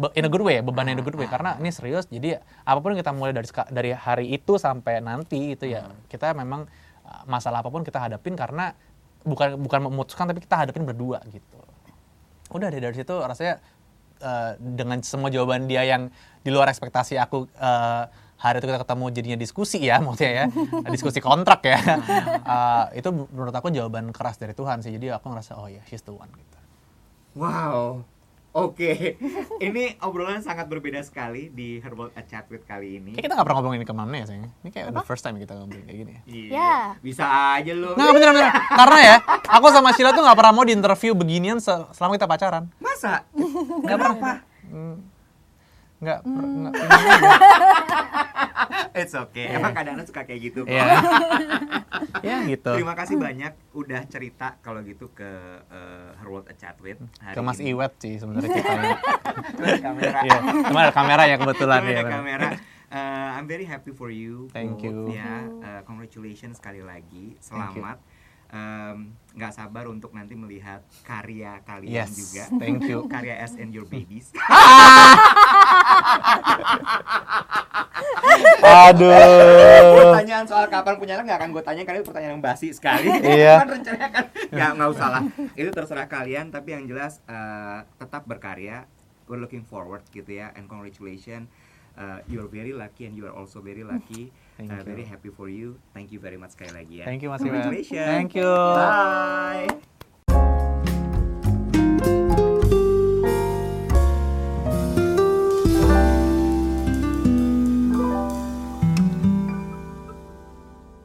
Be- 0.00 0.12
in 0.16 0.24
a 0.24 0.30
good 0.32 0.40
way 0.40 0.60
ya 0.60 0.62
beban 0.64 0.88
in 0.88 0.96
a 0.96 1.04
good 1.04 1.16
way. 1.16 1.28
Karena 1.28 1.60
ini 1.60 1.68
serius 1.68 2.08
jadi 2.08 2.40
apa 2.64 2.80
pun 2.80 2.96
kita 2.96 3.12
mulai 3.12 3.36
dari 3.36 3.48
dari 3.68 3.90
hari 3.92 4.32
itu 4.32 4.56
sampai 4.56 5.04
nanti 5.04 5.52
itu 5.52 5.68
ya 5.68 5.92
kita 6.08 6.32
memang 6.32 6.64
uh, 7.04 7.22
masalah 7.28 7.60
apa 7.60 7.68
pun 7.68 7.84
kita 7.84 8.00
hadapin 8.00 8.32
karena 8.32 8.72
bukan 9.20 9.60
bukan 9.60 9.80
memutuskan 9.92 10.32
tapi 10.32 10.40
kita 10.40 10.64
hadapin 10.64 10.88
berdua 10.88 11.20
gitu. 11.28 11.60
Udah 12.48 12.72
deh 12.72 12.80
dari 12.80 12.96
situ 12.96 13.12
rasanya 13.12 13.60
uh, 14.24 14.56
dengan 14.56 15.04
semua 15.04 15.28
jawaban 15.28 15.68
dia 15.68 15.84
yang 15.84 16.08
di 16.40 16.48
luar 16.48 16.72
ekspektasi 16.72 17.20
aku 17.20 17.44
uh, 17.60 18.08
hari 18.40 18.56
itu 18.56 18.66
kita 18.66 18.80
ketemu 18.80 19.04
jadinya 19.10 19.38
diskusi 19.38 19.78
ya 19.78 20.00
maksudnya 20.04 20.32
ya 20.34 20.44
diskusi 20.88 21.20
kontrak 21.20 21.60
ya 21.62 21.78
Uh, 22.40 22.84
itu 22.98 23.08
menurut 23.28 23.52
aku 23.52 23.68
jawaban 23.68 24.10
keras 24.10 24.34
dari 24.34 24.52
Tuhan 24.52 24.80
sih 24.80 24.90
jadi 24.90 25.14
aku 25.14 25.28
ngerasa 25.28 25.54
oh 25.54 25.68
ya 25.68 25.84
she's 25.84 26.02
the 26.02 26.10
one 26.10 26.28
gitu 26.30 26.58
Wow. 27.30 28.02
Oke, 28.50 29.14
ini 29.60 29.94
obrolan 30.02 30.42
sangat 30.42 30.66
berbeda 30.66 30.98
sekali 31.00 31.46
di 31.48 31.78
Herbal 31.78 32.10
A 32.10 32.22
Chat 32.26 32.50
with 32.50 32.66
kali 32.66 32.98
ini. 32.98 33.14
Kayak 33.14 33.30
kita 33.30 33.34
gak 33.38 33.46
pernah 33.46 33.62
ngomongin 33.62 33.86
ke 33.86 33.94
mana 33.94 34.10
ya 34.10 34.26
sayang 34.26 34.50
Ini 34.58 34.70
kayak 34.74 34.86
the 34.90 35.06
first 35.06 35.22
time 35.22 35.38
kita 35.38 35.54
ngomongin 35.54 35.86
kayak 35.86 35.98
gini 36.02 36.10
ya 36.10 36.22
Iya. 36.26 36.50
Ya. 36.50 36.74
Bisa 36.98 37.24
aja 37.54 37.70
lu. 37.70 37.94
Nggak 37.94 38.10
bener 38.10 38.28
bener 38.34 38.50
Karena 38.50 38.98
ya 38.98 39.16
Aku 39.54 39.70
sama 39.70 39.94
Sheila 39.94 40.10
tuh 40.10 40.26
gak 40.26 40.34
pernah 40.34 40.50
mau 40.50 40.66
di 40.66 40.74
interview 40.74 41.14
beginian 41.14 41.62
se- 41.62 41.86
selama 41.94 42.18
kita 42.18 42.26
pacaran 42.26 42.66
Masa? 42.82 43.22
Kenapa? 43.86 44.42
Nggak 46.00 46.18
per- 46.22 46.52
nggak- 46.58 46.74
It's 48.90 49.14
okay. 49.14 49.54
Emang 49.54 49.70
kadang-kadang 49.70 50.04
suka 50.04 50.26
kayak 50.26 50.40
gitu. 50.42 50.66
kok. 50.66 50.72
Iya 50.72 50.84
Ya 52.20 52.36
gitu 52.44 52.72
Terima 52.74 52.92
kasih 52.92 53.16
banyak 53.16 53.52
udah 53.72 54.02
cerita 54.06 54.58
kalau 54.60 54.80
gitu 54.82 55.08
ke 55.10 55.30
uh, 55.62 56.10
Her 56.16 56.28
World 56.28 56.48
A 56.48 56.54
Chat 56.54 56.76
with 56.80 57.00
hari 57.18 57.32
Ke 57.32 57.40
Mas 57.40 57.60
ini. 57.60 57.72
Iwet 57.72 57.92
sih 57.96 58.18
sebenarnya 58.18 58.50
ceritanya 58.56 58.96
Terus 59.54 59.80
kamera. 59.80 60.20
Iya 60.20 60.38
Cuma 60.66 60.78
ada 60.82 60.92
kamera 60.92 61.22
ya 61.24 61.36
kebetulan 61.36 61.80
Terus 61.80 61.92
ya 61.92 62.00
ada 62.00 62.10
kamera. 62.10 62.48
Uh, 62.90 63.28
I'm 63.38 63.46
very 63.46 63.62
happy 63.62 63.94
for 63.94 64.10
you. 64.10 64.50
Thank 64.50 64.82
both, 64.82 64.84
you. 64.84 65.14
Ya, 65.14 65.46
Uh, 65.46 65.80
congratulations 65.86 66.58
sekali 66.58 66.82
lagi. 66.82 67.38
Selamat. 67.38 68.02
Um, 68.50 69.14
nggak 69.30 69.54
sabar 69.54 69.86
untuk 69.86 70.10
nanti 70.10 70.34
melihat 70.34 70.82
karya 71.06 71.62
kalian 71.62 72.02
Yes 72.02 72.18
juga. 72.18 72.50
Thank 72.58 72.90
you 72.90 73.06
Karya 73.14 73.46
S 73.46 73.54
and 73.54 73.70
Your 73.70 73.86
Babies. 73.86 74.34
Aduh 78.60 80.10
pertanyaan 80.10 80.46
soal 80.46 80.66
kapan 80.68 80.94
punya 80.98 81.14
anak 81.18 81.24
nggak 81.30 81.38
akan 81.40 81.50
gue 81.54 81.62
tanya 81.64 81.82
karena 81.86 81.98
itu 82.02 82.06
pertanyaan 82.10 82.34
yang 82.38 82.44
basi 82.44 82.68
sekali. 82.74 83.08
Iya. 83.30 83.62
kan 83.62 83.68
rencananya 83.70 84.08
kan 84.10 84.24
nggak 84.50 84.70
nggak 84.76 84.88
usah 84.90 85.08
lah. 85.08 85.22
Itu 85.54 85.70
terserah 85.70 86.08
kalian. 86.10 86.50
Tapi 86.50 86.68
yang 86.74 86.84
jelas 86.90 87.22
eh, 87.30 87.78
tetap 87.98 88.26
berkarya. 88.26 88.84
We're 89.30 89.38
looking 89.38 89.62
forward 89.62 90.02
gitu 90.10 90.26
ya. 90.26 90.50
And 90.58 90.66
congratulations. 90.66 91.46
Uh, 91.94 92.22
you're 92.30 92.48
very 92.48 92.72
lucky 92.72 93.04
and 93.06 93.14
you 93.14 93.26
are 93.28 93.34
also 93.34 93.60
very 93.60 93.84
lucky. 93.84 94.32
Thank 94.60 94.76
Uh, 94.76 94.84
you. 94.84 94.92
very 94.92 95.06
happy 95.08 95.30
for 95.32 95.48
you. 95.48 95.80
Thank 95.96 96.12
you 96.12 96.20
very 96.20 96.36
much 96.36 96.52
sekali 96.52 96.76
lagi 96.76 96.94
ya. 97.00 97.04
Thank 97.08 97.24
you 97.24 97.32
Mas 97.32 97.40
Congratulations. 97.40 97.96
Thank 97.96 98.36
you 98.36 98.52
Bye. 98.76 99.99